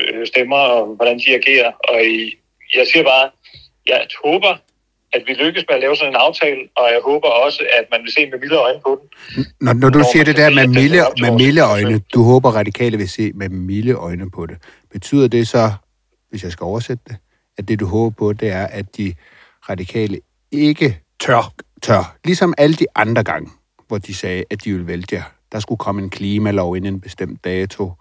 øh, 0.00 0.26
stemmer 0.26 0.56
og 0.56 0.94
hvordan 0.96 1.18
de 1.18 1.34
agerer. 1.34 1.72
Og 1.88 1.98
jeg 2.74 2.86
siger 2.92 3.04
bare, 3.04 3.30
jeg 3.86 4.06
håber, 4.24 4.56
at 5.12 5.22
vi 5.26 5.32
lykkes 5.32 5.64
med 5.68 5.74
at 5.76 5.80
lave 5.80 5.96
sådan 5.96 6.12
en 6.12 6.16
aftale, 6.16 6.60
og 6.76 6.86
jeg 6.92 7.00
håber 7.04 7.28
også, 7.28 7.66
at 7.78 7.84
man 7.90 8.00
vil 8.02 8.12
se 8.12 8.30
med 8.30 8.38
milde 8.38 8.56
øjne 8.56 8.80
på 8.86 9.00
den. 9.00 9.08
Når, 9.60 9.72
når 9.72 9.90
du 9.90 9.98
Når 9.98 10.08
siger 10.12 10.24
det 10.24 10.36
der 10.36 10.50
med 10.50 10.66
milde, 10.66 11.00
med 11.20 11.32
milde 11.32 11.60
øjne, 11.60 11.98
du 12.14 12.22
håber 12.22 12.50
radikale 12.50 12.96
vil 12.96 13.08
se 13.08 13.32
med 13.32 13.48
milde 13.48 13.92
øjne 13.92 14.30
på 14.30 14.46
det. 14.46 14.56
Betyder 14.92 15.28
det 15.28 15.48
så, 15.48 15.72
hvis 16.30 16.42
jeg 16.44 16.52
skal 16.52 16.64
oversætte 16.64 17.02
det, 17.08 17.16
at 17.58 17.68
det 17.68 17.80
du 17.80 17.86
håber 17.86 18.14
på, 18.16 18.32
det 18.32 18.48
er, 18.48 18.66
at 18.66 18.96
de 18.96 19.14
radikale 19.68 20.20
ikke 20.52 21.00
Tør. 21.20 21.54
tør, 21.82 22.16
ligesom 22.24 22.54
alle 22.58 22.76
de 22.76 22.86
andre 22.94 23.24
gange, 23.24 23.50
hvor 23.88 23.98
de 23.98 24.14
sagde, 24.14 24.44
at 24.50 24.64
de 24.64 24.72
ville 24.72 24.86
vælge 24.86 25.06
jer. 25.12 25.22
Der 25.52 25.60
skulle 25.60 25.78
komme 25.78 26.02
en 26.02 26.10
klimalov 26.10 26.76
inden 26.76 26.94
en 26.94 27.00
bestemt 27.00 27.44
dato. 27.44 27.92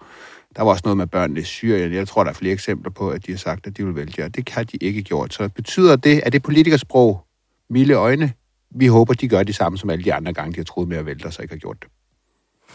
Der 0.55 0.63
var 0.63 0.71
også 0.71 0.81
noget 0.85 0.97
med 0.97 1.07
børnene 1.07 1.39
i 1.39 1.43
Syrien. 1.43 1.93
Jeg 1.93 2.07
tror, 2.07 2.23
der 2.23 2.31
er 2.31 2.35
flere 2.35 2.53
eksempler 2.53 2.91
på, 2.91 3.09
at 3.09 3.25
de 3.25 3.31
har 3.31 3.37
sagt, 3.39 3.67
at 3.67 3.77
de 3.77 3.85
vil 3.85 3.95
vælge 3.95 4.13
jer. 4.17 4.27
Det 4.27 4.49
har 4.49 4.63
de 4.63 4.77
ikke 4.81 5.01
gjort. 5.03 5.33
Så 5.33 5.49
betyder 5.49 5.95
det, 5.95 6.21
at 6.25 6.33
det 6.33 6.43
politikersprog, 6.43 7.25
milde 7.69 7.93
øjne, 7.93 8.33
vi 8.75 8.87
håber, 8.87 9.13
de 9.13 9.27
gør 9.27 9.43
det 9.43 9.55
samme 9.55 9.77
som 9.77 9.89
alle 9.89 10.03
de 10.03 10.13
andre 10.13 10.33
gange, 10.33 10.53
de 10.53 10.57
har 10.57 10.63
troet 10.63 10.87
med 10.87 10.97
at 10.97 11.05
vælte, 11.05 11.25
og 11.25 11.33
så 11.33 11.41
ikke 11.41 11.53
har 11.53 11.59
gjort 11.59 11.77
det. 11.81 11.89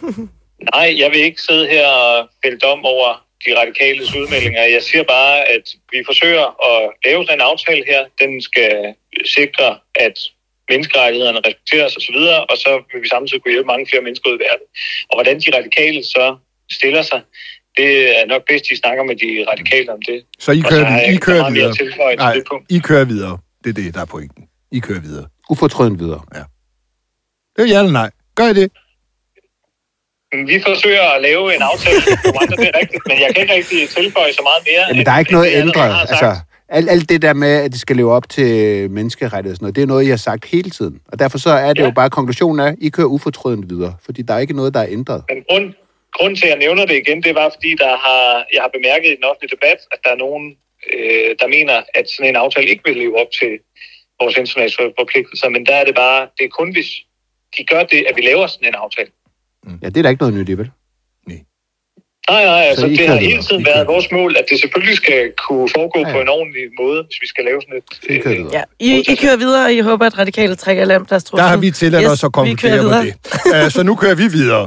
Nej, 0.75 0.95
jeg 0.99 1.11
vil 1.11 1.21
ikke 1.21 1.43
sidde 1.43 1.69
her 1.69 1.89
og 1.89 2.29
fælde 2.45 2.59
dom 2.59 2.85
over 2.85 3.28
de 3.45 3.51
radikales 3.61 4.15
udmeldinger. 4.19 4.63
Jeg 4.77 4.83
siger 4.83 5.05
bare, 5.17 5.37
at 5.55 5.65
vi 5.93 5.99
forsøger 6.07 6.47
at 6.71 6.81
lave 7.05 7.25
sådan 7.25 7.39
en 7.39 7.49
aftale 7.53 7.85
her. 7.93 8.03
Den 8.23 8.43
skal 8.49 8.73
sikre, 9.39 9.69
at 9.95 10.17
menneskerettighederne 10.71 11.41
respekteres 11.47 11.97
osv., 11.97 12.17
og, 12.17 12.47
og 12.51 12.57
så 12.65 12.71
vil 12.93 13.03
vi 13.03 13.09
samtidig 13.09 13.43
kunne 13.43 13.53
hjælpe 13.53 13.67
mange 13.75 13.87
flere 13.91 14.03
mennesker 14.03 14.31
ud 14.31 14.37
i 14.39 14.43
verden. 14.47 14.67
Og 15.09 15.15
hvordan 15.17 15.37
de 15.41 15.49
radikale 15.59 16.01
så 16.05 16.37
stiller 16.79 17.03
sig, 17.03 17.21
det 17.77 17.91
er 18.19 18.27
nok 18.27 18.43
bedst, 18.49 18.65
de 18.71 18.77
snakker 18.77 19.03
med 19.05 19.17
de 19.25 19.31
radikale 19.53 19.93
om 19.93 20.03
det. 20.09 20.19
Så 20.39 20.53
I 20.53 20.61
kører, 20.71 20.87
så 21.07 21.13
I 21.13 21.17
kører 21.17 21.51
videre. 21.51 21.71
at 21.71 21.77
tilføje 21.77 22.17
til 22.17 22.19
Nej, 22.19 22.35
det 22.35 22.45
punkt. 22.51 22.67
I 22.71 22.79
kører 22.79 23.05
videre. 23.05 23.39
Det 23.65 23.71
er 23.71 23.75
det, 23.83 23.95
der 23.95 24.01
er 24.01 24.05
pointen. 24.05 24.45
I 24.73 24.79
kører 24.79 25.01
videre. 25.01 25.27
Ufortrødent 25.51 25.99
videre. 26.01 26.23
Det 27.57 27.63
er 27.65 27.69
ja 27.75 27.79
eller 27.79 27.93
nej. 27.93 28.11
Gør 28.35 28.45
I 28.49 28.55
det? 28.55 28.73
Vi 30.33 30.63
forsøger 30.67 31.03
at 31.17 31.23
lave 31.23 31.55
en 31.57 31.63
aftale 31.63 31.97
Rwanda, 32.35 32.57
det 32.57 32.71
er 32.75 32.79
rigtigt, 32.81 33.03
men 33.09 33.17
jeg 33.21 33.35
kan 33.35 33.43
ikke 33.43 33.55
rigtig 33.55 33.89
tilføje 33.89 34.33
så 34.33 34.43
meget 34.43 34.63
mere. 34.71 34.85
Jamen, 34.89 35.07
der 35.07 35.13
er 35.13 35.19
ikke 35.19 35.33
noget 35.33 35.51
ændret. 35.63 35.93
Altså, 36.09 36.37
alt, 36.69 36.91
alt 36.91 37.09
det 37.09 37.23
der 37.23 37.33
med, 37.35 37.53
at 37.65 37.73
det 37.73 37.81
skal 37.81 37.97
leve 37.97 38.13
op 38.13 38.29
til 38.29 38.51
menneskerettigheder 38.91 39.53
og 39.53 39.57
sådan 39.57 39.65
noget, 39.65 39.77
det 39.77 39.83
er 39.83 39.87
noget, 39.87 40.05
jeg 40.05 40.13
har 40.13 40.17
sagt 40.31 40.45
hele 40.45 40.71
tiden. 40.71 41.01
Og 41.13 41.19
derfor 41.19 41.39
så 41.39 41.51
er 41.51 41.73
det 41.73 41.83
Ja. 41.83 41.85
jo 41.85 41.91
bare, 41.91 42.11
konklusionen 42.11 42.61
er, 42.67 42.75
I 42.81 42.89
kører 42.89 43.07
ufortrødent 43.07 43.71
videre. 43.71 43.95
Fordi 44.05 44.23
der 44.23 44.35
er 44.35 44.39
ikke 44.39 44.57
noget, 44.57 44.75
der 44.75 44.81
er 44.81 44.87
ændret. 44.99 45.23
Men 45.31 45.45
grund, 45.51 45.67
grund 46.19 46.37
til, 46.37 46.45
at 46.47 46.51
jeg 46.51 46.59
nævner 46.59 46.85
det 46.87 46.97
igen, 46.97 47.23
det 47.23 47.35
var, 47.35 47.49
fordi 47.55 47.71
der 47.85 47.93
har, 48.07 48.23
jeg 48.55 48.61
har 48.65 48.71
bemærket 48.77 49.09
i 49.13 49.17
den 49.19 49.25
offentlige 49.31 49.55
debat, 49.57 49.79
at 49.93 49.99
der 50.05 50.11
er 50.11 50.17
nogen, 50.27 50.45
øh, 50.95 51.31
der 51.41 51.47
mener, 51.57 51.75
at 51.99 52.07
sådan 52.11 52.29
en 52.31 52.37
aftale 52.37 52.69
ikke 52.73 52.85
vil 52.87 52.97
leve 52.97 53.21
op 53.23 53.31
til 53.41 53.53
vores 54.21 54.37
internationale 54.37 54.93
forpligtelser. 55.01 55.49
Men 55.49 55.67
der 55.67 55.75
er 55.81 55.85
det 55.85 55.95
bare, 55.95 56.21
det 56.39 56.45
er 56.45 56.53
kun 56.61 56.73
hvis 56.77 56.91
de 57.57 57.65
gør 57.73 57.83
det, 57.93 58.01
at 58.09 58.17
vi 58.17 58.23
laver 58.31 58.47
sådan 58.47 58.69
en 58.69 58.75
aftale. 58.85 59.11
Ja, 59.83 59.89
det 59.89 59.97
er 59.97 60.03
der 60.03 60.11
ikke 60.11 60.23
noget 60.23 60.35
nyt 60.35 60.49
i, 60.49 60.59
vel? 60.59 60.71
Nej, 62.31 62.45
nej, 62.45 62.61
altså 62.71 62.87
I 62.87 62.97
det 62.97 63.09
har 63.09 63.17
hele 63.17 63.43
tiden 63.43 63.65
været 63.65 63.87
vores 63.87 64.13
mål, 64.13 64.37
at 64.39 64.45
det 64.51 64.61
selvfølgelig 64.61 64.97
skal 64.97 65.33
kunne 65.49 65.69
foregå 65.77 66.01
Ja, 66.01 66.09
ja. 66.09 66.15
på 66.15 66.21
en 66.21 66.29
ordentlig 66.29 66.63
måde, 66.81 67.03
hvis 67.07 67.19
vi 67.21 67.27
skal 67.27 67.45
lave 67.45 67.61
sådan 67.63 67.77
et... 67.77 68.17
I 68.17 68.21
kører 68.21 68.35
øh, 68.35 68.39
videre. 68.39 68.53
Ja, 68.53 68.63
I, 68.81 69.13
I 69.13 69.15
kører 69.15 69.37
videre, 69.37 69.65
og 69.65 69.73
I 69.73 69.81
håber, 69.81 70.07
at 70.07 70.19
radikale 70.19 70.55
trækker 70.55 70.85
lamplastrussen. 70.85 71.45
Der 71.45 71.51
har 71.51 71.57
vi 71.57 71.71
tilladt 71.71 72.05
yes, 72.05 72.11
os 72.11 72.25
at 72.25 72.27
vi 72.27 72.55
kører 72.55 72.81
konkludere 72.81 72.83
på 72.83 72.89
videre. 72.89 73.05
det. 73.05 73.65
Uh, 73.65 73.71
så 73.71 73.83
nu 73.83 73.95
kører 73.95 74.15
vi 74.15 74.29
videre. 74.29 74.63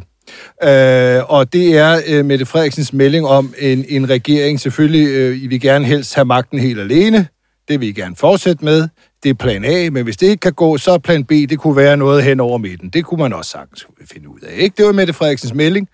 Uh, 1.25 1.33
og 1.33 1.53
det 1.53 1.77
er 1.77 2.19
uh, 2.19 2.25
Mette 2.25 2.45
Frederiksens 2.45 2.93
melding 2.93 3.25
om 3.27 3.53
en, 3.59 3.85
en 3.89 4.09
regering. 4.09 4.59
Selvfølgelig, 4.59 5.29
uh, 5.29 5.43
I 5.43 5.47
vil 5.47 5.61
gerne 5.61 5.85
helst 5.85 6.15
have 6.15 6.25
magten 6.25 6.59
helt 6.59 6.79
alene. 6.79 7.27
Det 7.67 7.79
vil 7.79 7.89
I 7.89 7.91
gerne 7.91 8.15
fortsætte 8.15 8.65
med. 8.65 8.87
Det 9.23 9.29
er 9.29 9.33
plan 9.33 9.65
A, 9.65 9.89
men 9.89 10.03
hvis 10.03 10.17
det 10.17 10.27
ikke 10.27 10.41
kan 10.41 10.53
gå, 10.53 10.77
så 10.77 10.91
er 10.91 10.97
plan 10.97 11.23
B, 11.23 11.29
det 11.29 11.59
kunne 11.59 11.75
være 11.75 11.97
noget 11.97 12.23
hen 12.23 12.39
over 12.39 12.57
midten. 12.57 12.89
Det 12.89 13.05
kunne 13.05 13.21
man 13.23 13.33
også 13.33 13.51
sagtens 13.51 13.87
finde 14.11 14.29
ud 14.29 14.39
af. 14.39 14.53
Ikke? 14.57 14.73
Det 14.77 14.85
var 14.85 14.91
Mette 14.91 15.13
Frederiksens 15.13 15.53
melding. 15.53 15.89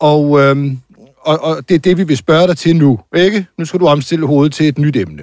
Og, 0.00 0.40
øhm, 0.40 0.78
og, 1.20 1.42
og 1.42 1.68
det 1.68 1.74
er 1.74 1.78
det, 1.78 1.98
vi 1.98 2.02
vil 2.02 2.16
spørge 2.16 2.48
dig 2.48 2.56
til 2.56 2.76
nu. 2.76 2.98
Ikke? 3.16 3.46
Nu 3.58 3.64
skal 3.64 3.80
du 3.80 3.86
omstille 3.86 4.26
hovedet 4.26 4.52
til 4.52 4.68
et 4.68 4.78
nyt 4.78 4.96
emne. 4.96 5.22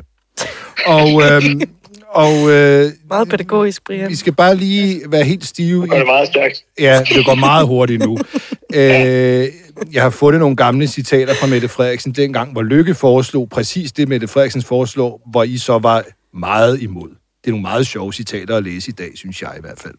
Og, 0.85 1.21
øhm, 1.21 1.61
og 2.23 2.51
øh, 2.51 2.91
Meget 3.09 3.29
pædagogisk, 3.29 3.83
Brian. 3.85 4.09
vi 4.09 4.15
skal 4.15 4.33
bare 4.33 4.55
lige 4.55 5.01
være 5.07 5.23
helt 5.23 5.45
stive. 5.45 5.81
Nu 5.81 5.87
går 5.87 5.97
det 5.97 6.05
meget 6.05 6.27
stærkt. 6.27 6.63
Ja, 6.79 7.01
det 7.15 7.25
går 7.25 7.35
meget 7.35 7.67
hurtigt 7.67 8.03
nu. 8.05 8.17
øh, 8.75 9.47
jeg 9.93 10.03
har 10.03 10.09
fundet 10.09 10.39
nogle 10.39 10.55
gamle 10.55 10.87
citater 10.87 11.33
fra 11.33 11.47
Mette 11.47 11.67
Frederiksen, 11.67 12.11
dengang, 12.11 12.51
hvor 12.51 12.61
Lykke 12.61 12.95
foreslog 12.95 13.49
præcis 13.49 13.91
det, 13.91 14.09
Mette 14.09 14.27
Frederiksen 14.27 14.61
foreslog, 14.61 15.21
hvor 15.31 15.43
I 15.43 15.57
så 15.57 15.77
var 15.77 16.03
meget 16.33 16.81
imod. 16.81 17.09
Det 17.43 17.49
er 17.49 17.51
nogle 17.51 17.61
meget 17.61 17.87
sjove 17.87 18.13
citater 18.13 18.57
at 18.57 18.63
læse 18.63 18.89
i 18.89 18.93
dag, 18.93 19.11
synes 19.15 19.41
jeg 19.41 19.53
i 19.57 19.61
hvert 19.61 19.79
fald. 19.79 19.95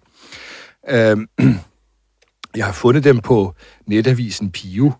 Øh, 0.90 1.48
jeg 2.56 2.64
har 2.64 2.72
fundet 2.72 3.04
dem 3.04 3.20
på 3.20 3.54
netavisen 3.86 4.50
Pio. 4.50 4.92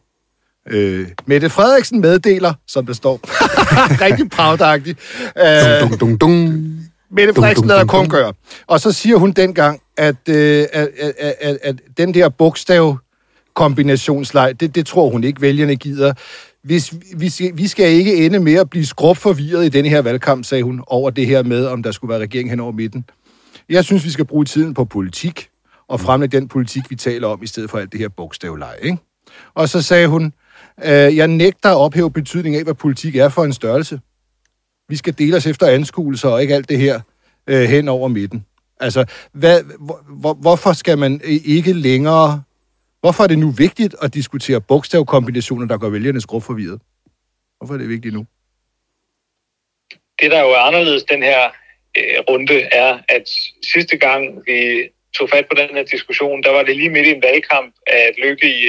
Øh, 0.70 1.08
Mette 1.26 1.50
Frederiksen 1.50 2.00
meddeler, 2.00 2.54
som 2.66 2.86
der 2.86 2.92
står. 2.92 3.20
Rigtig 4.06 4.30
pravdagtigt. 4.30 4.98
Øh. 5.38 5.44
Mette 7.10 7.32
Dum, 7.32 7.42
Frederiksen 7.42 7.62
dum, 7.62 7.68
lader 7.68 7.80
dum, 7.80 7.88
dum. 7.88 8.00
kun 8.00 8.08
gøre. 8.08 8.32
Og 8.66 8.80
så 8.80 8.92
siger 8.92 9.16
hun 9.16 9.32
dengang, 9.32 9.80
at, 9.96 10.28
øh, 10.28 10.66
at, 10.72 10.88
at, 10.98 11.34
at, 11.40 11.58
at 11.62 11.76
den 11.96 12.14
der 12.14 12.28
bogstav 12.28 12.98
kombinationsleg, 13.54 14.60
det, 14.60 14.74
det 14.74 14.86
tror 14.86 15.10
hun 15.10 15.24
ikke, 15.24 15.40
vælgerne 15.40 15.76
gider. 15.76 16.12
Hvis, 16.64 16.94
vi, 17.16 17.28
skal, 17.28 17.56
vi 17.56 17.66
skal 17.66 17.90
ikke 17.92 18.26
ende 18.26 18.40
med 18.40 18.54
at 18.54 18.70
blive 18.70 18.86
skrub 18.86 19.16
forvirret 19.16 19.66
i 19.66 19.68
denne 19.68 19.88
her 19.88 20.02
valgkamp, 20.02 20.44
sagde 20.44 20.64
hun, 20.64 20.84
over 20.86 21.10
det 21.10 21.26
her 21.26 21.42
med, 21.42 21.66
om 21.66 21.82
der 21.82 21.92
skulle 21.92 22.08
være 22.08 22.20
regering 22.20 22.50
hen 22.50 22.60
over 22.60 22.72
midten. 22.72 23.04
Jeg 23.68 23.84
synes, 23.84 24.04
vi 24.04 24.10
skal 24.10 24.24
bruge 24.24 24.44
tiden 24.44 24.74
på 24.74 24.84
politik, 24.84 25.48
og 25.88 26.00
fremlægge 26.00 26.40
den 26.40 26.48
politik, 26.48 26.90
vi 26.90 26.96
taler 26.96 27.28
om, 27.28 27.42
i 27.42 27.46
stedet 27.46 27.70
for 27.70 27.78
alt 27.78 27.92
det 27.92 28.00
her 28.00 28.08
bogstavleje. 28.08 28.76
Ikke? 28.82 28.98
Og 29.54 29.68
så 29.68 29.82
sagde 29.82 30.08
hun, 30.08 30.32
øh, 30.84 31.16
jeg 31.16 31.28
nægter 31.28 31.70
at 31.70 31.76
ophæve 31.76 32.10
betydningen 32.10 32.58
af, 32.58 32.64
hvad 32.64 32.74
politik 32.74 33.16
er 33.16 33.28
for 33.28 33.44
en 33.44 33.52
størrelse. 33.52 34.00
Vi 34.88 34.96
skal 34.96 35.18
dele 35.18 35.36
os 35.36 35.46
efter 35.46 35.66
anskuelser, 35.66 36.28
og 36.28 36.42
ikke 36.42 36.54
alt 36.54 36.68
det 36.68 36.78
her 36.78 37.00
øh, 37.46 37.62
hen 37.62 37.88
over 37.88 38.08
midten. 38.08 38.44
Altså, 38.80 39.04
hvad, 39.32 39.60
hvor, 39.80 40.00
hvor, 40.08 40.34
hvorfor 40.34 40.72
skal 40.72 40.98
man 40.98 41.20
ikke 41.24 41.72
længere... 41.72 42.42
Hvorfor 43.04 43.22
er 43.24 43.28
det 43.28 43.38
nu 43.38 43.50
vigtigt 43.50 43.94
at 44.02 44.14
diskutere 44.14 44.60
bogstavkombinationer, 44.60 45.66
der 45.66 45.78
gør 45.78 45.88
vælgerne 45.88 46.20
skrubforvirret? 46.20 46.80
Hvorfor 47.58 47.74
er 47.74 47.78
det 47.78 47.88
vigtigt 47.88 48.14
nu? 48.14 48.26
det, 50.20 50.30
der 50.30 50.40
jo 50.40 50.50
er 50.50 50.66
anderledes 50.68 51.02
den 51.02 51.22
her 51.22 51.42
øh, 51.98 52.18
runde, 52.30 52.60
er, 52.60 52.98
at 53.08 53.28
sidste 53.74 53.96
gang 53.96 54.46
vi 54.46 54.88
tog 55.16 55.30
fat 55.30 55.46
på 55.48 55.54
den 55.54 55.76
her 55.76 55.82
diskussion, 55.82 56.42
der 56.42 56.50
var 56.50 56.62
det 56.62 56.76
lige 56.76 56.90
midt 56.90 57.06
i 57.06 57.10
en 57.10 57.22
valgkamp, 57.22 57.74
at 57.86 58.14
Lykke 58.18 58.48
i 58.58 58.60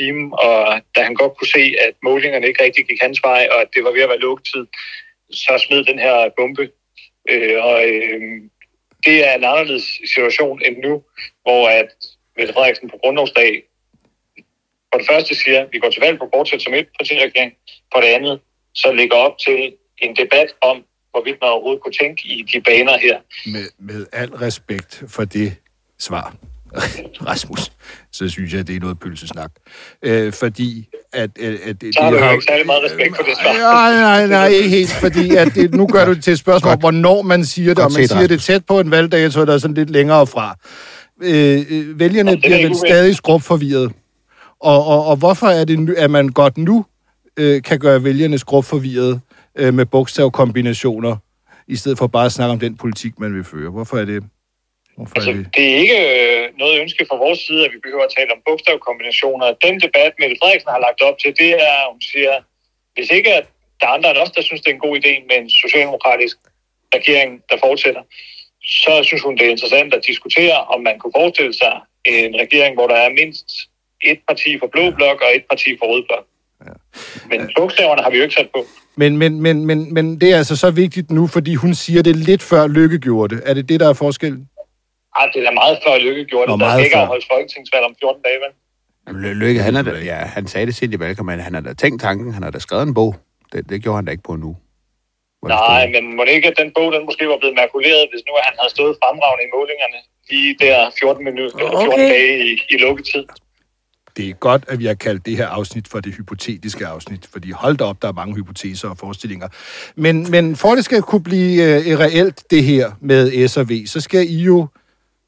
11. 0.00 0.38
og 0.38 0.80
da 0.96 1.02
han 1.02 1.14
godt 1.14 1.36
kunne 1.36 1.48
se, 1.48 1.74
at 1.86 1.94
målingerne 2.02 2.46
ikke 2.46 2.64
rigtig 2.64 2.86
gik 2.86 3.02
hans 3.02 3.20
vej, 3.24 3.48
og 3.52 3.60
at 3.60 3.68
det 3.74 3.84
var 3.84 3.92
ved 3.92 4.02
at 4.02 4.08
være 4.08 4.24
lukketid, 4.26 4.66
så 5.30 5.64
smed 5.66 5.84
den 5.84 5.98
her 5.98 6.30
bombe. 6.36 6.70
Øh, 7.30 7.64
og 7.64 7.88
øh, 7.88 8.20
det 9.06 9.28
er 9.28 9.34
en 9.34 9.44
anderledes 9.44 9.86
situation 10.14 10.62
end 10.66 10.76
nu, 10.78 11.02
hvor 11.42 11.68
at 11.68 11.90
Mette 12.36 12.52
Frederiksen 12.52 12.90
på 12.90 12.98
grundlovsdag 13.02 13.62
for 14.94 14.98
det 14.98 15.08
første 15.12 15.34
siger, 15.42 15.60
at 15.60 15.68
vi 15.72 15.78
går 15.78 15.90
til 15.90 16.00
valg 16.06 16.18
på 16.18 16.26
bortset 16.32 16.62
som 16.62 16.74
et 16.74 16.88
partiregering. 16.98 17.52
For 17.92 18.00
det 18.00 18.10
andet, 18.18 18.40
så 18.74 18.92
ligger 18.92 19.16
op 19.16 19.36
til 19.46 19.58
en 20.04 20.16
debat 20.16 20.48
om, 20.70 20.76
hvorvidt 21.12 21.36
man 21.42 21.50
overhovedet 21.50 21.82
kunne 21.82 21.96
tænke 22.02 22.20
i 22.24 22.42
de 22.52 22.60
baner 22.60 22.98
her. 22.98 23.16
Med, 23.54 23.66
med 23.88 24.06
al 24.12 24.30
respekt 24.46 25.02
for 25.08 25.24
det 25.24 25.56
svar, 25.98 26.34
Rasmus, 27.30 27.72
så 28.12 28.28
synes 28.28 28.52
jeg, 28.54 28.66
det 28.66 28.76
er 28.76 28.80
noget 28.80 29.00
pølsesnak. 29.00 29.50
Øh, 30.02 30.32
fordi 30.32 30.88
at... 31.12 31.30
at, 31.38 31.54
at 31.68 31.80
det, 31.80 31.94
Så 31.94 32.02
har 32.02 32.10
du 32.10 32.16
jo 32.16 32.32
ikke 32.32 32.44
særlig 32.44 32.66
meget 32.66 32.82
respekt 32.84 33.16
for 33.16 33.22
det 33.22 33.34
svar. 33.42 33.52
Nej, 33.52 33.92
nej, 34.08 34.26
nej, 34.26 34.48
ikke 34.48 34.68
helt, 34.68 34.92
fordi 35.04 35.36
at 35.36 35.48
det, 35.54 35.74
nu 35.74 35.86
gør 35.86 36.04
du 36.04 36.12
det 36.14 36.24
til 36.24 36.32
et 36.32 36.38
spørgsmål 36.38 36.72
om, 36.72 36.78
hvornår 36.78 37.22
man 37.22 37.44
siger 37.44 37.68
det, 37.68 37.76
Godt 37.76 37.86
og 37.86 37.92
man 37.92 38.08
set, 38.08 38.16
siger 38.16 38.28
det 38.28 38.42
tæt 38.42 38.66
på 38.66 38.80
en 38.80 38.90
valgdato, 38.90 39.44
der 39.44 39.54
er 39.54 39.58
sådan 39.58 39.74
lidt 39.74 39.90
længere 39.90 40.26
fra. 40.26 40.56
Øh, 41.22 41.64
øh, 41.70 42.00
vælgerne 42.00 42.30
Jamen, 42.30 42.44
er 42.44 42.48
bliver 42.48 42.68
vel 42.68 42.76
stadig 42.76 43.16
skrubforvirret. 43.16 43.92
Og, 44.70 44.80
og, 44.92 45.00
og 45.10 45.16
hvorfor 45.16 45.46
er 45.46 45.64
det 45.64 45.94
at 46.04 46.10
man 46.10 46.28
godt 46.28 46.56
nu 46.58 46.86
øh, 47.36 47.62
kan 47.62 47.78
gøre 47.78 48.04
vælgerne 48.04 48.38
skrubforvirret 48.38 49.20
øh, 49.58 49.74
med 49.74 49.86
bogstavkombinationer, 49.86 51.16
i 51.68 51.76
stedet 51.76 51.98
for 51.98 52.06
bare 52.06 52.26
at 52.26 52.32
snakke 52.32 52.52
om 52.52 52.60
den 52.66 52.76
politik, 52.76 53.12
man 53.18 53.34
vil 53.36 53.44
føre? 53.44 53.70
Hvorfor 53.70 53.96
er 54.02 54.04
det? 54.04 54.24
Hvorfor 54.96 55.14
Altså, 55.16 55.30
er 55.30 55.34
det? 55.34 55.46
det 55.56 55.64
er 55.72 55.76
ikke 55.84 55.98
øh, 56.14 56.44
noget 56.58 56.80
ønske 56.80 57.06
fra 57.08 57.16
vores 57.16 57.40
side, 57.46 57.60
at 57.66 57.72
vi 57.74 57.78
behøver 57.86 58.04
at 58.08 58.14
tale 58.16 58.30
om 58.36 58.40
bogstavkombinationer. 58.48 59.46
Den 59.66 59.74
debat, 59.84 60.12
Mette 60.20 60.36
Frederiksen 60.40 60.70
har 60.74 60.82
lagt 60.86 61.00
op 61.08 61.16
til, 61.22 61.30
det 61.42 61.50
er, 61.68 61.76
at 61.84 61.88
hun 61.92 62.02
siger, 62.12 62.34
hvis 62.94 63.10
ikke 63.18 63.30
at 63.38 63.46
der 63.80 63.86
er 63.86 63.94
andre 63.96 64.10
end 64.10 64.18
os, 64.24 64.30
der 64.36 64.42
synes, 64.42 64.60
det 64.60 64.70
er 64.70 64.78
en 64.78 64.86
god 64.86 64.94
idé 65.00 65.12
med 65.28 65.36
en 65.42 65.50
socialdemokratisk 65.64 66.36
regering, 66.96 67.30
der 67.50 67.56
fortsætter, 67.66 68.02
så 68.82 68.92
synes 69.08 69.22
hun, 69.26 69.34
det 69.38 69.46
er 69.46 69.50
interessant 69.56 69.94
at 69.94 70.06
diskutere, 70.10 70.56
om 70.74 70.80
man 70.88 70.98
kunne 70.98 71.16
forestille 71.20 71.54
sig 71.62 71.74
en 72.04 72.34
regering, 72.44 72.72
hvor 72.76 72.86
der 72.92 72.98
er 73.06 73.10
mindst 73.20 73.48
et 74.04 74.20
parti 74.28 74.58
for 74.60 74.66
blå 74.72 74.90
blok 74.90 75.18
og 75.20 75.30
et 75.36 75.44
parti 75.50 75.70
for 75.78 75.86
rød 75.92 76.02
blok. 76.08 76.24
Men 77.30 77.50
bogstaverne 77.56 78.02
har 78.02 78.10
vi 78.10 78.16
jo 78.16 78.22
ikke 78.22 78.34
sat 78.34 78.50
på. 78.54 78.60
Men, 78.96 79.16
men, 79.16 79.40
men, 79.40 79.66
men, 79.66 79.94
men 79.94 80.20
det 80.20 80.32
er 80.32 80.36
altså 80.36 80.56
så 80.56 80.70
vigtigt 80.70 81.10
nu, 81.10 81.26
fordi 81.26 81.54
hun 81.54 81.74
siger 81.74 82.02
det 82.02 82.16
lidt 82.16 82.42
før 82.42 82.66
Lykke 82.66 82.98
gjorde 82.98 83.36
det. 83.36 83.42
Er 83.46 83.54
det 83.54 83.68
det, 83.68 83.80
der 83.80 83.88
er 83.88 83.92
forskellen? 83.92 84.48
Ej, 85.18 85.30
det 85.34 85.40
er 85.42 85.44
da 85.50 85.54
meget 85.54 85.78
før 85.86 85.98
Lykke 85.98 86.24
gjorde 86.24 86.46
Nå, 86.46 86.52
det. 86.52 86.60
Der 86.60 86.66
meget 86.66 86.78
skal 86.78 86.84
ikke 86.84 86.96
før. 86.96 87.02
afholdes 87.02 87.26
folketingsvalg 87.32 87.84
om 87.84 87.94
14 88.00 88.22
dage, 88.22 88.38
vel? 88.44 88.52
Jamen, 89.06 89.38
Løkke, 89.38 89.60
han, 89.60 89.76
er 89.76 89.82
da, 89.82 89.90
ja, 89.90 90.14
han 90.36 90.46
sagde 90.46 90.66
det 90.66 90.74
selv 90.74 90.92
i 90.94 90.98
valgkampen, 90.98 91.40
han 91.40 91.54
har 91.54 91.60
da 91.60 91.72
tænkt 91.74 92.02
tanken, 92.02 92.34
han 92.34 92.42
har 92.42 92.50
da 92.50 92.58
skrevet 92.58 92.86
en 92.88 92.94
bog. 92.94 93.16
Det, 93.52 93.68
det 93.70 93.82
gjorde 93.82 93.96
han 93.96 94.04
da 94.04 94.10
ikke 94.10 94.22
på 94.30 94.36
nu. 94.36 94.56
Nej, 95.46 95.82
stod. 95.82 95.92
men 95.94 96.16
må 96.16 96.24
det 96.24 96.30
ikke, 96.38 96.48
at 96.52 96.56
den 96.62 96.70
bog, 96.76 96.88
den 96.92 97.02
måske 97.08 97.24
var 97.32 97.38
blevet 97.42 97.56
makuleret, 97.62 98.04
hvis 98.12 98.22
nu 98.26 98.32
han 98.48 98.54
havde 98.60 98.72
stået 98.76 98.94
fremragende 99.02 99.44
i 99.46 99.50
målingerne 99.56 99.98
lige 100.30 100.50
der 100.64 100.76
14, 101.00 101.24
minutter, 101.28 101.56
eller 101.58 101.70
14 101.70 101.92
Okay. 101.92 102.08
dage 102.14 102.34
i, 102.48 102.50
i 102.74 102.76
lukketid. 102.84 103.24
Det 104.16 104.28
er 104.28 104.32
godt, 104.32 104.64
at 104.68 104.78
vi 104.78 104.84
har 104.84 104.94
kaldt 104.94 105.26
det 105.26 105.36
her 105.36 105.46
afsnit 105.46 105.88
for 105.88 106.00
det 106.00 106.14
hypotetiske 106.14 106.86
afsnit, 106.86 107.28
fordi 107.32 107.50
hold 107.50 107.76
da 107.76 107.84
op, 107.84 108.02
der 108.02 108.08
er 108.08 108.12
mange 108.12 108.34
hypoteser 108.34 108.88
og 108.88 108.98
forestillinger. 108.98 109.48
Men, 109.96 110.30
men 110.30 110.56
for 110.56 110.72
at 110.72 110.76
det 110.76 110.84
skal 110.84 111.02
kunne 111.02 111.22
blive 111.22 111.62
øh, 111.62 111.98
reelt, 111.98 112.50
det 112.50 112.64
her 112.64 112.90
med 113.00 113.48
S 113.48 113.56
og 113.56 113.68
V, 113.68 113.86
så 113.86 114.00
skal 114.00 114.30
I 114.30 114.42
jo 114.42 114.66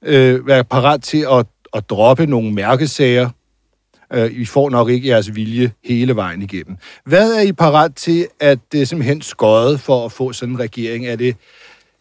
øh, 0.03 0.47
være 0.47 0.65
parat 0.65 1.03
til 1.03 1.27
at, 1.33 1.47
at 1.75 1.91
droppe 1.91 2.27
nogle 2.27 2.53
mærkesager. 2.53 3.31
Øh, 4.13 4.33
I 4.33 4.45
får 4.45 4.71
nok 4.71 4.91
ikke 4.91 5.09
jeres 5.09 5.35
vilje 5.35 5.73
hele 5.85 6.17
vejen 6.17 6.43
igennem. 6.43 6.77
Hvad 7.05 7.33
er 7.33 7.41
I 7.41 7.53
parat 7.53 7.95
til 7.95 8.29
at 8.41 8.59
det 8.73 8.89
simpelthen 8.89 9.23
skøjet 9.23 9.81
for 9.81 10.05
at 10.05 10.13
få 10.13 10.33
sådan 10.33 10.55
en 10.55 10.61
regering? 10.61 11.07
Er 11.07 11.17
det, 11.17 11.37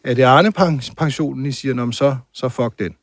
er 0.03 0.13
det 0.13 0.23
Arne-pensionen, 0.23 1.45
I 1.45 1.51
siger, 1.51 1.73
Nå, 1.73 1.91
så, 1.91 2.15
så 2.33 2.49
fuck 2.49 2.79
den? 2.79 2.95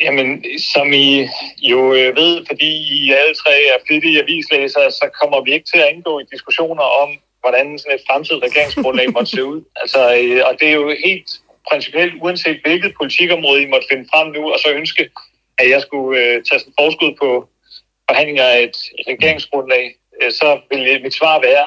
Jamen, 0.00 0.44
som 0.58 0.92
I 0.92 1.28
jo 1.58 1.94
øh, 1.94 2.16
ved, 2.16 2.44
fordi 2.46 2.70
I 2.98 3.12
alle 3.12 3.34
tre 3.34 3.54
er 3.72 3.84
flittige 3.86 4.22
avislæsere, 4.22 4.90
så 4.90 5.10
kommer 5.20 5.40
vi 5.44 5.52
ikke 5.52 5.70
til 5.72 5.80
at 5.80 5.92
indgå 5.94 6.20
i 6.20 6.30
diskussioner 6.32 6.82
om, 6.82 7.10
hvordan 7.40 7.78
sådan 7.78 7.96
et 7.96 8.06
fremtidigt 8.08 8.44
regeringsgrundlag 8.44 9.12
måtte 9.16 9.30
se 9.30 9.44
ud. 9.44 9.60
Altså, 9.76 10.00
øh, 10.20 10.42
og 10.48 10.52
det 10.60 10.68
er 10.68 10.72
jo 10.72 10.88
helt 11.06 11.28
principielt, 11.70 12.14
uanset 12.22 12.60
hvilket 12.64 12.92
politikområde 13.00 13.62
I 13.62 13.72
måtte 13.72 13.86
finde 13.90 14.08
frem 14.12 14.28
nu, 14.32 14.52
og 14.52 14.58
så 14.58 14.68
ønske, 14.72 15.10
at 15.58 15.70
jeg 15.70 15.80
skulle 15.82 16.20
øh, 16.20 16.42
tage 16.44 16.60
sådan 16.60 16.78
forskud 16.80 17.12
på 17.22 17.48
forhandlinger 18.08 18.44
af 18.44 18.60
et 18.62 18.76
regeringsgrundlag, 19.08 19.84
øh, 20.22 20.32
så 20.32 20.60
vil 20.70 21.02
mit 21.02 21.14
svar 21.14 21.40
være, 21.40 21.66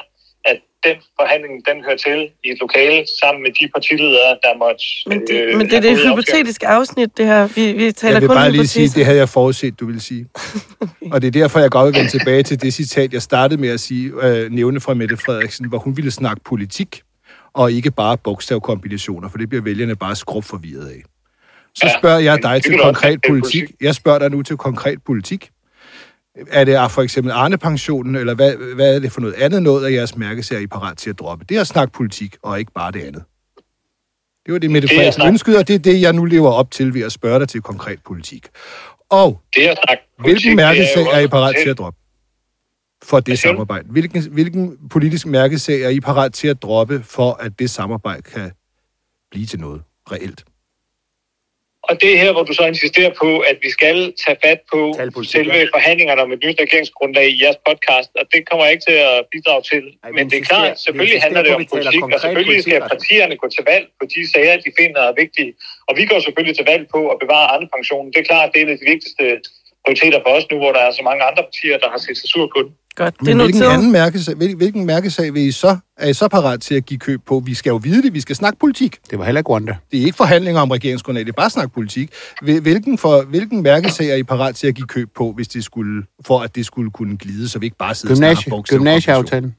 den 0.86 0.96
forhandling, 1.20 1.54
den 1.68 1.76
hører 1.84 1.96
til 2.06 2.18
i 2.44 2.48
et 2.54 2.58
lokale 2.60 3.06
sammen 3.20 3.42
med 3.42 3.52
de 3.58 3.64
partiledere, 3.74 4.30
der 4.44 4.52
måtte... 4.62 4.84
Men 5.06 5.20
det, 5.28 5.38
øh, 5.44 5.58
men 5.58 5.66
det 5.66 5.76
er 5.76 5.80
det 5.80 5.90
fået 5.90 5.98
opgaven. 5.98 6.18
hypotetiske 6.18 6.66
afsnit, 6.66 7.18
det 7.18 7.26
her. 7.26 7.46
Vi, 7.46 7.72
vi 7.72 7.92
taler 7.92 8.12
Jeg 8.12 8.20
vil 8.22 8.28
kun 8.28 8.36
bare 8.36 8.52
lige 8.52 8.66
sige, 8.66 8.88
det 8.88 9.04
havde 9.04 9.18
jeg 9.18 9.28
forudset, 9.28 9.80
du 9.80 9.86
ville 9.86 10.00
sige. 10.00 10.26
Og 11.12 11.22
det 11.22 11.26
er 11.26 11.30
derfor, 11.40 11.58
jeg 11.60 11.70
godt 11.70 11.86
vil 11.86 12.00
vende 12.00 12.10
tilbage 12.10 12.42
til 12.42 12.62
det 12.62 12.74
citat, 12.74 13.12
jeg 13.12 13.22
startede 13.22 13.60
med 13.60 13.68
at 13.68 13.80
sige, 13.80 14.12
øh, 14.22 14.52
nævne 14.52 14.80
fra 14.80 14.94
Mette 14.94 15.16
Frederiksen, 15.16 15.68
hvor 15.68 15.78
hun 15.78 15.96
ville 15.96 16.10
snakke 16.10 16.40
politik, 16.44 17.02
og 17.54 17.72
ikke 17.72 17.90
bare 17.90 18.18
bogstavkombinationer, 18.18 19.28
for 19.28 19.38
det 19.38 19.48
bliver 19.48 19.62
vælgerne 19.62 19.96
bare 19.96 20.16
skrub 20.16 20.44
forvirret 20.44 20.88
af. 20.88 21.02
Så 21.74 21.96
spørger 21.98 22.18
jeg 22.18 22.42
dig 22.42 22.62
til 22.62 22.78
konkret 22.78 23.20
politik. 23.28 23.64
Jeg 23.80 23.94
spørger 23.94 24.18
dig 24.18 24.30
nu 24.30 24.42
til 24.42 24.56
konkret 24.56 24.98
politik. 25.06 25.50
Er 26.48 26.64
det 26.64 26.90
for 26.90 27.02
eksempel 27.02 27.32
Arne-pensionen, 27.32 28.16
eller 28.16 28.34
hvad, 28.34 28.74
hvad 28.74 28.94
er 28.94 28.98
det 28.98 29.12
for 29.12 29.20
noget 29.20 29.34
andet 29.34 29.62
noget 29.62 29.86
af 29.86 29.92
jeres 29.92 30.16
mærkesager, 30.16 30.60
I 30.60 30.62
er 30.62 30.68
parat 30.68 30.96
til 30.96 31.10
at 31.10 31.18
droppe? 31.18 31.44
Det 31.48 31.56
er 31.56 31.60
at 31.60 31.66
snakke 31.66 31.92
politik, 31.92 32.36
og 32.42 32.58
ikke 32.58 32.72
bare 32.72 32.92
det 32.92 33.00
andet. 33.00 33.24
Det 34.46 34.52
var 34.52 34.58
det, 34.58 34.70
Mette 34.70 34.88
Det 34.88 34.94
er 34.94 34.98
Frederiksen 34.98 35.26
ønskede, 35.26 35.58
og 35.58 35.68
det 35.68 35.74
er 35.74 35.78
det, 35.78 36.00
jeg 36.00 36.12
nu 36.12 36.24
lever 36.24 36.50
op 36.50 36.70
til 36.70 36.94
ved 36.94 37.02
at 37.02 37.12
spørge 37.12 37.40
dig 37.40 37.48
til 37.48 37.60
konkret 37.60 37.98
politik. 38.06 38.48
Og 39.10 39.40
Det 39.56 39.78
politik, 39.78 39.98
hvilken 40.18 40.56
mærkesag 40.56 41.06
er 41.06 41.18
I 41.18 41.26
parat 41.26 41.54
til 41.62 41.70
at 41.70 41.78
droppe? 41.78 42.00
For 43.02 43.20
det 43.20 43.38
samarbejde. 43.38 43.88
Hvilken, 43.88 44.22
hvilken 44.32 44.88
politisk 44.90 45.26
mærkesag 45.26 45.82
er 45.82 45.88
I 45.88 46.00
parat 46.00 46.32
til 46.32 46.48
at 46.48 46.62
droppe, 46.62 47.02
for 47.02 47.32
at 47.32 47.58
det 47.58 47.70
samarbejde 47.70 48.22
kan 48.22 48.52
blive 49.30 49.46
til 49.46 49.60
noget 49.60 49.82
reelt? 50.12 50.44
Og 51.88 51.94
det 52.02 52.08
er 52.14 52.18
her, 52.24 52.32
hvor 52.32 52.44
du 52.48 52.52
så 52.60 52.64
insisterer 52.74 53.12
på, 53.22 53.28
at 53.50 53.56
vi 53.66 53.70
skal 53.70 53.96
tage 54.24 54.38
fat 54.44 54.60
på 54.72 54.80
selve 55.34 55.58
forhandlingerne 55.76 56.20
om 56.26 56.32
et 56.32 56.40
nyt 56.46 56.58
regeringsgrundlag 56.64 57.26
i 57.34 57.36
jeres 57.42 57.58
podcast, 57.68 58.10
og 58.20 58.24
det 58.32 58.40
kommer 58.48 58.62
jeg 58.64 58.72
ikke 58.74 58.86
til 58.90 58.98
at 59.12 59.16
bidrage 59.32 59.62
til. 59.72 59.84
Ej, 60.04 60.10
Men 60.16 60.24
det 60.30 60.38
er 60.38 60.44
klart, 60.52 60.80
selvfølgelig 60.86 61.22
handler 61.26 61.42
det 61.46 61.52
om 61.54 61.64
politik, 61.74 62.02
og 62.14 62.20
selvfølgelig 62.20 62.62
skal 62.62 62.78
Rasmus. 62.82 62.92
partierne 62.94 63.36
gå 63.42 63.46
til 63.56 63.64
valg 63.72 63.86
på 64.00 64.04
de 64.14 64.20
sager, 64.32 64.54
de 64.66 64.70
finder 64.80 65.02
er 65.10 65.14
vigtige. 65.22 65.52
Og 65.88 65.92
vi 65.98 66.04
går 66.10 66.18
selvfølgelig 66.26 66.56
til 66.56 66.66
valg 66.72 66.84
på 66.94 67.00
at 67.12 67.16
bevare 67.24 67.46
andre 67.54 67.68
pensionen. 67.76 68.08
Det 68.12 68.18
er 68.20 68.28
klart, 68.32 68.46
det 68.52 68.58
er 68.60 68.64
en 68.66 68.72
af 68.74 68.78
de 68.82 68.86
vigtigste 68.92 69.24
prioriteter 69.84 70.20
for 70.24 70.30
os 70.38 70.46
nu, 70.50 70.56
hvor 70.62 70.72
der 70.76 70.82
er 70.88 70.92
så 70.98 71.02
mange 71.08 71.22
andre 71.28 71.42
partier, 71.48 71.76
der 71.82 71.88
har 71.94 72.00
set 72.06 72.16
sig 72.20 72.28
sur 72.34 72.46
på 72.54 72.60
den. 72.66 72.72
Godt, 72.96 73.14
det 73.20 73.20
er 73.20 73.24
Men 73.34 73.36
hvilken 73.36 73.60
noteret. 73.60 73.74
anden 73.78 73.92
mærkesag, 73.92 74.34
hvil, 74.34 74.54
hvilken 74.56 74.86
mærkesag 74.86 75.34
vil 75.34 75.42
I 75.42 75.52
så, 75.52 75.76
er 75.98 76.08
I 76.08 76.12
så 76.12 76.28
parat 76.28 76.60
til 76.60 76.74
at 76.74 76.84
give 76.86 76.98
køb 76.98 77.20
på? 77.26 77.42
Vi 77.46 77.54
skal 77.54 77.70
jo 77.70 77.76
vide 77.82 78.02
det, 78.02 78.14
vi 78.14 78.20
skal 78.20 78.36
snakke 78.36 78.58
politik. 78.58 78.96
Det 79.10 79.18
var 79.18 79.24
heller 79.24 79.38
ikke 79.40 79.50
Rwanda. 79.50 79.76
Det 79.92 80.00
er 80.00 80.04
ikke 80.04 80.16
forhandlinger 80.16 80.60
om 80.60 80.70
regeringsgrundlag, 80.70 81.24
det 81.26 81.32
er 81.32 81.36
bare 81.36 81.50
snak 81.50 81.72
politik. 81.72 82.10
Hvil- 82.42 82.60
Hvilken, 82.60 82.98
for, 82.98 83.22
hvilken 83.22 83.62
mærkesag 83.62 84.10
er 84.10 84.14
I 84.14 84.22
parat 84.22 84.54
til 84.54 84.66
at 84.66 84.74
give 84.74 84.86
køb 84.86 85.08
på, 85.16 85.32
hvis 85.32 85.48
det 85.48 85.64
skulle, 85.64 86.02
for 86.26 86.40
at 86.40 86.54
det 86.56 86.66
skulle 86.66 86.90
kunne 86.90 87.16
glide, 87.18 87.48
så 87.48 87.58
vi 87.58 87.66
ikke 87.66 87.76
bare 87.76 87.94
sidder 87.94 88.14
og 88.14 88.16
Gymnasie, 88.18 88.42
snakker 88.42 88.56
bogstav- 88.62 88.76
gymnasieaftalen. 88.76 89.56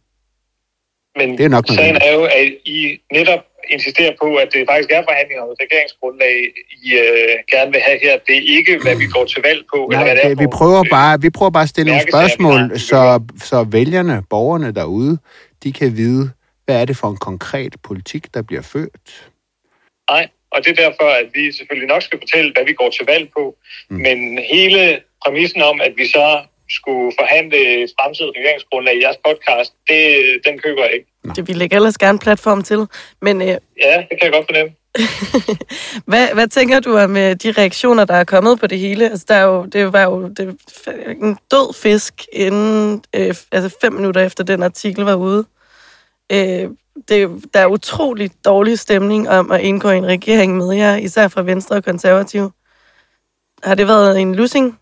Men 1.18 1.38
Det 1.38 1.46
er 1.46 1.50
nok 1.50 1.66
sagen 1.68 1.96
er 1.96 2.14
jo, 2.14 2.24
at 2.24 2.52
I 2.66 2.98
netop 3.14 3.40
insisterer 3.70 4.14
på, 4.22 4.36
at 4.36 4.48
det 4.54 4.60
faktisk 4.70 4.92
er 4.92 5.04
forhandlinger 5.10 5.44
om 5.44 5.50
et 5.50 5.58
regeringsgrundlag, 5.66 6.36
I 6.84 6.94
øh, 7.06 7.34
gerne 7.54 7.72
vil 7.72 7.82
have 7.88 8.00
her. 8.06 8.14
Det 8.28 8.36
er 8.38 8.46
ikke, 8.58 8.74
hvad 8.84 8.96
vi 9.04 9.08
går 9.16 9.26
til 9.26 9.42
valg 9.48 9.62
på. 9.74 9.78
eller 9.78 9.98
Nej, 9.98 10.04
hvad 10.04 10.16
det 10.16 10.26
er 10.26 10.30
det, 10.30 10.40
vi 10.40 10.48
prøver 10.60 10.82
øh, 10.86 10.90
bare, 10.98 11.22
vi 11.22 11.30
prøver 11.30 11.52
bare 11.58 11.64
at 11.64 11.70
stille 11.70 11.92
nogle 11.92 12.12
spørgsmål, 12.12 12.60
har, 12.60 12.78
så, 12.78 13.02
så 13.50 13.58
vælgerne, 13.78 14.24
borgerne 14.30 14.72
derude, 14.72 15.18
de 15.64 15.74
kan 15.74 15.98
vide, 15.98 16.32
hvad 16.66 16.82
er 16.82 16.86
det 16.86 16.98
for 16.98 17.08
en 17.08 17.18
konkret 17.18 17.74
politik, 17.84 18.34
der 18.34 18.42
bliver 18.42 18.62
ført. 18.62 19.06
Nej, 20.10 20.28
og 20.54 20.58
det 20.64 20.70
er 20.72 20.80
derfor, 20.86 21.08
at 21.22 21.28
vi 21.34 21.52
selvfølgelig 21.52 21.90
nok 21.94 22.02
skal 22.02 22.20
fortælle, 22.20 22.54
hvad 22.56 22.66
vi 22.66 22.74
går 22.74 22.90
til 22.90 23.06
valg 23.06 23.30
på. 23.38 23.56
Mm. 23.90 23.98
Men 24.06 24.18
hele 24.54 25.02
præmissen 25.24 25.62
om, 25.62 25.82
at 25.82 25.94
vi 25.98 26.06
så 26.06 26.28
skulle 26.70 27.12
forhandle 27.20 27.60
et 27.84 27.92
fremtidigt 28.00 28.38
regeringsgrundlag 28.38 28.96
i 28.98 29.04
jeres 29.04 29.20
podcast, 29.28 29.72
det, 29.90 30.02
den 30.48 30.56
køber 30.60 30.84
jeg 30.84 30.94
ikke. 30.98 31.08
Det 31.36 31.48
vil 31.48 31.58
jeg 31.58 31.70
ellers 31.72 31.98
gerne 31.98 32.20
platform 32.20 32.64
til. 32.64 32.88
Men 33.22 33.42
øh, 33.42 33.48
Ja, 33.48 33.98
det 34.10 34.20
kan 34.22 34.22
jeg 34.22 34.32
godt 34.32 34.46
fornemme. 34.46 34.74
hvad, 36.10 36.28
hvad 36.34 36.48
tænker 36.48 36.80
du 36.80 36.98
om 36.98 37.18
øh, 37.18 37.34
de 37.34 37.52
reaktioner, 37.52 38.06
der 38.06 38.14
er 38.14 38.24
kommet 38.24 38.60
på 38.60 38.68
det 38.68 38.80
hele? 38.80 39.10
Altså, 39.10 39.26
der 39.28 39.36
er 39.36 39.44
jo, 39.44 39.66
det 39.66 39.94
var 39.94 40.04
jo 40.04 40.28
det, 40.28 40.58
en 41.22 41.38
død 41.52 41.74
fisk 41.74 42.26
inden, 42.34 43.04
øh, 43.16 43.36
altså 43.52 43.78
fem 43.82 43.94
minutter 43.94 44.22
efter 44.22 44.44
den 44.44 44.64
artikel 44.64 45.06
var 45.06 45.16
ude. 45.16 45.46
Øh, 46.32 46.70
det, 47.08 47.30
der 47.54 47.60
er 47.60 47.66
utrolig 47.68 48.32
dårlig 48.46 48.80
stemning 48.80 49.30
om 49.30 49.52
at 49.52 49.62
indgå 49.62 49.90
i 49.90 49.98
en 49.98 50.06
regering 50.06 50.58
med 50.58 50.76
jer, 50.76 50.96
især 50.96 51.28
fra 51.28 51.42
Venstre 51.42 51.76
og 51.76 51.84
Konservative. 51.84 52.52
Har 53.64 53.76
det 53.76 53.88
været 53.88 54.20
en 54.20 54.36
losing? 54.36 54.80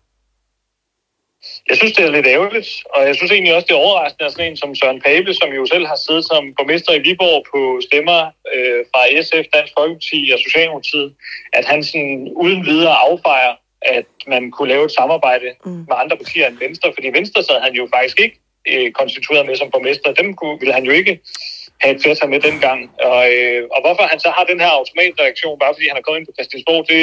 Jeg 1.73 1.79
synes, 1.79 1.97
det 1.97 2.05
er 2.05 2.17
lidt 2.17 2.33
ærgerligt, 2.35 2.69
og 2.95 3.01
jeg 3.07 3.15
synes 3.15 3.31
egentlig 3.31 3.55
også, 3.55 3.67
det 3.69 3.75
er 3.75 3.85
overraskende, 3.87 4.25
at 4.25 4.31
sådan 4.31 4.51
en 4.51 4.57
som 4.57 4.75
Søren 4.75 5.01
Pape, 5.05 5.33
som 5.33 5.49
jo 5.59 5.63
selv 5.73 5.85
har 5.91 5.99
siddet 6.05 6.25
som 6.31 6.43
borgmester 6.57 6.93
i 6.93 7.03
Viborg 7.07 7.39
på 7.51 7.59
stemmer 7.87 8.19
øh, 8.53 8.79
fra 8.91 9.01
SF, 9.25 9.45
Dansk 9.55 9.73
Folkeparti 9.77 10.19
og 10.33 10.39
Socialdemokratiet, 10.45 11.09
at 11.57 11.65
han 11.71 11.79
sådan 11.83 12.17
uden 12.43 12.61
videre 12.71 12.95
affejer, 13.07 13.53
at 13.81 14.07
man 14.33 14.43
kunne 14.51 14.71
lave 14.73 14.85
et 14.85 14.97
samarbejde 14.99 15.49
mm. 15.65 15.71
med 15.89 15.95
andre 16.01 16.17
partier 16.17 16.47
end 16.47 16.57
Venstre, 16.65 16.87
fordi 16.95 17.07
Venstre 17.17 17.43
sad 17.43 17.59
han 17.65 17.73
jo 17.79 17.83
faktisk 17.95 18.17
ikke 18.25 18.37
øh, 18.71 18.91
konstitueret 18.99 19.45
med 19.45 19.55
som 19.55 19.71
borgmester. 19.71 20.19
Dem 20.21 20.29
kunne, 20.39 20.59
ville 20.59 20.73
han 20.77 20.85
jo 20.89 20.91
ikke 20.99 21.13
have 21.81 21.95
et 21.95 22.01
flertal 22.03 22.29
med 22.29 22.41
dengang. 22.49 22.79
Og, 23.11 23.21
øh, 23.37 23.61
og 23.73 23.79
hvorfor 23.83 24.03
han 24.11 24.19
så 24.19 24.29
har 24.35 24.43
den 24.51 24.59
her 24.63 24.71
automatreaktion, 24.79 25.59
bare 25.59 25.73
fordi 25.75 25.87
han 25.91 25.97
er 25.97 26.05
kommet 26.05 26.19
ind 26.19 26.27
på 26.27 26.35
Christiansborg, 26.37 26.81
det, 26.91 27.01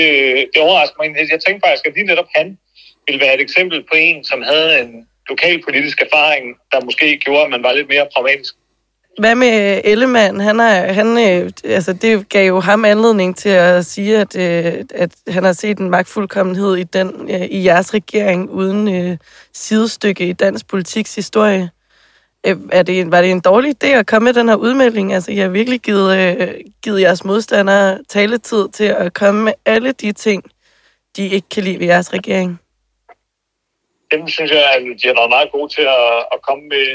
det 0.53 0.61
overrasker 0.67 0.99
mig. 0.99 1.07
Jeg 1.35 1.41
tænker 1.47 1.61
faktisk, 1.67 1.87
at 1.87 1.95
lige 1.95 2.11
netop 2.13 2.31
han 2.39 2.47
ville 3.11 3.25
være 3.27 3.35
et 3.35 3.41
eksempel 3.41 3.79
på 3.91 3.95
en, 3.97 4.25
som 4.25 4.43
havde 4.43 4.81
en 4.81 5.07
lokalpolitisk 5.29 5.99
erfaring, 6.03 6.45
der 6.73 6.85
måske 6.85 7.19
gjorde, 7.25 7.45
at 7.45 7.51
man 7.51 7.63
var 7.63 7.73
lidt 7.73 7.89
mere 7.89 8.07
pragmatisk. 8.15 8.55
Hvad 9.19 9.35
med 9.35 9.77
øh, 9.77 9.81
Ellemann? 9.85 10.41
Han 10.41 10.61
er, 10.61 10.93
han, 10.93 11.07
øh, 11.07 11.51
altså 11.65 11.93
det 11.93 12.29
gav 12.29 12.47
jo 12.49 12.61
ham 12.61 12.85
anledning 12.85 13.37
til 13.37 13.49
at 13.49 13.87
sige, 13.87 14.19
at, 14.19 14.37
øh, 14.37 14.85
at 14.95 15.11
han 15.29 15.45
har 15.45 15.53
set 15.53 15.79
en 15.79 15.91
magtfuldkommenhed 15.91 16.77
i, 16.77 16.83
den, 16.83 17.29
i 17.51 17.65
jeres 17.65 17.95
regering 17.95 18.51
uden 18.51 19.19
sidestykke 19.55 20.29
i 20.29 20.33
dansk 20.33 20.69
politiks 20.69 21.15
historie. 21.15 21.71
Er 22.73 22.83
det, 22.83 23.11
var 23.11 23.21
det 23.21 23.31
en 23.31 23.41
dårlig 23.41 23.75
idé 23.85 23.87
at 23.87 24.07
komme 24.07 24.25
med 24.25 24.35
den 24.35 24.49
her 24.49 24.57
udmelding? 24.57 25.13
Altså, 25.15 25.33
jeg 25.33 25.45
har 25.45 25.51
virkelig 25.51 25.81
givet, 25.81 26.19
øh, 26.19 26.49
givet 26.85 27.01
jeres 27.01 27.25
modstandere 27.25 27.99
taletid 28.09 28.69
til 28.69 28.85
at 28.85 29.15
komme 29.15 29.45
med 29.45 29.53
alle 29.67 29.93
de 29.93 30.13
ting, 30.13 30.45
de 31.17 31.29
ikke 31.29 31.49
kan 31.49 31.65
lide 31.65 31.79
ved 31.79 31.87
jeres 31.87 32.13
regering 32.13 32.61
dem 34.13 34.23
synes 34.37 34.51
jeg, 34.57 34.65
at 34.75 34.81
de 35.01 35.07
har 35.09 35.17
været 35.21 35.35
meget 35.37 35.51
gode 35.57 35.69
til 35.77 35.87
at, 35.99 36.13
at 36.35 36.39
komme 36.49 36.65
med 36.75 36.87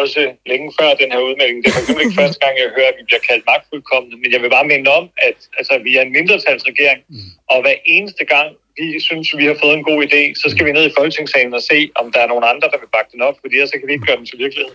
også 0.00 0.20
længe 0.50 0.68
før 0.78 0.90
den 1.02 1.12
her 1.12 1.20
udmelding. 1.28 1.58
Det 1.60 1.68
er 1.68 1.74
for 1.76 1.82
eksempel 1.82 2.04
ikke 2.04 2.20
første 2.22 2.40
gang, 2.44 2.54
jeg 2.58 2.74
hører, 2.76 2.90
at 2.92 2.98
vi 3.00 3.04
bliver 3.08 3.22
kaldt 3.28 3.44
magtfuldkommende, 3.50 4.16
men 4.22 4.30
jeg 4.34 4.40
vil 4.42 4.50
bare 4.56 4.70
minde 4.72 4.88
om, 4.98 5.04
at 5.28 5.38
altså, 5.58 5.74
vi 5.86 5.90
er 5.98 6.02
en 6.02 6.12
mindretalsregering, 6.16 7.00
mm. 7.08 7.30
og 7.52 7.56
hver 7.64 7.76
eneste 7.94 8.24
gang, 8.34 8.48
vi 8.78 9.00
synes, 9.08 9.26
vi 9.40 9.44
har 9.50 9.56
fået 9.62 9.74
en 9.78 9.88
god 9.90 9.98
idé, 10.08 10.22
så 10.42 10.46
skal 10.52 10.66
vi 10.66 10.72
ned 10.72 10.84
i 10.86 10.96
Folketingssalen 10.98 11.54
og 11.60 11.62
se, 11.70 11.78
om 12.00 12.06
der 12.12 12.20
er 12.22 12.28
nogen 12.32 12.46
andre, 12.52 12.66
der 12.72 12.78
vil 12.82 12.94
bakke 12.96 13.10
den 13.14 13.22
op, 13.28 13.36
fordi 13.40 13.54
ellers 13.54 13.70
kan 13.70 13.88
vi 13.88 13.92
ikke 13.96 14.08
gøre 14.08 14.20
den 14.20 14.26
til 14.30 14.38
virkelighed. 14.44 14.72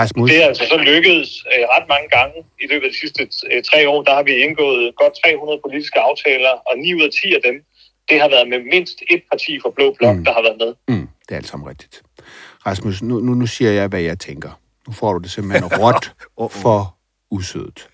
Rasmus. 0.00 0.30
Det 0.30 0.36
er 0.42 0.46
altså 0.50 0.64
så 0.72 0.76
lykkedes 0.90 1.30
øh, 1.52 1.64
ret 1.74 1.86
mange 1.94 2.08
gange 2.16 2.38
i 2.62 2.66
løbet 2.70 2.86
af 2.86 2.92
de 2.92 3.00
sidste 3.04 3.20
øh, 3.50 3.62
tre 3.70 3.80
år. 3.92 3.98
Der 4.08 4.14
har 4.18 4.24
vi 4.28 4.32
indgået 4.46 4.82
godt 5.02 5.14
300 5.24 5.60
politiske 5.64 5.98
aftaler, 6.08 6.52
og 6.68 6.74
9 6.78 6.94
ud 6.94 7.02
af 7.08 7.12
10 7.22 7.34
af 7.38 7.42
dem, 7.48 7.56
det 8.08 8.16
har 8.22 8.28
været 8.28 8.48
med 8.52 8.60
mindst 8.72 8.98
et 9.14 9.22
parti 9.30 9.52
fra 9.62 9.70
Blå 9.76 9.86
Blok, 9.98 10.16
mm. 10.16 10.24
der 10.24 10.32
har 10.36 10.42
været 10.48 10.58
med. 10.64 10.72
Mm. 10.92 11.08
Det 11.28 11.34
er 11.34 11.36
alt 11.36 11.48
sammen 11.48 11.68
rigtigt. 11.68 12.02
Rasmus, 12.66 13.02
nu, 13.02 13.20
nu, 13.20 13.34
nu 13.34 13.46
siger 13.46 13.70
jeg, 13.70 13.88
hvad 13.88 14.00
jeg 14.00 14.18
tænker. 14.18 14.50
Nu 14.86 14.92
får 14.92 15.12
du 15.12 15.18
det 15.18 15.30
simpelthen 15.30 15.64
råt 15.82 16.14
for 16.50 16.96
usødet. 17.30 17.88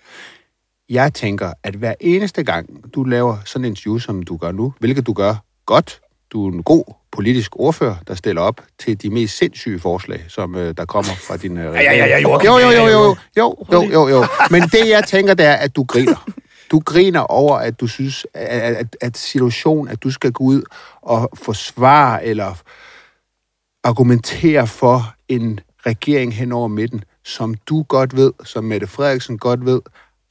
Jeg 0.89 1.15
tænker, 1.15 1.53
at 1.63 1.75
hver 1.75 1.95
eneste 2.01 2.43
gang, 2.43 2.95
du 2.95 3.05
laver 3.05 3.37
sådan 3.45 3.65
en 3.65 3.71
interview, 3.71 3.99
som 3.99 4.23
du 4.23 4.37
gør 4.37 4.53
nu, 4.53 4.75
hvilket 4.79 5.07
du 5.07 5.13
gør 5.13 5.35
godt, 5.67 6.01
du 6.33 6.49
er 6.49 6.53
en 6.53 6.63
god 6.63 6.85
politisk 7.13 7.53
ordfører, 7.57 7.97
der 8.07 8.15
stiller 8.15 8.43
op 8.43 8.61
til 8.79 9.03
de 9.03 9.11
mest 9.11 9.39
sindssyge 9.39 9.79
forslag, 9.79 10.25
som 10.29 10.55
øh, 10.55 10.75
der 10.77 10.85
kommer 10.85 11.13
fra 11.29 11.37
din 11.37 11.59
øh, 11.59 11.65
Ja, 11.65 11.81
ja, 11.81 11.93
ja, 11.93 12.07
ja, 12.07 12.19
jo, 12.19 12.41
jo, 12.45 12.59
jo, 12.59 12.71
jo, 12.71 12.87
jo, 12.87 13.17
jo, 13.37 13.57
jo, 13.73 13.83
jo, 13.93 14.09
jo. 14.09 14.27
Men 14.51 14.63
det, 14.63 14.89
jeg 14.89 15.05
tænker, 15.05 15.35
det 15.35 15.47
er, 15.47 15.55
at 15.55 15.77
du 15.77 15.85
griner. 15.85 16.29
Du 16.71 16.79
griner 16.79 17.21
over, 17.21 17.57
at 17.57 17.81
du 17.81 17.87
synes, 17.87 18.27
at, 18.35 18.77
at, 18.77 18.97
at 19.01 19.17
situationen, 19.17 19.89
at 19.89 20.03
du 20.03 20.11
skal 20.11 20.33
gå 20.33 20.45
ud 20.45 20.63
og 21.03 21.31
forsvare 21.35 22.25
eller 22.25 22.55
argumentere 23.85 24.67
for 24.67 25.15
en 25.29 25.61
regering 25.87 26.35
hen 26.35 26.53
over 26.53 26.69
midten, 26.69 27.05
som 27.25 27.55
du 27.55 27.83
godt 27.83 28.17
ved, 28.17 28.33
som 28.45 28.65
Mette 28.65 28.87
Frederiksen 28.87 29.39
godt 29.39 29.65
ved, 29.65 29.81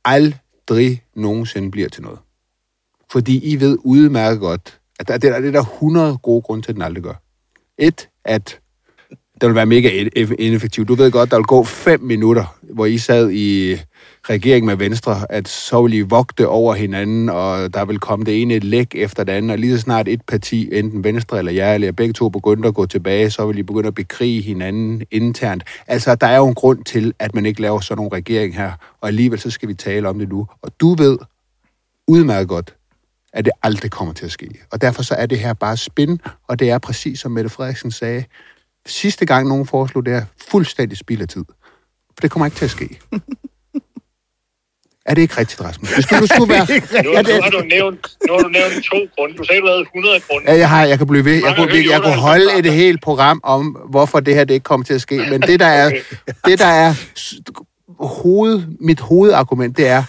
aldrig 0.06 1.04
nogensinde 1.16 1.72
bliver 1.72 1.90
til 1.90 2.04
noget. 2.04 2.20
Fordi 3.12 3.52
I 3.52 3.60
ved 3.60 3.78
udmærket 3.84 4.40
godt, 4.40 4.80
at 5.00 5.08
der, 5.08 5.18
det, 5.18 5.30
er, 5.30 5.40
det 5.40 5.48
er 5.48 5.52
der 5.52 5.60
100 5.60 6.18
gode 6.18 6.42
grunde 6.42 6.66
til, 6.66 6.72
at 6.72 6.76
den 6.76 6.82
aldrig 6.82 7.04
gør. 7.04 7.22
Et, 7.78 8.10
at 8.26 8.60
det 9.42 9.48
vil 9.48 9.56
være 9.56 9.66
mega 9.66 10.10
ineffektivt. 10.40 10.88
Du 10.88 10.96
ved 10.96 11.12
godt, 11.12 11.32
der 11.32 11.38
vil 11.38 11.46
gå 11.46 11.64
fem 11.64 12.02
minutter, 12.02 12.58
hvor 12.62 12.86
I 12.86 12.98
sad 12.98 13.32
i 13.32 13.78
regering 14.29 14.65
med 14.65 14.75
Venstre, 14.75 15.31
at 15.31 15.47
så 15.47 15.81
vil 15.81 15.93
I 15.93 16.01
vogte 16.01 16.47
over 16.47 16.73
hinanden, 16.73 17.29
og 17.29 17.73
der 17.73 17.86
vil 17.86 17.99
komme 17.99 18.25
det 18.25 18.41
ene 18.41 18.60
læk 18.60 18.95
efter 18.95 19.23
det 19.23 19.34
andet, 19.34 19.51
og 19.51 19.57
lige 19.57 19.75
så 19.75 19.81
snart 19.81 20.07
et 20.07 20.21
parti, 20.21 20.69
enten 20.71 21.03
Venstre 21.03 21.38
eller 21.38 21.51
jeg, 21.51 21.75
eller 21.75 21.91
begge 21.91 22.13
to 22.13 22.29
begynder 22.29 22.69
at 22.69 22.75
gå 22.75 22.86
tilbage, 22.86 23.29
så 23.29 23.45
vil 23.45 23.57
I 23.57 23.63
begynde 23.63 23.88
at 23.88 23.95
bekrige 23.95 24.41
hinanden 24.41 25.01
internt. 25.12 25.63
Altså, 25.88 26.15
der 26.15 26.27
er 26.27 26.38
jo 26.38 26.47
en 26.47 26.55
grund 26.55 26.84
til, 26.84 27.13
at 27.19 27.36
man 27.36 27.45
ikke 27.45 27.62
laver 27.62 27.79
sådan 27.79 27.97
nogle 27.97 28.17
regering 28.17 28.55
her, 28.55 28.71
og 29.01 29.07
alligevel 29.07 29.39
så 29.39 29.49
skal 29.49 29.69
vi 29.69 29.73
tale 29.73 30.10
om 30.10 30.19
det 30.19 30.29
nu. 30.29 30.47
Og 30.62 30.71
du 30.79 30.95
ved 30.95 31.17
udmærket 32.07 32.47
godt, 32.47 32.75
at 33.34 33.45
det 33.45 33.53
aldrig 33.63 33.91
kommer 33.91 34.13
til 34.13 34.25
at 34.25 34.31
ske. 34.31 34.49
Og 34.71 34.81
derfor 34.81 35.03
så 35.03 35.15
er 35.15 35.25
det 35.25 35.39
her 35.39 35.53
bare 35.53 35.77
spin, 35.77 36.19
og 36.47 36.60
det 36.60 36.69
er 36.69 36.77
præcis 36.77 37.19
som 37.19 37.31
Mette 37.31 37.49
Frederiksen 37.49 37.91
sagde, 37.91 38.23
sidste 38.86 39.25
gang 39.25 39.47
nogen 39.47 39.65
foreslog 39.65 40.05
det 40.05 40.13
her, 40.13 40.25
fuldstændig 40.49 40.97
spild 40.97 41.21
af 41.21 41.27
tid. 41.27 41.45
For 42.15 42.21
det 42.21 42.31
kommer 42.31 42.45
ikke 42.45 42.57
til 42.57 42.65
at 42.65 42.71
ske. 42.71 42.99
Er 45.12 45.15
det 45.15 45.21
ikke 45.21 45.38
rigtigt, 45.38 45.62
Rasmus? 45.62 45.93
Hvis 45.93 46.06
du 46.06 46.15
nu 46.15 46.26
skulle 46.26 46.54
være... 46.54 46.65
nu, 47.04 47.12
er 47.12 47.21
det... 47.21 47.36
nu, 47.36 47.41
har 47.41 47.50
du 47.50 47.62
nævnt, 47.62 48.08
nu 48.28 48.34
har 48.34 48.39
du 48.39 48.50
nævnt 48.50 48.86
to 48.86 48.97
grunde. 49.15 49.38
Du 49.38 49.43
sagde, 49.43 49.62
du 49.62 49.67
havde 49.67 49.82
100 49.82 50.19
grunde. 50.19 50.52
Ja, 50.52 50.58
jeg, 50.58 50.69
har, 50.69 50.86
jeg 50.86 50.97
kan 50.97 51.08
blive 51.08 51.26
ved. 51.26 51.34
Jeg 51.34 51.56
kunne, 51.58 51.74
jeg, 51.74 51.86
jeg 51.89 52.02
kunne 52.02 52.15
holde 52.15 52.60
et 52.60 52.74
helt 52.74 53.02
program 53.02 53.41
om, 53.43 53.78
hvorfor 53.89 54.19
det 54.19 54.36
her 54.36 54.43
det 54.43 54.54
ikke 54.54 54.63
kommer 54.63 54.86
til 54.86 54.93
at 54.93 55.02
ske. 55.02 55.17
Men 55.17 55.41
det, 55.41 55.60
der 55.60 55.65
er, 55.65 55.86
okay. 55.88 56.02
det, 56.45 56.60
der 56.60 56.65
er 56.65 56.93
hoved, 58.00 58.63
mit 58.80 59.00
hovedargument, 59.00 59.78
det 59.78 59.88
er, 59.88 60.04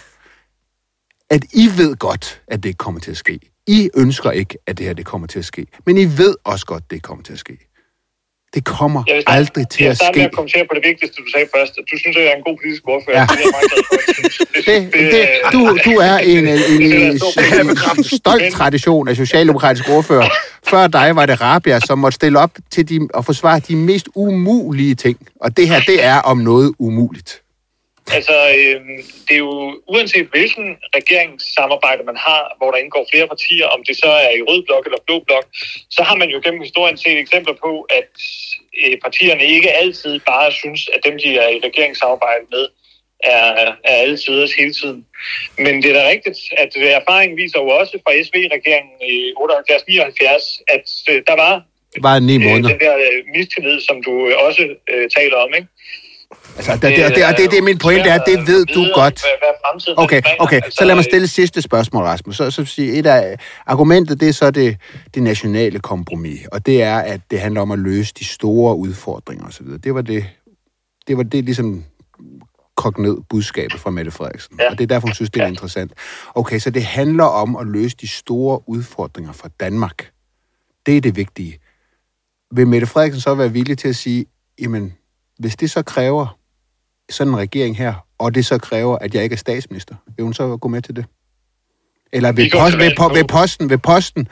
at 1.29 1.43
I 1.53 1.69
ved 1.77 1.95
godt, 1.95 2.41
at 2.47 2.63
det 2.63 2.69
ikke 2.69 2.77
kommer 2.77 2.99
til 2.99 3.11
at 3.11 3.17
ske. 3.17 3.39
I 3.67 3.89
ønsker 3.95 4.31
ikke, 4.31 4.57
at 4.67 4.77
det 4.77 4.85
her 4.85 4.93
det 4.93 5.05
kommer 5.05 5.27
til 5.27 5.39
at 5.39 5.45
ske. 5.45 5.67
Men 5.85 5.97
I 5.97 6.05
ved 6.05 6.35
også 6.43 6.65
godt, 6.65 6.83
at 6.83 6.91
det 6.91 7.03
kommer 7.03 7.23
til 7.23 7.33
at 7.33 7.39
ske. 7.39 7.72
Det 8.53 8.63
kommer 8.63 9.03
jeg 9.07 9.21
starte, 9.21 9.37
aldrig 9.37 9.69
til 9.69 9.83
at 9.83 9.97
ske. 9.97 10.05
Jeg 10.05 10.13
med 10.15 10.25
at 10.25 10.31
kommentere 10.31 10.65
på 10.69 10.75
det 10.75 10.83
vigtigste, 10.89 11.15
du 11.21 11.29
sagde 11.33 11.47
først. 11.55 11.75
Du 11.91 11.97
synes, 11.97 12.17
at 12.17 12.23
jeg 12.23 12.31
er 12.31 12.35
en 12.35 12.43
god 12.43 12.57
politisk 12.61 12.83
ordfører. 12.87 13.19
Ja. 13.19 13.27
Det 14.65 14.77
er 14.77 14.81
det, 14.81 14.93
det, 14.93 15.11
det, 15.11 15.27
du, 15.53 15.77
du 15.85 15.91
er 15.91 16.17
en, 16.17 16.47
en, 16.47 16.59
en, 16.81 17.19
en 17.97 18.03
stolt 18.03 18.53
tradition 18.53 19.07
af 19.07 19.15
socialdemokratisk 19.15 19.89
ordfører. 19.89 20.29
Før 20.67 20.87
dig 20.87 21.15
var 21.15 21.25
det 21.25 21.41
Rabia, 21.41 21.79
som 21.79 21.99
måtte 21.99 22.15
stille 22.15 22.39
op 22.39 22.51
til 22.71 22.89
de, 22.89 23.07
og 23.13 23.25
forsvare 23.25 23.59
de 23.59 23.75
mest 23.75 24.09
umulige 24.15 24.95
ting. 24.95 25.17
Og 25.41 25.57
det 25.57 25.67
her, 25.67 25.79
det 25.79 26.03
er 26.03 26.15
om 26.15 26.37
noget 26.37 26.73
umuligt. 26.79 27.42
Altså, 28.11 28.35
øh, 28.57 28.81
det 29.27 29.33
er 29.33 29.43
jo 29.49 29.81
uanset 29.87 30.27
hvilken 30.31 30.77
regeringssamarbejde 30.95 32.03
man 32.03 32.17
har, 32.17 32.55
hvor 32.57 32.71
der 32.71 32.77
indgår 32.77 33.07
flere 33.11 33.27
partier, 33.27 33.67
om 33.67 33.83
det 33.87 33.97
så 33.97 34.11
er 34.25 34.31
i 34.39 34.41
rød 34.41 34.63
blok 34.65 34.85
eller 34.85 34.97
blå 35.07 35.19
blok, 35.27 35.45
så 35.89 36.03
har 36.03 36.15
man 36.15 36.29
jo 36.29 36.41
gennem 36.43 36.61
historien 36.61 36.97
set 36.97 37.19
eksempler 37.19 37.53
på, 37.53 37.81
at 37.81 38.11
øh, 38.81 38.97
partierne 39.03 39.45
ikke 39.45 39.71
altid 39.71 40.19
bare 40.19 40.51
synes, 40.51 40.89
at 40.95 40.99
dem, 41.05 41.15
de 41.23 41.37
er 41.37 41.49
i 41.49 41.59
regeringssamarbejde 41.67 42.45
med, 42.51 42.65
er, 43.23 43.75
er 43.83 43.95
alle 44.03 44.17
tiders 44.17 44.53
hele 44.53 44.73
tiden. 44.73 45.05
Men 45.57 45.83
det 45.83 45.89
er 45.91 46.01
da 46.01 46.09
rigtigt, 46.09 46.39
at 46.57 46.71
erfaringen 46.75 47.37
viser 47.37 47.59
jo 47.59 47.67
også 47.67 47.99
fra 48.03 48.13
SV-regeringen 48.23 48.95
i 49.13 49.15
78-79, 49.31 50.63
at 50.67 50.85
øh, 51.09 51.23
der 51.27 51.35
var, 51.35 51.63
var 52.01 52.19
ni 52.19 52.37
måneder. 52.37 52.57
Øh, 52.57 52.79
den 52.79 52.79
der 52.79 52.95
øh, 52.97 53.23
mistillid, 53.35 53.81
som 53.81 54.03
du 54.03 54.33
også 54.33 54.63
øh, 54.89 55.09
taler 55.17 55.37
om, 55.37 55.53
ikke? 55.53 55.67
Altså, 56.57 56.73
det, 56.73 56.81
det, 56.81 57.15
det, 57.15 57.37
det, 57.37 57.51
det, 57.51 57.57
er 57.57 57.61
min 57.61 57.77
pointe, 57.77 58.09
er, 58.09 58.17
det 58.17 58.47
ved 58.47 58.65
du 58.65 58.87
godt. 58.95 59.23
Okay, 59.97 60.21
okay. 60.39 60.61
Så 60.69 60.85
lad 60.85 60.95
mig 60.95 61.03
stille 61.03 61.27
sidste 61.27 61.61
spørgsmål, 61.61 62.03
Rasmus. 62.03 62.37
Så, 62.37 62.51
så 62.51 62.65
sige, 62.65 62.93
et 62.93 63.05
af 63.05 63.37
argumentet, 63.65 64.19
det 64.19 64.29
er 64.29 64.33
så 64.33 64.51
det, 64.51 64.77
det 65.13 65.23
nationale 65.23 65.79
kompromis, 65.79 66.39
og 66.51 66.65
det 66.65 66.83
er, 66.83 66.97
at 66.97 67.21
det 67.31 67.39
handler 67.39 67.61
om 67.61 67.71
at 67.71 67.79
løse 67.79 68.13
de 68.19 68.25
store 68.25 68.75
udfordringer 68.75 69.47
osv. 69.47 69.65
Det 69.83 69.95
var 69.95 70.01
det, 70.01 70.25
det 71.07 71.17
var 71.17 71.23
det 71.23 71.45
ligesom 71.45 71.83
kogt 72.75 72.97
ned 72.97 73.17
budskabet 73.29 73.79
fra 73.79 73.89
Mette 73.89 74.11
Frederiksen. 74.11 74.59
Ja. 74.59 74.71
Og 74.71 74.77
det 74.77 74.83
er 74.83 74.87
derfor, 74.87 75.07
hun 75.07 75.13
synes, 75.13 75.29
det 75.29 75.39
er 75.39 75.43
ja. 75.43 75.49
interessant. 75.49 75.93
Okay, 76.35 76.59
så 76.59 76.69
det 76.69 76.83
handler 76.83 77.23
om 77.23 77.55
at 77.55 77.67
løse 77.67 77.97
de 78.01 78.07
store 78.07 78.61
udfordringer 78.67 79.31
for 79.31 79.47
Danmark. 79.59 80.11
Det 80.85 80.97
er 80.97 81.01
det 81.01 81.15
vigtige. 81.15 81.59
Vil 82.55 82.67
Mette 82.67 82.87
Frederiksen 82.87 83.21
så 83.21 83.35
være 83.35 83.51
villig 83.51 83.77
til 83.77 83.87
at 83.87 83.95
sige, 83.95 84.25
jamen, 84.61 84.93
hvis 85.39 85.55
det 85.55 85.71
så 85.71 85.81
kræver 85.83 86.37
sådan 87.09 87.33
en 87.33 87.39
regering 87.39 87.77
her, 87.77 87.93
og 88.17 88.35
det 88.35 88.45
så 88.45 88.57
kræver, 88.57 88.97
at 88.97 89.15
jeg 89.15 89.23
ikke 89.23 89.33
er 89.33 89.37
statsminister, 89.37 89.95
vil 90.15 90.23
hun 90.23 90.33
så 90.33 90.57
gå 90.57 90.67
med 90.67 90.81
til 90.81 90.95
det? 90.95 91.05
Eller 92.13 92.31
vil, 92.31 92.51
post, 92.53 92.77
vil, 92.77 92.93
på, 92.97 93.07
vil, 93.07 93.27
posten, 93.27 93.69
vil 93.69 93.77
posten 93.79 94.27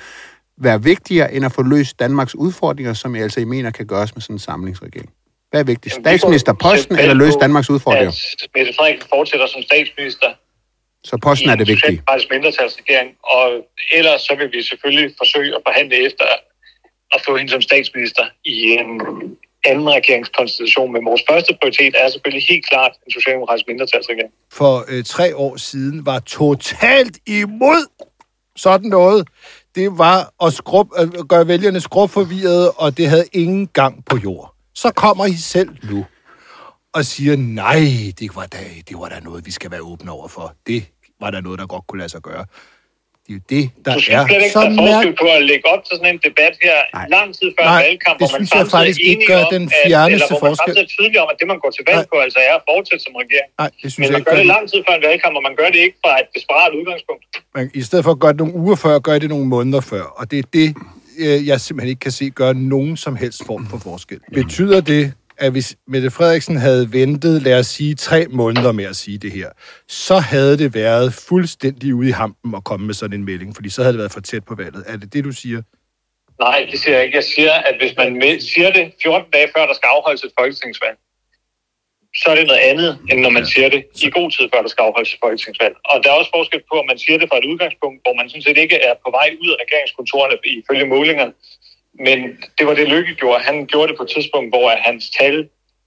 være 0.58 0.84
vigtigere 0.84 1.34
end 1.34 1.46
at 1.46 1.52
få 1.52 1.64
løst 1.64 2.00
Danmarks 2.00 2.36
udfordringer, 2.36 2.94
som 2.94 3.16
jeg 3.16 3.24
altså 3.24 3.40
I 3.40 3.44
mener 3.44 3.72
kan 3.72 3.86
gøres 3.88 4.16
med 4.16 4.22
sådan 4.22 4.36
en 4.36 4.40
samlingsregering? 4.40 5.14
Hvad 5.50 5.60
er 5.60 5.64
vigtigst? 5.64 5.98
Statsministerposten 6.00 7.00
eller 7.00 7.14
løse 7.14 7.38
Danmarks 7.40 7.70
udfordringer? 7.70 8.14
Mette 8.56 8.74
Frederiksen 8.78 9.10
fortsætter 9.10 9.48
som 9.48 9.62
statsminister, 9.62 10.34
Så 11.04 11.18
posten 11.18 11.50
er 11.50 11.56
det 11.56 11.68
i 11.68 11.72
en 11.72 11.78
vigtige. 11.78 12.04
mindretalsregering, 12.32 13.10
og 13.24 13.68
ellers 13.92 14.22
så 14.22 14.36
vil 14.36 14.52
vi 14.52 14.64
selvfølgelig 14.64 15.16
forsøge 15.18 15.56
at 15.56 15.62
forhandle 15.68 16.06
efter 16.06 16.26
at 17.16 17.22
få 17.26 17.38
hende 17.38 17.52
som 17.52 17.62
statsminister 17.62 18.26
i 18.46 18.56
en 18.72 19.02
anden 19.64 19.90
regeringskonstellation. 19.90 20.94
Men 20.94 21.06
vores 21.06 21.24
første 21.30 21.58
prioritet 21.62 21.96
er 21.98 22.10
selvfølgelig 22.10 22.48
helt 22.50 22.66
klart 22.70 22.92
en 23.06 23.12
socialdemokratisk 23.12 23.68
mindretalsregering. 23.68 24.32
for 24.52 24.86
øh, 24.88 25.04
tre 25.04 25.36
år 25.36 25.58
siden 25.58 26.06
var 26.06 26.20
totalt 26.20 27.18
imod 27.28 27.86
sådan 28.56 28.90
noget. 28.90 29.28
Det 29.76 29.98
var 29.98 30.34
at, 30.46 30.54
skrub, 30.54 30.88
at 30.98 31.28
gøre 31.30 31.48
vælgerne 31.48 31.80
skrubforvirrede, 31.80 32.72
og 32.72 32.98
det 32.98 33.10
havde 33.10 33.26
ingen 33.34 33.68
gang 33.68 34.06
på 34.06 34.18
jord. 34.18 34.56
Så 34.76 34.92
kommer 34.92 35.26
I 35.26 35.34
selv 35.34 35.70
nu 35.92 36.06
og 36.94 37.06
siger, 37.06 37.36
nej, 37.36 37.80
det 38.20 38.36
var, 38.36 38.46
da, 38.46 38.58
det 38.90 38.98
var 38.98 39.10
da 39.10 39.20
noget, 39.20 39.46
vi 39.46 39.52
skal 39.52 39.72
være 39.72 39.82
åbne 39.82 40.12
over 40.12 40.28
for. 40.28 40.56
Det 40.68 40.84
var 41.22 41.32
der 41.32 41.42
noget, 41.42 41.60
der 41.60 41.68
godt 41.68 41.88
kunne 41.88 42.00
lade 42.00 42.10
sig 42.10 42.22
gøre. 42.22 42.46
Det 43.32 43.40
er 43.40 43.40
jo 43.40 43.42
det, 43.54 43.64
der 43.86 43.92
Du 43.98 44.00
er 44.18 44.22
ikke, 44.44 44.54
så 44.56 44.60
er 44.60 44.70
forskel 44.70 44.86
mærkeligt. 44.92 45.18
på 45.24 45.28
at 45.38 45.42
lægge 45.52 45.66
op 45.74 45.82
til 45.88 45.94
sådan 46.00 46.12
en 46.16 46.20
debat 46.28 46.54
her 46.66 46.78
Nej. 46.98 47.06
lang 47.16 47.28
tid 47.38 47.48
før 47.58 47.64
Nej, 47.72 47.80
en 47.82 47.86
valgkamp, 47.88 48.16
det 48.18 48.22
hvor 48.24 48.30
man 48.36 48.40
synes 48.40 48.52
jeg 48.60 48.66
faktisk 48.78 49.00
er 49.02 49.10
ikke 49.12 49.26
gør 49.34 49.42
om, 49.48 49.52
den 49.56 49.64
at- 49.68 49.74
fjerneste 49.88 50.14
eller 50.16 50.28
hvor 50.32 50.40
man 50.40 50.50
forskel. 50.52 50.62
samtidig 50.62 50.84
er 50.88 50.92
tydelig 50.98 51.18
om, 51.24 51.28
at 51.34 51.38
det, 51.40 51.46
man 51.54 51.60
går 51.64 51.72
til 51.78 51.84
valg 51.92 52.04
på, 52.12 52.16
altså 52.26 52.40
er 52.50 52.54
at 52.60 52.64
fortsætte 52.72 53.02
som 53.08 53.14
regering. 53.24 53.50
Nej, 53.62 53.70
det 53.82 53.88
synes 53.92 53.96
Men 53.98 54.04
jeg 54.06 54.12
man 54.14 54.20
ikke. 54.22 54.30
gør 54.32 54.38
det 54.42 54.48
lang 54.56 54.64
tid 54.72 54.80
før 54.88 54.94
en 55.00 55.04
valgkamp, 55.10 55.34
og 55.40 55.44
man 55.50 55.56
gør 55.62 55.70
det 55.74 55.80
ikke 55.88 55.98
fra 56.04 56.12
et 56.24 56.28
desperat 56.36 56.72
udgangspunkt. 56.80 57.24
Man, 57.58 57.64
I 57.80 57.82
stedet 57.88 58.04
for 58.08 58.14
at 58.18 58.22
gøre 58.24 58.34
det 58.36 58.42
nogle 58.44 58.56
uger 58.64 58.78
før, 58.86 58.94
gør 59.08 59.16
det 59.24 59.30
nogle 59.36 59.48
måneder 59.56 59.82
før. 59.94 60.04
Og 60.20 60.24
det 60.32 60.38
er 60.44 60.48
det, 60.60 60.68
øh, 61.24 61.38
jeg 61.50 61.58
simpelthen 61.66 61.90
ikke 61.94 62.04
kan 62.08 62.16
se 62.22 62.26
gøre 62.42 62.54
nogen 62.76 62.94
som 63.06 63.14
helst 63.24 63.40
form 63.50 63.64
for 63.72 63.78
forskel. 63.90 64.20
Betyder 64.40 64.80
det, 64.94 65.04
at 65.42 65.52
hvis 65.52 65.76
Mette 65.88 66.12
Frederiksen 66.12 66.58
havde 66.58 66.94
ventet, 66.94 67.42
lad 67.42 67.60
os 67.60 67.68
sige, 67.68 67.96
tre 67.96 68.26
måneder 68.30 68.72
med 68.72 68.86
at 68.86 68.96
sige 68.96 69.18
det 69.18 69.32
her, 69.32 69.50
så 69.88 70.18
havde 70.18 70.58
det 70.58 70.74
været 70.74 71.14
fuldstændig 71.14 71.96
ude 71.96 72.10
i 72.10 72.12
hampen 72.12 72.56
at 72.56 72.64
komme 72.64 72.86
med 72.86 72.94
sådan 72.94 73.20
en 73.20 73.26
melding, 73.26 73.56
fordi 73.56 73.70
så 73.70 73.82
havde 73.82 73.94
det 73.94 74.00
været 74.00 74.12
for 74.12 74.22
tæt 74.22 74.46
på 74.46 74.56
valget. 74.56 74.84
Er 74.88 74.98
det 74.98 75.14
det, 75.14 75.24
du 75.24 75.32
siger? 75.32 75.62
Nej, 76.40 76.68
det 76.72 76.80
siger 76.80 76.96
jeg 76.96 77.06
ikke. 77.06 77.16
Jeg 77.16 77.24
siger, 77.24 77.54
at 77.70 77.76
hvis 77.82 77.94
man 77.98 78.10
siger 78.52 78.70
det 78.78 78.86
14 79.04 79.32
dage 79.36 79.50
før, 79.56 79.66
der 79.66 79.76
skal 79.80 79.90
afholdes 79.96 80.24
et 80.24 80.34
folketingsvalg, 80.40 80.98
så 82.22 82.26
er 82.32 82.36
det 82.36 82.48
noget 82.52 82.64
andet, 82.72 82.92
end 83.10 83.20
når 83.26 83.34
man 83.38 83.46
siger 83.54 83.70
det 83.70 83.82
i 84.06 84.10
god 84.18 84.30
tid 84.36 84.46
før, 84.54 84.62
der 84.66 84.72
skal 84.74 84.84
afholdes 84.88 85.14
et 85.14 85.20
folketingsvalg. 85.26 85.76
Og 85.92 85.96
der 86.04 86.10
er 86.10 86.18
også 86.22 86.32
forskel 86.38 86.62
på, 86.72 86.76
om 86.82 86.88
man 86.92 87.00
siger 87.04 87.18
det 87.20 87.28
fra 87.30 87.38
et 87.42 87.50
udgangspunkt, 87.52 88.00
hvor 88.04 88.14
man 88.20 88.30
sådan 88.30 88.46
set 88.48 88.58
ikke 88.64 88.78
er 88.88 88.94
på 89.06 89.10
vej 89.18 89.28
ud 89.44 89.50
af 89.54 89.58
regeringskontorerne 89.64 90.36
ifølge 90.62 90.86
målingerne. 90.94 91.34
Men 92.00 92.18
det 92.58 92.68
var 92.68 92.74
det, 92.74 92.88
Lykke 92.88 93.14
gjorde. 93.16 93.44
Han 93.44 93.66
gjorde 93.66 93.88
det 93.88 93.98
på 93.98 94.04
et 94.04 94.10
tidspunkt, 94.16 94.50
hvor 94.52 94.72
hans 94.88 95.10
tal 95.20 95.36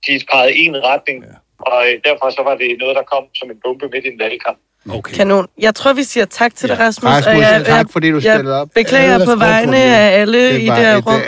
de 0.06 0.20
pegede 0.32 0.54
i 0.54 0.64
en 0.66 0.76
retning, 0.84 1.24
og 1.58 1.78
øh, 1.86 2.00
derfor 2.04 2.30
så 2.30 2.42
var 2.48 2.54
det 2.54 2.76
noget, 2.78 2.96
der 2.96 3.02
kom 3.02 3.24
som 3.34 3.50
en 3.50 3.56
bombe 3.64 3.88
midt 3.92 4.04
i 4.04 4.08
en 4.08 4.18
valgkamp. 4.18 4.58
Okay. 4.90 5.14
Kanon. 5.14 5.46
Jeg 5.58 5.74
tror, 5.74 5.92
vi 5.92 6.02
siger 6.02 6.24
tak 6.26 6.54
til 6.54 6.68
dig, 6.68 6.78
Rasmus. 6.78 7.10
Rasmus, 7.10 7.34
og 7.34 7.40
jeg, 7.40 7.64
tak, 7.66 7.86
fordi 7.92 8.10
du 8.10 8.14
jeg 8.14 8.22
stillede 8.22 8.60
op. 8.60 8.68
beklager 8.74 9.18
er 9.18 9.24
på 9.24 9.36
vegne 9.36 9.76
af 9.76 10.20
alle 10.20 10.60
i 10.60 10.68
var 10.68 10.74
det 10.74 10.84
her 10.84 10.96
et, 10.96 11.06
rum. 11.06 11.14
øh, 11.14 11.20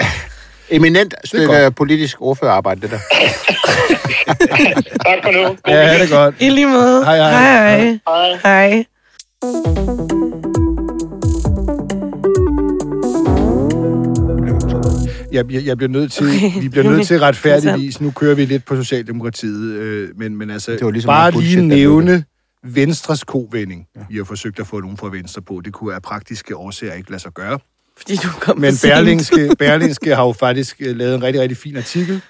eminent 0.71 1.15
stykke 1.25 1.47
godt. 1.47 1.77
politisk 1.77 2.17
ordførerarbejde, 2.21 2.81
det 2.81 2.91
der. 2.91 2.99
Tak 5.07 5.19
for 5.23 5.31
nu. 5.31 5.57
Ja, 5.69 5.95
det 5.95 6.12
er 6.12 6.17
godt. 6.17 6.35
I 6.41 6.51
lige 6.51 6.67
måde. 6.67 7.05
Hej, 7.05 7.17
hej. 7.17 7.79
Hej. 7.79 7.99
Hej. 8.45 8.85
hej. 10.43 10.56
Jeg, 15.37 15.53
jeg, 15.53 15.64
jeg 15.64 15.77
bliver 15.77 15.90
nødt 15.90 16.12
til, 16.12 16.27
Okay. 16.27 16.61
vi 16.61 16.68
bliver 16.68 16.90
nødt 16.90 17.07
til 17.07 17.18
retfærdigvis, 17.18 18.01
nu 18.01 18.11
kører 18.11 18.35
vi 18.35 18.44
lidt 18.44 18.64
på 18.64 18.77
Socialdemokratiet, 18.77 19.72
øh, 19.72 20.09
men, 20.18 20.37
men 20.37 20.51
altså, 20.51 20.72
Det 20.72 20.85
var 20.85 20.90
ligesom 20.90 21.09
bare 21.09 21.33
bullshit, 21.33 21.53
lige 21.53 21.66
nævne 21.68 22.25
Venstres 22.64 23.25
kovending. 23.25 23.87
Ja. 23.96 24.01
Vi 24.11 24.16
har 24.16 24.25
forsøgt 24.25 24.61
at 24.61 24.66
få 24.66 24.81
nogen 24.81 24.96
fra 24.96 25.09
Venstre 25.09 25.42
på. 25.42 25.61
Det 25.64 25.72
kunne 25.72 25.94
af 25.94 26.03
praktiske 26.03 26.57
årsager 26.57 26.94
ikke 26.94 27.11
lade 27.11 27.22
sig 27.22 27.33
gøre. 27.33 27.59
Fordi 27.96 28.16
du 28.16 28.29
kom 28.40 28.59
Men. 28.59 28.75
Berlingske, 28.83 29.51
Berlingske 29.59 30.14
har 30.14 30.25
jo 30.27 30.33
faktisk 30.33 30.77
øh, 30.81 30.96
lavet 30.96 31.14
en 31.14 31.22
rigtig, 31.22 31.42
rigtig 31.42 31.57
fin 31.57 31.77
artikel, 31.77 32.20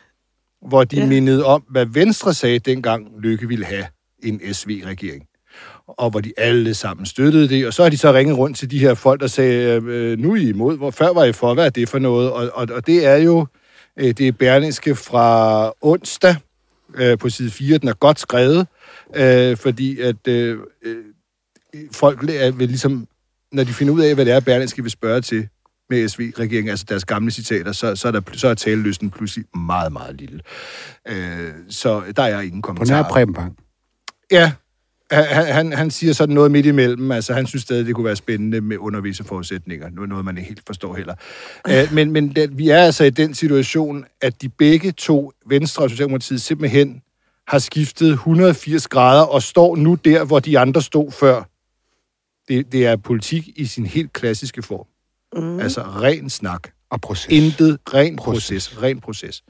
hvor 0.69 0.85
de 0.85 0.97
ja. 0.97 1.07
mindede 1.07 1.45
om, 1.45 1.63
hvad 1.71 1.87
Venstre 1.87 2.35
sagde 2.35 2.59
dengang 2.59 3.09
Lykke 3.21 3.49
ville 3.49 3.65
have 3.65 3.85
en 4.23 4.41
SV-regering. 4.53 5.25
Og 5.89 6.11
hvor 6.11 6.21
de 6.21 6.33
alle 6.37 6.75
sammen 6.75 7.07
støttede 7.07 7.49
det. 7.49 7.67
Og 7.67 7.75
så 7.75 7.83
har 7.83 7.91
de 7.91 7.97
så 7.97 8.13
ringet 8.13 8.39
rundt 8.39 8.57
til 8.57 8.71
de 8.71 8.79
her 8.79 8.95
folk, 8.95 9.21
der 9.21 9.27
sagde, 9.27 9.83
øh, 9.83 10.19
nu 10.19 10.33
er 10.33 10.37
I 10.37 10.49
imod, 10.49 10.77
hvor 10.77 10.91
før 10.91 11.13
var 11.13 11.25
I 11.25 11.33
for, 11.33 11.55
hvad 11.55 11.67
er 11.67 11.71
det 11.71 11.89
for 11.89 11.99
noget? 11.99 12.31
Og, 12.31 12.51
og, 12.55 12.67
og 12.71 12.87
det 12.87 13.07
er 13.07 13.17
jo, 13.17 13.47
øh, 13.97 14.09
det 14.09 14.29
er 14.29 14.33
Berlingske 14.33 14.97
fra 14.97 15.73
onsdag 15.81 16.37
øh, 16.95 17.19
på 17.19 17.29
side 17.29 17.51
4, 17.51 17.79
den 17.79 17.89
er 17.89 17.93
godt 17.93 18.21
skrevet, 18.21 18.67
øh, 19.17 19.57
fordi 19.57 20.01
at 20.01 20.29
øh, 20.29 20.59
øh, 20.83 20.97
folk 21.93 22.21
vil 22.59 22.69
ligesom, 22.69 23.07
når 23.53 23.65
de 23.65 23.73
finder 23.73 23.95
ud 23.95 24.01
af, 24.01 24.15
hvad 24.15 24.25
det 24.25 24.33
er, 24.35 24.41
Berlingske 24.41 24.83
vil 24.83 24.91
spørge 24.91 25.21
til, 25.21 25.49
med 25.91 26.09
SV-regeringen, 26.09 26.71
altså 26.71 26.87
deres 26.89 27.05
gamle 27.05 27.31
citater, 27.31 27.73
så, 27.73 27.97
så, 27.97 28.09
er, 28.09 28.13
der, 28.13 28.21
så 28.33 28.49
er 28.49 28.55
talelysten 28.55 29.11
pludselig 29.11 29.45
meget, 29.55 29.93
meget 29.93 30.17
lille. 30.17 30.41
Øh, 31.09 31.53
så 31.69 32.03
der 32.17 32.23
er 32.23 32.41
ingen 32.41 32.63
På 32.63 32.73
nær 32.73 32.75
kommentarer. 32.75 33.09
Preben. 33.09 33.37
Ja, 34.31 34.53
han, 35.11 35.47
han, 35.47 35.73
han 35.73 35.91
siger 35.91 36.13
sådan 36.13 36.35
noget 36.35 36.51
midt 36.51 36.67
imellem. 36.67 37.11
Altså, 37.11 37.35
han 37.35 37.47
synes 37.47 37.63
stadig, 37.63 37.87
det 37.87 37.95
kunne 37.95 38.05
være 38.05 38.17
spændende 38.17 38.61
med 38.61 38.77
underviserforudsætninger. 38.79 39.91
Nu 39.91 40.03
er 40.03 40.07
noget, 40.07 40.25
man 40.25 40.39
ikke 40.39 40.49
helt 40.49 40.63
forstår 40.67 40.95
heller. 40.95 41.15
Øh, 41.69 41.93
men 41.93 42.11
men 42.11 42.35
det, 42.35 42.59
vi 42.59 42.69
er 42.69 42.79
altså 42.79 43.05
i 43.05 43.11
den 43.11 43.35
situation, 43.35 44.05
at 44.21 44.43
de 44.43 44.49
begge 44.49 44.93
to, 44.93 45.33
Venstre 45.47 45.85
og 45.85 45.91
Socialdemokratiet, 45.91 46.43
simpelthen 46.43 47.03
har 47.49 47.59
skiftet 47.59 48.11
180 48.11 48.89
grader 48.89 49.23
og 49.23 49.43
står 49.43 49.77
nu 49.77 49.95
der, 49.95 50.25
hvor 50.25 50.39
de 50.39 50.59
andre 50.59 50.83
stod 50.83 51.13
før. 51.13 51.43
Det, 52.49 52.73
det 52.73 52.87
er 52.87 52.97
politik 52.97 53.49
i 53.57 53.65
sin 53.65 53.87
helt 53.87 54.13
klassiske 54.13 54.63
form. 54.63 54.87
Mm. 55.43 55.61
Altså 55.61 55.81
ren 55.83 56.31
snak. 56.31 56.69
Og 56.91 57.01
proces. 57.01 57.27
Intet, 57.31 57.79
ren 57.95 58.17
Proces. 58.17 58.69
proces. 58.69 58.83
Ren 58.83 59.01
proces. 59.01 59.43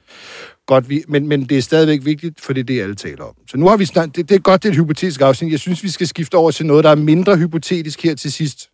Godt, 0.67 0.89
vi, 0.89 1.05
men, 1.09 1.29
men 1.29 1.45
det 1.45 1.59
er 1.59 1.63
stadigvæk 1.63 2.01
vigtigt, 2.05 2.41
for 2.41 2.53
det 2.53 2.61
er 2.61 2.65
det, 2.65 2.81
alle 2.83 2.95
taler 2.95 3.25
om. 3.25 3.35
Så 3.51 3.57
nu 3.57 3.69
har 3.69 3.77
vi 3.77 3.85
snart, 3.85 4.17
det, 4.17 4.29
det 4.29 4.35
er 4.35 4.39
godt, 4.39 4.63
det 4.63 4.69
er 4.69 4.73
et 4.73 4.79
hypotetisk 4.79 5.21
afsnit. 5.21 5.53
Jeg 5.53 5.61
synes, 5.61 5.83
vi 5.83 5.89
skal 5.89 6.07
skifte 6.07 6.35
over 6.35 6.51
til 6.51 6.67
noget, 6.67 6.85
der 6.85 6.91
er 6.91 6.95
mindre 6.95 7.37
hypotetisk 7.37 8.03
her 8.03 8.15
til 8.15 8.33
sidst. 8.33 8.71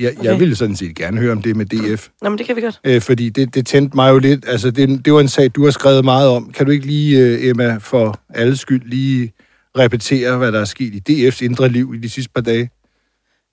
Jeg, 0.00 0.12
okay. 0.18 0.24
jeg 0.24 0.40
ville 0.40 0.56
sådan 0.56 0.76
set 0.76 0.96
gerne 0.96 1.20
høre 1.20 1.32
om 1.32 1.42
det 1.42 1.56
med 1.56 1.66
DF, 1.66 2.08
Nå, 2.22 2.28
men 2.28 2.38
det 2.38 2.46
kan 2.46 2.56
vi 2.56 2.60
godt. 2.60 2.80
øh, 2.84 3.00
fordi 3.00 3.28
det, 3.28 3.54
det 3.54 3.66
tændte 3.66 3.96
mig 3.96 4.10
jo 4.10 4.18
lidt. 4.18 4.48
Altså, 4.48 4.70
det, 4.70 5.04
det 5.04 5.12
var 5.12 5.20
en 5.20 5.28
sag, 5.28 5.50
du 5.54 5.64
har 5.64 5.70
skrevet 5.70 6.04
meget 6.04 6.28
om. 6.28 6.52
Kan 6.52 6.66
du 6.66 6.72
ikke 6.72 6.86
lige, 6.86 7.18
øh, 7.18 7.46
Emma, 7.46 7.76
for 7.76 8.20
alles 8.34 8.60
skyld, 8.60 8.82
lige 8.84 9.32
repetere, 9.78 10.38
hvad 10.38 10.52
der 10.52 10.60
er 10.60 10.64
sket 10.64 10.94
i 11.08 11.28
DF's 11.28 11.44
indre 11.44 11.68
liv 11.68 11.94
i 11.94 11.98
de 11.98 12.08
sidste 12.08 12.32
par 12.34 12.40
dage? 12.40 12.70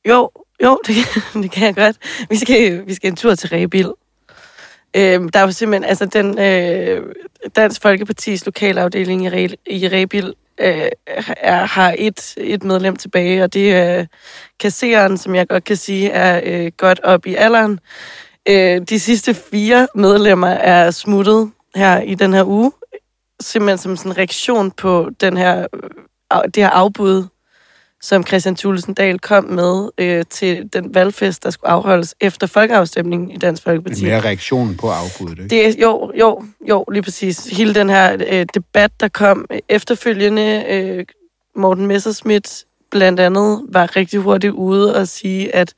Jo, 0.10 0.30
jo, 0.64 0.80
det, 0.88 0.96
det 1.44 1.52
kan 1.52 1.66
jeg 1.66 1.76
godt. 1.76 1.98
Vi 2.30 2.36
skal, 2.36 2.88
vi 2.88 2.94
skal 2.94 3.10
en 3.10 3.16
tur 3.16 3.36
til 3.36 3.50
Rebil. 3.50 3.92
Øh, 4.96 5.30
der 5.34 5.40
er 5.40 5.42
jo 5.42 5.52
simpelthen, 5.52 5.90
altså 5.90 6.06
den 6.06 6.40
øh, 6.40 7.02
Dansk 7.56 7.82
Folkepartis 7.82 8.46
lokalafdeling 8.46 9.26
i, 9.26 9.30
Re, 9.30 9.50
i 9.68 9.88
Rebil 9.88 10.34
øh, 10.60 10.90
er, 11.38 11.66
har 11.66 11.96
et, 11.98 12.34
et 12.38 12.64
medlem 12.64 12.96
tilbage, 12.96 13.44
og 13.44 13.54
det 13.54 13.74
er 13.74 14.06
kasseren, 14.60 15.18
som 15.18 15.36
jeg 15.36 15.48
godt 15.48 15.64
kan 15.64 15.76
sige, 15.76 16.10
er 16.10 16.42
øh, 16.44 16.72
godt 16.78 17.00
op 17.04 17.26
i 17.26 17.36
alderen. 17.36 17.80
Øh, 18.50 18.82
de 18.82 19.00
sidste 19.00 19.34
fire 19.34 19.88
medlemmer 19.96 20.48
er 20.48 20.92
smuttet 20.92 21.52
her 21.76 22.02
i 22.02 22.16
den 22.16 22.34
her 22.34 22.44
uge, 22.44 22.72
simpelthen 23.42 23.78
som 23.78 23.98
sådan 23.98 24.12
en 24.12 24.18
reaktion 24.18 24.72
på 24.72 25.10
den 25.22 25.38
her, 25.38 25.68
øh, 25.74 26.42
det 26.44 26.64
her 26.64 26.70
afbud, 26.70 27.28
som 28.04 28.26
Christian 28.26 28.56
Thulesen 28.56 28.94
Dahl 28.94 29.20
kom 29.20 29.44
med 29.44 29.90
øh, 29.98 30.26
til 30.30 30.70
den 30.74 30.96
valgfest, 30.96 31.44
der 31.44 31.50
skulle 31.50 31.72
afholdes 31.72 32.16
efter 32.22 32.48
folkeafstemningen 32.48 33.32
i 33.32 33.38
Dansk 33.38 33.64
Folkeparti. 33.64 34.06
Mere 34.06 34.20
reaktionen 34.20 34.78
på 34.78 34.90
afbuddet, 34.90 35.40
ikke? 35.40 35.50
Det 35.50 35.68
er, 35.68 35.82
jo, 35.82 36.12
jo, 36.20 36.44
jo, 36.70 36.86
lige 36.92 37.04
præcis. 37.04 37.46
Hele 37.46 37.76
den 37.76 37.90
her 37.90 38.18
øh, 38.30 38.46
debat, 38.54 38.92
der 39.00 39.08
kom 39.08 39.46
efterfølgende, 39.70 40.66
øh, 40.70 41.06
Morten 41.56 41.88
Messerschmidt 41.88 42.66
blandt 42.92 43.20
andet 43.20 43.62
var 43.70 43.96
rigtig 43.96 44.20
hurtigt 44.20 44.54
ude 44.54 44.96
og 44.96 45.08
sige, 45.08 45.56
at 45.56 45.74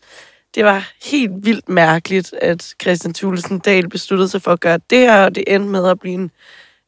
det 0.55 0.65
var 0.65 0.91
helt 1.05 1.45
vildt 1.45 1.69
mærkeligt, 1.69 2.33
at 2.41 2.73
Christian 2.81 3.13
Thulesen 3.13 3.59
Dahl 3.59 3.89
besluttede 3.89 4.29
sig 4.29 4.41
for 4.41 4.51
at 4.51 4.59
gøre 4.59 4.79
det 4.89 4.99
her, 4.99 5.25
og 5.25 5.35
det 5.35 5.43
endte 5.47 5.69
med 5.69 5.89
at 5.89 5.99
blive 5.99 6.13
en, 6.13 6.31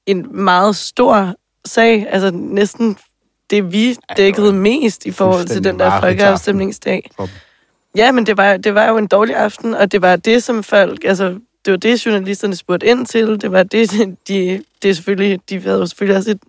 en 0.06 0.28
meget 0.43 0.76
stor 0.76 1.36
sag. 1.65 2.08
Altså 2.10 2.32
næsten 2.32 2.97
det, 3.50 3.72
vi 3.72 3.96
dækkede 4.18 4.54
mest 4.54 5.06
i 5.06 5.12
forhold 5.12 5.46
til 5.46 5.64
den 5.64 5.80
der 5.80 6.00
folkeafstemningsdag. 6.00 7.10
Ja, 7.96 8.12
men 8.12 8.26
det 8.26 8.38
var, 8.38 8.58
det 8.58 8.76
var 8.76 8.90
jo 8.90 8.98
en 8.98 9.08
dårlig 9.08 9.36
aften, 9.36 9.74
og 9.74 9.92
det 9.92 10.02
var 10.02 10.16
det, 10.16 10.44
som 10.44 10.64
folk, 10.64 11.04
altså, 11.04 11.40
det 11.66 11.72
var 11.72 11.78
det, 11.78 12.06
journalisterne 12.06 12.56
spurgte 12.56 12.88
ind 12.88 13.06
til. 13.06 13.42
Det 13.42 13.52
var 13.52 13.63
det, 13.63 13.92
de, 14.28 14.63
det 14.82 14.90
er 14.90 14.94
selvfølgelig, 14.94 15.40
de 15.50 15.60
havde 15.60 15.80
jo 15.80 15.86
selvfølgelig 15.86 16.17
også 16.17 16.32
et 16.32 16.40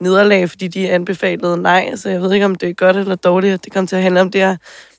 nederlag, 0.00 0.50
fordi 0.50 0.68
de 0.68 0.90
anbefalede 0.90 1.62
nej, 1.62 1.96
så 1.96 2.10
jeg 2.10 2.22
ved 2.22 2.32
ikke, 2.32 2.46
om 2.46 2.54
det 2.54 2.68
er 2.68 2.72
godt 2.72 2.96
eller 2.96 3.14
dårligt, 3.14 3.54
at 3.54 3.64
det 3.64 3.72
kom 3.72 3.86
til 3.86 3.96
at 3.96 4.02
handle 4.02 4.20
om 4.20 4.30
det 4.30 4.40
her. 4.40 4.56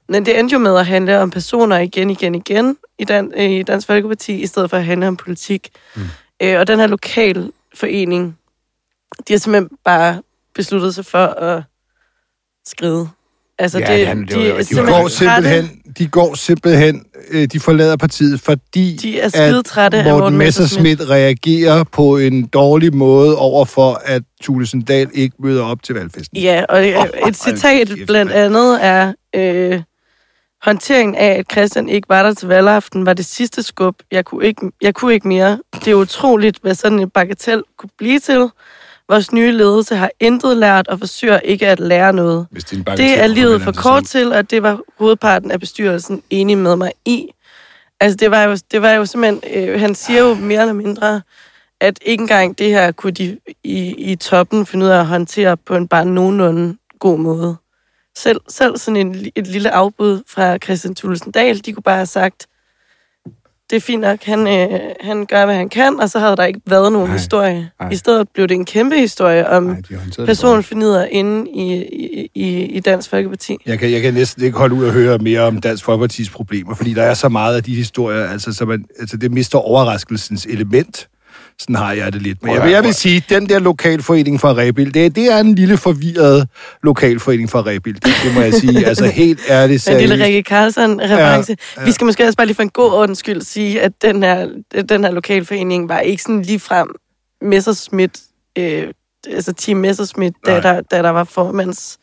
Men 0.09 0.25
det 0.25 0.39
endte 0.39 0.53
jo 0.53 0.59
med 0.59 0.77
at 0.77 0.85
handle 0.85 1.19
om 1.19 1.29
personer 1.29 1.77
igen, 1.77 2.09
igen, 2.09 2.35
igen 2.35 2.77
i, 2.99 3.03
Dan, 3.03 3.31
øh, 3.35 3.51
i 3.51 3.63
Dansk 3.63 3.87
Folkeparti, 3.87 4.41
i 4.41 4.47
stedet 4.47 4.69
for 4.69 4.77
at 4.77 4.85
handle 4.85 5.07
om 5.07 5.17
politik. 5.17 5.69
Mm. 5.95 6.01
Øh, 6.41 6.59
og 6.59 6.67
den 6.67 6.79
her 6.79 6.87
lokalforening, 6.87 8.37
de 9.27 9.33
har 9.33 9.37
simpelthen 9.37 9.77
bare 9.83 10.21
besluttet 10.55 10.95
sig 10.95 11.05
for 11.05 11.25
at 11.25 11.63
skride 12.67 13.07
Altså, 13.59 13.79
Ja, 13.79 13.91
det, 13.91 13.99
det 13.99 14.07
handler- 14.07 14.27
det 14.27 14.37
var 14.37 14.57
de, 14.57 14.63
de 14.63 14.75
De 14.75 14.85
går 14.85 15.07
simpelthen 15.07 15.81
de 15.97 16.07
går 16.07 16.33
simpelthen, 16.35 17.05
øh, 17.29 17.47
de 17.47 17.59
forlader 17.59 17.97
partiet, 17.97 18.41
fordi 18.41 18.97
De 19.01 19.19
er 19.19 19.25
at 19.25 19.93
Morten 19.93 20.09
Morten 20.19 20.37
Messerschmidt. 20.37 21.09
Reagerer 21.09 21.83
på 21.83 22.17
en 22.17 22.45
dårlig 22.45 22.95
måde 22.95 23.37
over 23.37 23.65
for, 23.65 24.01
at 24.05 24.21
Thulesen 24.43 24.81
Dahl 24.81 25.09
ikke 25.13 25.35
møder 25.39 25.63
op 25.63 25.83
til 25.83 25.95
valgfesten. 25.95 26.37
Ja, 26.37 26.63
og 26.69 26.89
øh, 26.89 26.99
Åh, 26.99 27.29
et 27.29 27.35
citat 27.35 27.87
kæft, 27.87 28.07
blandt 28.07 28.31
andet 28.31 28.85
er, 28.85 29.13
øh, 29.35 29.81
håndteringen 30.61 31.15
af, 31.15 31.27
at 31.39 31.45
Christian 31.51 31.89
ikke 31.89 32.09
var 32.09 32.23
der 32.23 32.33
til 32.33 32.47
valgaften, 32.47 33.05
var 33.05 33.13
det 33.13 33.25
sidste 33.25 33.63
skub. 33.63 33.95
Jeg 34.11 34.25
kunne 34.25 34.45
ikke, 34.45 34.71
jeg 34.81 34.93
kunne 34.95 35.13
ikke 35.13 35.27
mere. 35.27 35.59
Det 35.85 35.87
er 35.87 35.95
utroligt, 35.95 36.57
hvad 36.61 36.75
sådan 36.75 36.99
en 36.99 37.09
bagatel 37.09 37.63
kunne 37.77 37.89
blive 37.97 38.19
til. 38.19 38.47
Vores 39.09 39.31
nye 39.31 39.51
ledelse 39.51 39.95
har 39.95 40.11
intet 40.19 40.57
lært 40.57 40.87
og 40.87 40.99
forsøger 40.99 41.39
ikke 41.39 41.67
at 41.67 41.79
lære 41.79 42.13
noget. 42.13 42.47
Hvis 42.51 42.63
det 42.63 42.87
er, 42.87 42.91
en 42.91 42.97
Det 42.97 43.19
er 43.19 43.27
livet 43.27 43.61
for 43.61 43.71
kort 43.71 44.03
til, 44.03 44.33
og 44.33 44.51
det 44.51 44.63
var 44.63 44.79
hovedparten 44.97 45.51
af 45.51 45.59
bestyrelsen 45.59 46.23
enig 46.29 46.57
med 46.57 46.75
mig 46.75 46.91
i. 47.05 47.27
Altså, 47.99 48.17
det 48.17 48.31
var 48.31 48.43
jo, 48.43 48.57
det 48.71 48.81
var 48.81 48.91
jo 48.91 49.05
simpelthen... 49.05 49.69
Øh, 49.69 49.79
han 49.79 49.95
siger 49.95 50.19
jo 50.19 50.33
mere 50.33 50.61
eller 50.61 50.73
mindre, 50.73 51.21
at 51.81 51.99
ikke 52.01 52.21
engang 52.21 52.57
det 52.57 52.69
her 52.69 52.91
kunne 52.91 53.11
de 53.11 53.37
i, 53.63 54.11
i 54.11 54.15
toppen 54.15 54.65
finde 54.65 54.85
ud 54.85 54.89
af 54.89 54.99
at 54.99 55.05
håndtere 55.05 55.57
på 55.57 55.75
en 55.75 55.87
bare 55.87 56.05
nogenlunde 56.05 56.77
god 56.99 57.19
måde. 57.19 57.55
Selv, 58.17 58.41
selv 58.49 58.77
sådan 58.77 58.95
en, 58.95 59.31
et 59.35 59.47
lille 59.47 59.71
afbud 59.71 60.23
fra 60.27 60.57
Christian 60.57 60.95
Thulesen 60.95 61.31
Dahl, 61.31 61.65
de 61.65 61.73
kunne 61.73 61.83
bare 61.83 61.95
have 61.95 62.05
sagt, 62.05 62.47
det 63.75 63.81
er 63.81 63.85
fint 63.85 64.01
nok, 64.01 64.23
han, 64.23 64.47
øh, 64.47 64.79
han 65.01 65.25
gør, 65.25 65.45
hvad 65.45 65.55
han 65.55 65.69
kan, 65.69 65.99
og 65.99 66.09
så 66.09 66.19
havde 66.19 66.35
der 66.35 66.43
ikke 66.45 66.59
været 66.65 66.91
nogen 66.91 67.07
Nej, 67.07 67.17
historie. 67.17 67.69
nej. 67.79 67.89
I 67.89 67.95
stedet 67.95 68.29
blev 68.33 68.47
det 68.47 68.55
en 68.55 68.65
kæmpe 68.65 68.95
historie 68.95 69.49
om 69.49 69.77
personfinider 70.25 71.05
inde 71.05 71.51
i, 71.51 71.73
i, 71.73 72.29
i, 72.35 72.65
i 72.65 72.79
Dansk 72.79 73.09
Folkeparti. 73.09 73.57
Jeg 73.65 73.79
kan, 73.79 73.91
jeg 73.91 74.01
kan 74.01 74.13
næsten 74.13 74.43
ikke 74.43 74.57
holde 74.57 74.75
ud 74.75 74.85
at 74.85 74.91
høre 74.93 75.17
mere 75.17 75.41
om 75.41 75.61
Dansk 75.61 75.83
Folkepartis 75.83 76.29
problemer, 76.29 76.75
fordi 76.75 76.93
der 76.93 77.03
er 77.03 77.13
så 77.13 77.29
meget 77.29 77.55
af 77.55 77.63
de 77.63 77.75
historier, 77.75 78.27
altså, 78.27 78.53
så 78.53 78.65
man, 78.65 78.85
altså 78.99 79.17
det 79.17 79.31
mister 79.31 79.57
overraskelsens 79.57 80.45
element. 80.45 81.07
Sådan 81.59 81.75
har 81.75 81.93
jeg 81.93 82.13
det 82.13 82.21
lidt. 82.21 82.43
Men 82.43 82.53
jeg 82.53 82.63
vil, 82.63 82.71
jeg 82.71 82.83
vil 82.83 82.93
sige, 82.93 83.17
at 83.17 83.29
den 83.29 83.49
der 83.49 83.59
lokalforening 83.59 84.41
fra 84.41 84.49
Rebild, 84.55 84.93
det, 84.93 85.15
det 85.15 85.31
er 85.31 85.37
en 85.39 85.55
lille 85.55 85.77
forvirret 85.77 86.47
lokalforening 86.83 87.49
fra 87.49 87.59
Rebild. 87.65 87.95
Det, 87.95 88.13
det 88.23 88.33
må 88.33 88.41
jeg 88.41 88.53
sige. 88.53 88.85
Altså 88.87 89.05
helt 89.05 89.39
ærligt 89.49 89.87
En 89.87 89.97
lille 89.97 90.07
seriøst. 90.07 90.25
Rikke 90.25 90.41
Carlsen-reference. 90.49 91.55
Ja, 91.77 91.81
Ja, 91.81 91.85
Vi 91.85 91.91
skal 91.91 92.05
måske 92.05 92.23
også 92.23 92.37
bare 92.37 92.47
lige 92.47 92.55
for 92.55 92.63
en 92.63 92.69
god 92.69 92.91
ordens 92.91 93.19
skyld 93.19 93.41
sige, 93.41 93.81
at 93.81 93.91
den 94.01 94.23
her, 94.23 94.47
den 94.89 95.03
her 95.03 95.11
lokalforening 95.11 95.89
var 95.89 95.99
ikke 95.99 96.23
sådan 96.23 96.41
lige 96.41 96.59
frem 96.59 96.87
Messerschmidt, 97.41 98.19
øh, 98.57 98.83
altså 99.29 99.53
Team 99.53 99.77
Messerschmidt, 99.77 100.33
da 100.45 100.61
der, 100.61 100.81
da 100.81 101.01
der 101.03 101.09
var 101.09 101.23
formands 101.23 101.97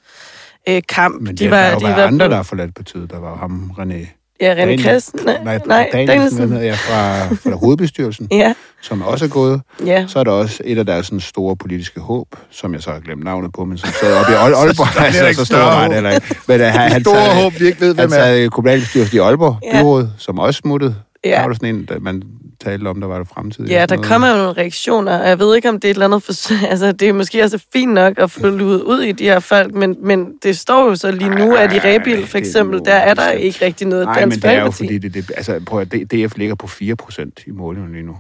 øh, 0.68 0.82
kamp. 0.88 1.22
Men 1.22 1.36
de 1.36 1.44
det, 1.44 1.50
var, 1.50 1.70
der 1.70 1.78
de 1.78 1.84
var 1.84 2.07
andre, 2.07 2.26
på- 2.26 2.30
der 2.30 2.36
har 2.36 2.42
forladt 2.42 2.74
partiet. 2.74 3.11
Der 3.11 3.18
var 3.20 3.36
ham, 3.36 3.70
René 3.78 4.21
Ja, 4.43 4.55
René 4.55 4.80
Christen. 4.82 5.20
Nej, 5.24 5.38
Nej, 5.45 5.61
nej 5.66 5.88
Danielsen, 5.93 6.38
Danielsen. 6.38 6.66
jeg, 6.66 6.76
fra, 6.78 7.22
fra 7.51 7.57
hovedbestyrelsen, 7.57 8.28
Ja, 8.30 8.55
som 8.82 9.03
også 9.03 9.24
er 9.24 9.28
gået. 9.28 9.61
ja. 9.86 10.05
Så 10.09 10.18
er 10.18 10.24
der 10.24 10.30
også 10.30 10.62
et 10.64 10.78
af 10.78 10.86
deres 10.86 11.07
sådan, 11.07 11.20
store 11.20 11.57
politiske 11.57 12.01
håb, 12.01 12.26
som 12.51 12.74
jeg 12.74 12.82
så 12.82 12.90
har 12.90 13.01
glemt 13.01 13.24
navnet 13.24 13.53
på, 13.53 13.64
men 13.64 13.78
som 13.78 13.88
sad 14.01 14.14
oppe 14.14 14.32
i 14.32 14.34
Aalborg. 14.43 15.01
er 15.01 15.05
altså, 15.05 15.26
ikke 15.26 15.38
så 15.38 15.45
stor 15.45 15.57
var 15.59 15.84
det 15.84 15.95
heller 15.95 16.11
ikke. 16.11 16.34
Men 16.49 16.61
uh, 16.61 16.66
han, 16.66 16.93
han 16.93 17.05
Store 17.05 17.16
sad, 17.26 17.43
håb, 17.43 17.61
vi 17.61 17.66
ikke 17.66 17.80
ved, 17.80 17.88
han 17.88 18.09
hvem 18.09 18.18
er. 18.18 18.24
sad 18.24 18.36
i 18.38 18.47
kommunalbestyrelsen 18.49 19.16
i 19.16 19.20
Aalborg 19.20 19.57
Ja. 19.62 19.80
byråd, 19.82 20.09
som 20.18 20.38
også 20.38 20.59
smuttede. 20.59 20.95
Ja. 21.24 21.30
Der 21.30 21.40
var 21.40 21.48
der 21.48 21.54
sådan 21.54 21.74
en, 21.74 21.84
der 21.84 21.98
man 21.98 22.22
talte 22.60 22.88
om, 22.88 23.00
der 23.00 23.08
var 23.08 23.18
det 23.18 23.28
fremtid. 23.28 23.66
Ja, 23.66 23.86
der 23.86 24.02
kommer 24.02 24.30
jo 24.30 24.36
nogle 24.36 24.52
reaktioner, 24.52 25.18
og 25.18 25.28
jeg 25.28 25.38
ved 25.38 25.56
ikke, 25.56 25.68
om 25.68 25.80
det 25.80 25.88
er 25.88 25.90
et 25.90 25.94
eller 25.94 26.06
andet 26.06 26.22
for... 26.22 26.32
Altså, 26.70 26.92
det 26.92 27.08
er 27.08 27.12
måske 27.12 27.42
også 27.42 27.64
fint 27.72 27.92
nok 27.92 28.18
at 28.18 28.30
få 28.30 28.48
luet 28.48 28.82
ud 28.82 29.00
i 29.00 29.12
de 29.12 29.24
her 29.24 29.40
folk, 29.40 29.74
men, 29.74 29.96
men 30.00 30.38
det 30.42 30.58
står 30.58 30.88
jo 30.88 30.96
så 30.96 31.10
lige 31.10 31.30
nu, 31.30 31.54
at 31.54 31.72
i 31.72 31.78
Rebil, 31.78 32.26
for 32.26 32.38
eksempel, 32.38 32.80
der 32.84 32.94
er 32.94 33.14
der 33.14 33.30
ikke 33.30 33.64
rigtig 33.64 33.86
noget 33.86 34.04
Nej, 34.04 34.20
dansk 34.20 34.36
men 34.36 34.50
det 34.50 34.58
er 34.58 34.62
jo 34.62 34.70
fordi, 34.70 34.98
det, 34.98 35.14
det, 35.14 35.32
altså, 35.36 35.60
prøv 35.66 35.80
at, 35.80 35.92
DF 35.92 36.36
ligger 36.36 36.54
på 36.54 36.66
4% 36.66 37.30
i 37.46 37.50
målingen 37.50 37.92
lige 37.92 38.02
nu. 38.02 38.16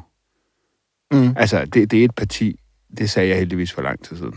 Mm. 1.12 1.34
Altså, 1.36 1.64
det, 1.64 1.90
det 1.90 2.00
er 2.00 2.04
et 2.04 2.14
parti, 2.14 2.60
det 2.98 3.10
sagde 3.10 3.28
jeg 3.28 3.38
heldigvis 3.38 3.72
for 3.72 3.82
lang 3.82 4.04
tid 4.04 4.16
siden. 4.16 4.34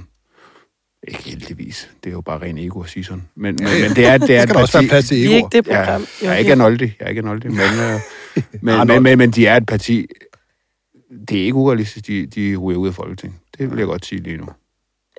Ikke 1.08 1.24
heldigvis, 1.24 1.90
det 2.04 2.10
er 2.10 2.14
jo 2.14 2.22
bare 2.22 2.42
ren 2.42 2.58
ego 2.58 2.82
at 2.84 2.90
sige 2.90 3.04
sådan. 3.04 3.24
Men, 3.36 3.56
men, 3.62 3.82
men 3.82 3.96
det 3.96 4.06
er, 4.06 4.18
det 4.18 4.36
er 4.36 4.42
skal 4.42 4.50
et 4.50 4.50
der 4.50 4.62
også 4.62 4.74
være 4.74 4.82
parti... 4.84 4.88
plads 4.90 5.08
til 5.08 5.18
Vi 5.18 5.24
er 5.24 5.28
ego. 5.28 5.36
ikke 5.36 5.58
det 5.58 5.68
Ja, 5.68 5.84
program. 5.86 6.06
jeg 6.22 6.34
er 6.34 6.38
ikke 6.38 6.52
Arnoldi, 6.52 6.84
jeg 7.00 7.06
er 7.06 7.10
ikke 7.10 7.22
Arnoldi, 7.22 7.48
men, 7.48 7.60
øh, 7.60 8.00
men, 8.62 8.88
men, 8.88 9.04
men, 9.04 9.18
men 9.18 9.32
de 9.32 9.48
er 9.48 9.58
et 9.58 9.66
parti... 9.66 10.06
Det 11.30 11.40
er 11.40 11.44
ikke 11.44 11.56
urealistisk, 11.56 12.08
de, 12.08 12.26
de 12.26 12.56
ryger 12.56 12.80
ud 12.80 12.88
af 12.88 12.94
Folketinget. 12.94 13.40
Det 13.58 13.70
vil 13.72 13.78
jeg 13.78 13.88
godt 13.88 14.06
sige 14.06 14.22
lige 14.22 14.38
nu. 14.38 14.46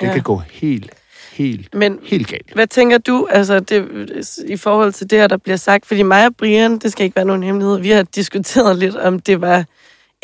Det 0.01 0.07
Ja. 0.07 0.13
kan 0.13 0.23
gå 0.23 0.39
helt, 0.51 0.91
helt, 1.33 1.75
Men 1.75 1.99
helt 2.05 2.29
galt. 2.29 2.53
Hvad 2.55 2.67
tænker 2.67 2.99
du, 2.99 3.29
altså 3.31 3.61
det, 3.61 3.89
i 4.49 4.57
forhold 4.57 4.93
til 4.93 5.11
det 5.11 5.19
her, 5.19 5.27
der 5.27 5.37
bliver 5.37 5.57
sagt? 5.57 5.87
Fordi 5.87 6.03
mig 6.03 6.27
og 6.27 6.37
Brian, 6.37 6.79
det 6.79 6.93
skal 6.93 7.05
ikke 7.05 7.17
være 7.17 7.25
nogen 7.25 7.43
hemmelighed, 7.43 7.79
vi 7.81 7.91
har 7.91 8.03
diskuteret 8.03 8.77
lidt, 8.79 8.97
om 8.97 9.19
det 9.21 9.41
var 9.41 9.65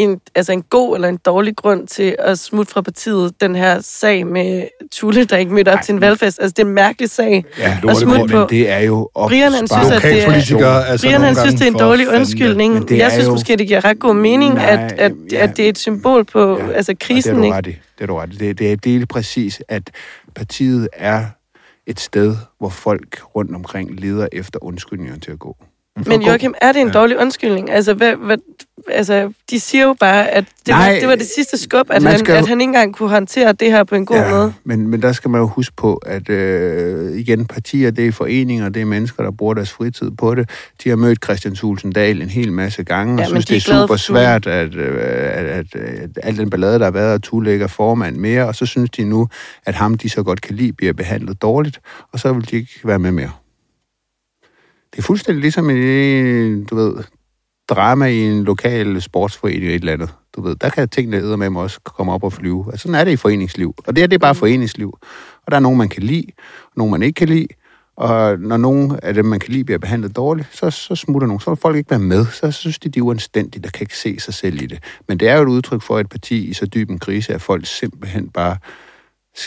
en, 0.02 0.20
altså 0.34 0.52
en 0.52 0.62
god 0.62 0.94
eller 0.94 1.08
en 1.08 1.16
dårlig 1.16 1.56
grund 1.56 1.86
til 1.88 2.16
at 2.18 2.38
smutte 2.38 2.72
fra 2.72 2.80
partiet, 2.80 3.40
den 3.40 3.54
her 3.56 3.80
sag 3.80 4.26
med 4.26 4.62
Tulle, 4.92 5.24
der 5.24 5.36
ikke 5.36 5.52
mødte 5.54 5.68
op 5.68 5.74
Ej, 5.74 5.82
til 5.82 5.92
en 5.92 5.96
men- 5.96 6.00
valgfest. 6.08 6.38
Altså, 6.40 6.54
det 6.56 6.62
er 6.62 6.66
en 6.66 6.74
mærkelig 6.74 7.10
sag. 7.10 7.44
Ja, 7.58 7.78
at 7.88 7.96
smutte 7.96 8.18
men 8.18 8.28
på. 8.30 8.46
det 8.50 8.70
er 8.70 8.78
jo 8.78 9.10
Brian, 9.14 9.52
han 9.52 9.66
synes, 9.68 9.90
at 9.90 10.02
det 10.02 10.22
er- 10.24 10.66
altså 10.66 11.06
Brian, 11.06 11.20
han 11.20 11.34
synes, 11.36 11.54
det 11.54 11.62
er 11.62 11.66
en 11.66 11.78
dårlig 11.78 12.08
undskyldning. 12.08 12.74
Men 12.74 12.88
det 12.88 12.98
Jeg 12.98 13.10
synes 13.12 13.26
jo- 13.26 13.30
måske, 13.32 13.56
det 13.56 13.66
giver 13.66 13.84
ret 13.84 13.98
god 13.98 14.14
mening, 14.14 14.54
Nej, 14.54 14.64
at, 14.64 14.92
at, 14.92 15.12
ja. 15.32 15.42
at 15.42 15.56
det 15.56 15.64
er 15.64 15.68
et 15.68 15.78
symbol 15.78 16.24
på 16.24 16.58
Ja, 16.58 16.70
altså 16.70 16.94
krisen, 17.00 17.36
det 17.36 17.44
er 17.44 17.48
du 17.50 17.52
ret 17.56 17.66
i. 17.66 17.70
Det 17.70 18.02
er 18.02 18.06
du 18.06 18.14
ret 18.16 18.32
i. 18.32 18.36
Det, 18.36 18.58
det, 18.58 18.72
er, 18.72 18.76
det 18.76 19.02
er 19.02 19.06
præcis, 19.06 19.62
at 19.68 19.90
partiet 20.34 20.88
er 20.92 21.24
et 21.86 22.00
sted, 22.00 22.36
hvor 22.58 22.68
folk 22.68 23.20
rundt 23.36 23.54
omkring 23.54 24.00
leder 24.00 24.28
efter 24.32 24.64
undskyldninger 24.64 25.18
til 25.18 25.30
at 25.30 25.38
gå. 25.38 25.56
Men 26.06 26.22
Joachim, 26.22 26.54
er 26.60 26.72
det 26.72 26.80
en 26.80 26.86
Ja. 26.86 26.92
dårlig 26.92 27.18
undskyldning? 27.18 27.70
Altså, 27.70 27.94
hvad, 27.94 28.14
hvad, 28.16 28.36
altså, 28.88 29.32
de 29.50 29.60
siger 29.60 29.84
jo 29.84 29.94
bare, 30.00 30.30
at 30.30 30.44
det, 30.58 30.68
Nej, 30.68 30.92
var, 30.92 30.98
det 31.00 31.08
var 31.08 31.14
det 31.14 31.26
sidste 31.36 31.58
skub, 31.58 31.86
at 31.90 32.02
han, 32.02 32.26
jo- 32.26 32.34
at 32.34 32.46
han 32.48 32.60
ikke 32.60 32.68
engang 32.68 32.94
kunne 32.96 33.08
håndtere 33.08 33.52
det 33.52 33.70
her 33.72 33.84
på 33.84 33.94
en 33.94 34.06
god 34.06 34.16
ja. 34.16 34.30
måde. 34.30 34.52
men, 34.64 34.88
men 34.88 35.02
der 35.02 35.12
skal 35.12 35.30
man 35.30 35.40
jo 35.40 35.46
huske 35.46 35.74
på, 35.76 35.94
at 35.94 36.28
øh, 36.28 37.18
igen, 37.18 37.46
partier, 37.46 37.90
det 37.90 38.06
er 38.06 38.12
foreninger, 38.12 38.68
det 38.68 38.82
er 38.82 38.86
mennesker, 38.86 39.22
der 39.22 39.30
bruger 39.30 39.54
deres 39.54 39.72
fritid 39.72 40.10
på 40.18 40.34
det. 40.34 40.50
De 40.84 40.88
har 40.88 40.96
mødt 40.96 41.24
Christian 41.24 41.54
Thulsen 41.54 41.92
Dahl 41.92 42.22
en 42.22 42.28
hel 42.28 42.52
masse 42.52 42.84
gange, 42.84 43.14
Ja, 43.16 43.22
og 43.22 43.28
synes, 43.28 43.46
de 43.46 43.54
det 43.54 43.68
er 43.68 43.80
super 43.80 43.96
svært, 43.96 44.46
at, 44.46 44.74
øh, 44.74 44.96
at, 45.00 45.46
at, 45.46 45.66
at 45.74 46.10
al 46.22 46.36
den 46.36 46.50
ballade, 46.50 46.78
der 46.78 46.84
har 46.84 46.90
været, 46.92 47.14
at 47.14 47.22
Thule 47.22 47.52
ikke 47.52 47.62
er 47.62 47.68
formand 47.68 48.16
mere, 48.16 48.46
og 48.46 48.54
så 48.54 48.66
synes 48.66 48.90
de 48.90 49.04
nu, 49.04 49.28
at 49.66 49.74
ham, 49.74 49.94
de 49.94 50.08
så 50.10 50.22
godt 50.22 50.40
kan 50.40 50.54
lide, 50.56 50.72
bliver 50.72 50.92
behandlet 50.92 51.42
dårligt, 51.42 51.80
og 52.12 52.18
så 52.20 52.32
vil 52.32 52.50
de 52.50 52.56
ikke 52.56 52.70
være 52.84 52.98
med 52.98 53.12
mere. 53.12 53.30
Det 54.92 54.98
er 54.98 55.02
fuldstændig 55.02 55.40
ligesom 55.40 55.70
en, 55.70 56.64
du 56.64 56.76
ved, 56.76 57.04
drama 57.68 58.06
i 58.06 58.18
en 58.18 58.44
lokal 58.44 59.02
sportsforening 59.02 59.64
eller 59.64 59.74
et 59.74 59.80
eller 59.80 59.92
andet. 59.92 60.14
Du 60.36 60.42
ved, 60.42 60.56
der 60.56 60.68
kan 60.68 60.88
tingene 60.88 61.36
med 61.36 61.60
også 61.60 61.80
komme 61.80 62.12
op 62.12 62.24
og 62.24 62.32
flyve. 62.32 62.66
Altså, 62.70 62.82
sådan 62.82 62.94
er 62.94 63.04
det 63.04 63.12
i 63.12 63.16
foreningsliv. 63.16 63.74
Og 63.86 63.96
det 63.96 64.02
her, 64.02 64.06
det 64.06 64.14
er 64.14 64.18
bare 64.18 64.34
foreningsliv. 64.34 64.98
Og 65.46 65.50
der 65.50 65.56
er 65.56 65.60
nogen, 65.60 65.78
man 65.78 65.88
kan 65.88 66.02
lide, 66.02 66.26
og 66.64 66.72
nogen, 66.76 66.90
man 66.90 67.02
ikke 67.02 67.16
kan 67.16 67.28
lide. 67.28 67.46
Og 67.96 68.38
når 68.38 68.56
nogen 68.56 68.98
af 69.02 69.14
dem, 69.14 69.24
man 69.24 69.40
kan 69.40 69.52
lide, 69.52 69.64
bliver 69.64 69.78
behandlet 69.78 70.16
dårligt, 70.16 70.48
så, 70.52 70.70
så 70.70 70.94
smutter 70.94 71.28
nogen. 71.28 71.40
Så 71.40 71.50
vil 71.50 71.56
folk 71.56 71.76
ikke 71.76 71.90
være 71.90 71.98
med. 71.98 72.26
Så 72.26 72.50
synes 72.50 72.78
de, 72.78 72.88
de 72.88 72.98
er 72.98 73.02
uanstændige, 73.02 73.62
der 73.62 73.70
kan 73.70 73.84
ikke 73.84 73.98
se 73.98 74.20
sig 74.20 74.34
selv 74.34 74.62
i 74.62 74.66
det. 74.66 74.78
Men 75.08 75.20
det 75.20 75.28
er 75.28 75.36
jo 75.36 75.42
et 75.42 75.48
udtryk 75.48 75.82
for 75.82 75.98
et 75.98 76.08
parti 76.08 76.48
i 76.48 76.52
så 76.52 76.66
dyb 76.66 76.90
en 76.90 76.98
krise, 76.98 77.34
at 77.34 77.42
folk 77.42 77.66
simpelthen 77.66 78.28
bare 78.28 78.56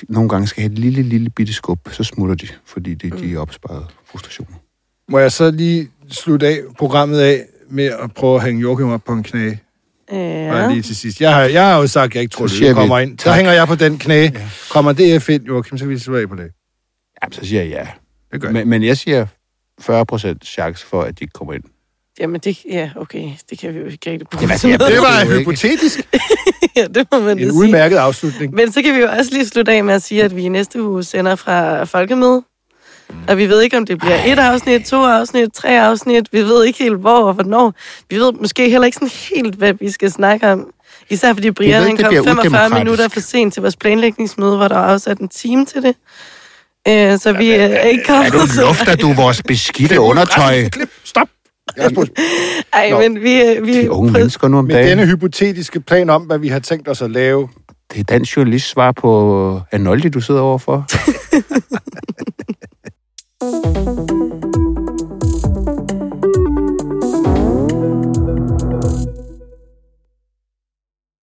nogle 0.10 0.30
gange 0.30 0.48
skal 0.48 0.62
have 0.62 0.72
et 0.72 0.80
lille, 0.80 1.04
lille 1.04 1.30
bitte 1.30 1.54
skub, 1.54 1.90
så 1.92 2.04
smutter 2.04 2.36
de, 2.36 2.48
fordi 2.66 2.94
de, 2.94 3.10
de 3.10 3.34
er 3.34 3.40
opsparet 3.40 3.88
frustrationer. 4.06 4.65
Må 5.10 5.20
jeg 5.20 5.32
så 5.32 5.52
lige 5.52 5.90
slutte 6.12 6.48
af 6.48 6.60
programmet 6.78 7.20
af 7.20 7.46
med 7.70 7.86
at 7.86 8.14
prøve 8.16 8.36
at 8.36 8.44
hænge 8.44 8.62
Joachim 8.62 8.90
op 8.90 9.02
på 9.04 9.12
en 9.14 9.24
knæ? 9.24 9.52
Ja. 10.12 10.18
Ja. 10.18 10.70
Lige 10.70 10.82
til 10.82 10.96
sidst. 10.96 11.22
Jeg 11.22 11.34
har, 11.36 11.42
jeg 11.42 11.66
har 11.66 11.78
jo 11.78 11.88
sagt, 11.88 12.12
at 12.12 12.16
jeg 12.16 12.22
ikke 12.22 12.34
tror, 12.34 12.46
at 12.46 12.52
det 12.52 12.62
vi 12.70 12.74
kommer 12.74 13.00
ind. 13.00 13.20
Så 13.20 13.24
tak. 13.26 13.36
hænger 13.36 13.52
jeg 13.52 13.68
på 13.68 13.76
den 13.76 13.98
knæ. 13.98 14.22
Ja. 14.24 14.32
Kommer 14.70 14.94
DF 14.94 15.30
ind, 15.30 15.46
Joachim, 15.46 15.78
så 15.78 15.84
kan 15.86 15.90
vi 15.90 16.00
slutte 16.00 16.22
af 16.22 16.30
på 16.30 16.36
det. 16.36 16.52
Jamen, 17.24 17.34
så 17.34 17.46
siger 17.46 17.62
jeg 17.64 17.70
ja. 17.72 17.88
Det 18.34 18.42
gør 18.42 18.48
jeg. 18.48 18.54
Men, 18.54 18.68
men 18.70 18.84
jeg 18.84 18.98
siger 18.98 19.26
40% 19.82 20.36
chance 20.46 20.86
for, 20.86 21.02
at 21.02 21.20
de 21.20 21.24
ikke 21.24 21.32
kommer 21.32 21.54
ind. 21.54 21.64
Jamen, 22.20 22.42
det, 22.42 22.66
ja, 22.70 22.90
okay, 22.96 23.30
det 23.50 23.60
kan 23.60 23.74
vi 23.74 23.80
jo 23.80 23.86
ikke 23.86 24.12
rigtig 24.12 24.28
bruge. 24.28 24.42
Jamen, 24.42 24.80
noget. 24.80 24.94
Det 24.94 25.02
var 25.02 25.22
jo 25.26 25.30
ikke. 25.32 25.40
hypotetisk. 25.40 26.00
ja, 26.78 26.88
det 26.96 27.08
må 27.12 27.20
man 27.20 27.30
En 27.32 27.38
da 27.38 27.44
sige. 27.44 27.54
udmærket 27.54 27.98
afslutning. 27.98 28.54
Men 28.54 28.72
så 28.72 28.82
kan 28.82 28.96
vi 28.96 29.00
jo 29.00 29.08
også 29.08 29.32
lige 29.34 29.46
slutte 29.46 29.72
af 29.72 29.84
med 29.84 29.94
at 29.94 30.02
sige, 30.04 30.24
at 30.24 30.36
vi 30.36 30.42
i 30.42 30.50
næste 30.50 30.84
uge 30.84 31.04
sender 31.04 31.36
fra 31.36 31.84
Folkemøde. 31.84 32.44
Og 33.28 33.38
vi 33.38 33.50
ved 33.50 33.62
ikke, 33.62 33.78
om 33.78 33.86
det 33.86 34.00
bliver 34.00 34.20
et 34.26 34.40
afsnit, 34.40 34.86
to 34.86 34.98
afsnit, 34.98 35.54
tre 35.54 35.82
afsnit. 35.82 36.34
Vi 36.34 36.40
ved 36.42 36.64
ikke 36.66 36.80
helt, 36.80 36.96
hvor 36.98 37.24
og 37.28 37.34
hvornår. 37.34 37.74
Vi 38.10 38.16
ved 38.16 38.34
måske 38.34 38.70
heller 38.70 38.86
ikke 38.86 38.96
sådan 38.96 39.10
helt, 39.36 39.56
hvad 39.56 39.74
vi 39.74 39.92
skal 39.92 40.12
snakke 40.12 40.52
om. 40.52 40.68
Især 41.10 41.34
fordi 41.34 41.52
Brian 41.52 41.82
han 41.84 41.92
det 41.92 42.00
kom 42.00 42.10
bliver 42.10 42.24
45 42.24 42.46
udemokratisk. 42.46 42.78
minutter 42.78 43.08
for 43.08 43.20
sent 43.20 43.54
til 43.54 43.62
vores 43.62 43.76
planlægningsmøde, 43.76 44.58
hvor 44.58 44.68
der 44.68 44.76
var 44.76 44.86
afsat 44.94 45.18
en 45.20 45.28
time 45.30 45.66
til 45.66 45.82
det. 45.82 45.96
Øh, 46.88 47.20
så 47.20 47.34
vi 47.34 47.52
er 47.52 47.80
ikke 47.80 48.04
kommet... 48.04 48.34
lufter 48.68 48.96
du 48.96 49.14
vores 49.24 49.42
beskidte 49.44 50.00
undertøj? 50.00 50.70
Klip, 50.70 50.90
stop. 51.04 51.28
Ej, 52.74 52.90
Nå. 52.90 53.00
men 53.00 53.22
vi... 53.22 53.42
øh, 53.42 53.66
vi 53.68 53.82
De 53.82 53.92
unge 53.92 54.12
mennesker 54.12 54.48
nu 54.48 54.58
om 54.58 54.66
med 54.66 54.76
dagen. 54.76 54.90
denne 54.90 55.06
hypotetiske 55.06 55.80
plan 55.82 56.10
om, 56.10 56.22
hvad 56.22 56.38
vi 56.38 56.48
har 56.48 56.60
tænkt 56.60 56.88
os 56.88 57.02
at 57.02 57.12
lave, 57.12 57.50
Det 57.94 58.00
er 58.00 58.04
dansk 58.04 58.38
journalist 58.38 58.70
svar 58.70 58.92
på 58.92 59.62
Arnoldi, 59.72 60.10
du 60.10 60.22
sidder 60.22 60.42
overfor. 60.42 60.86
Thank 63.46 64.10
you. 64.10 64.45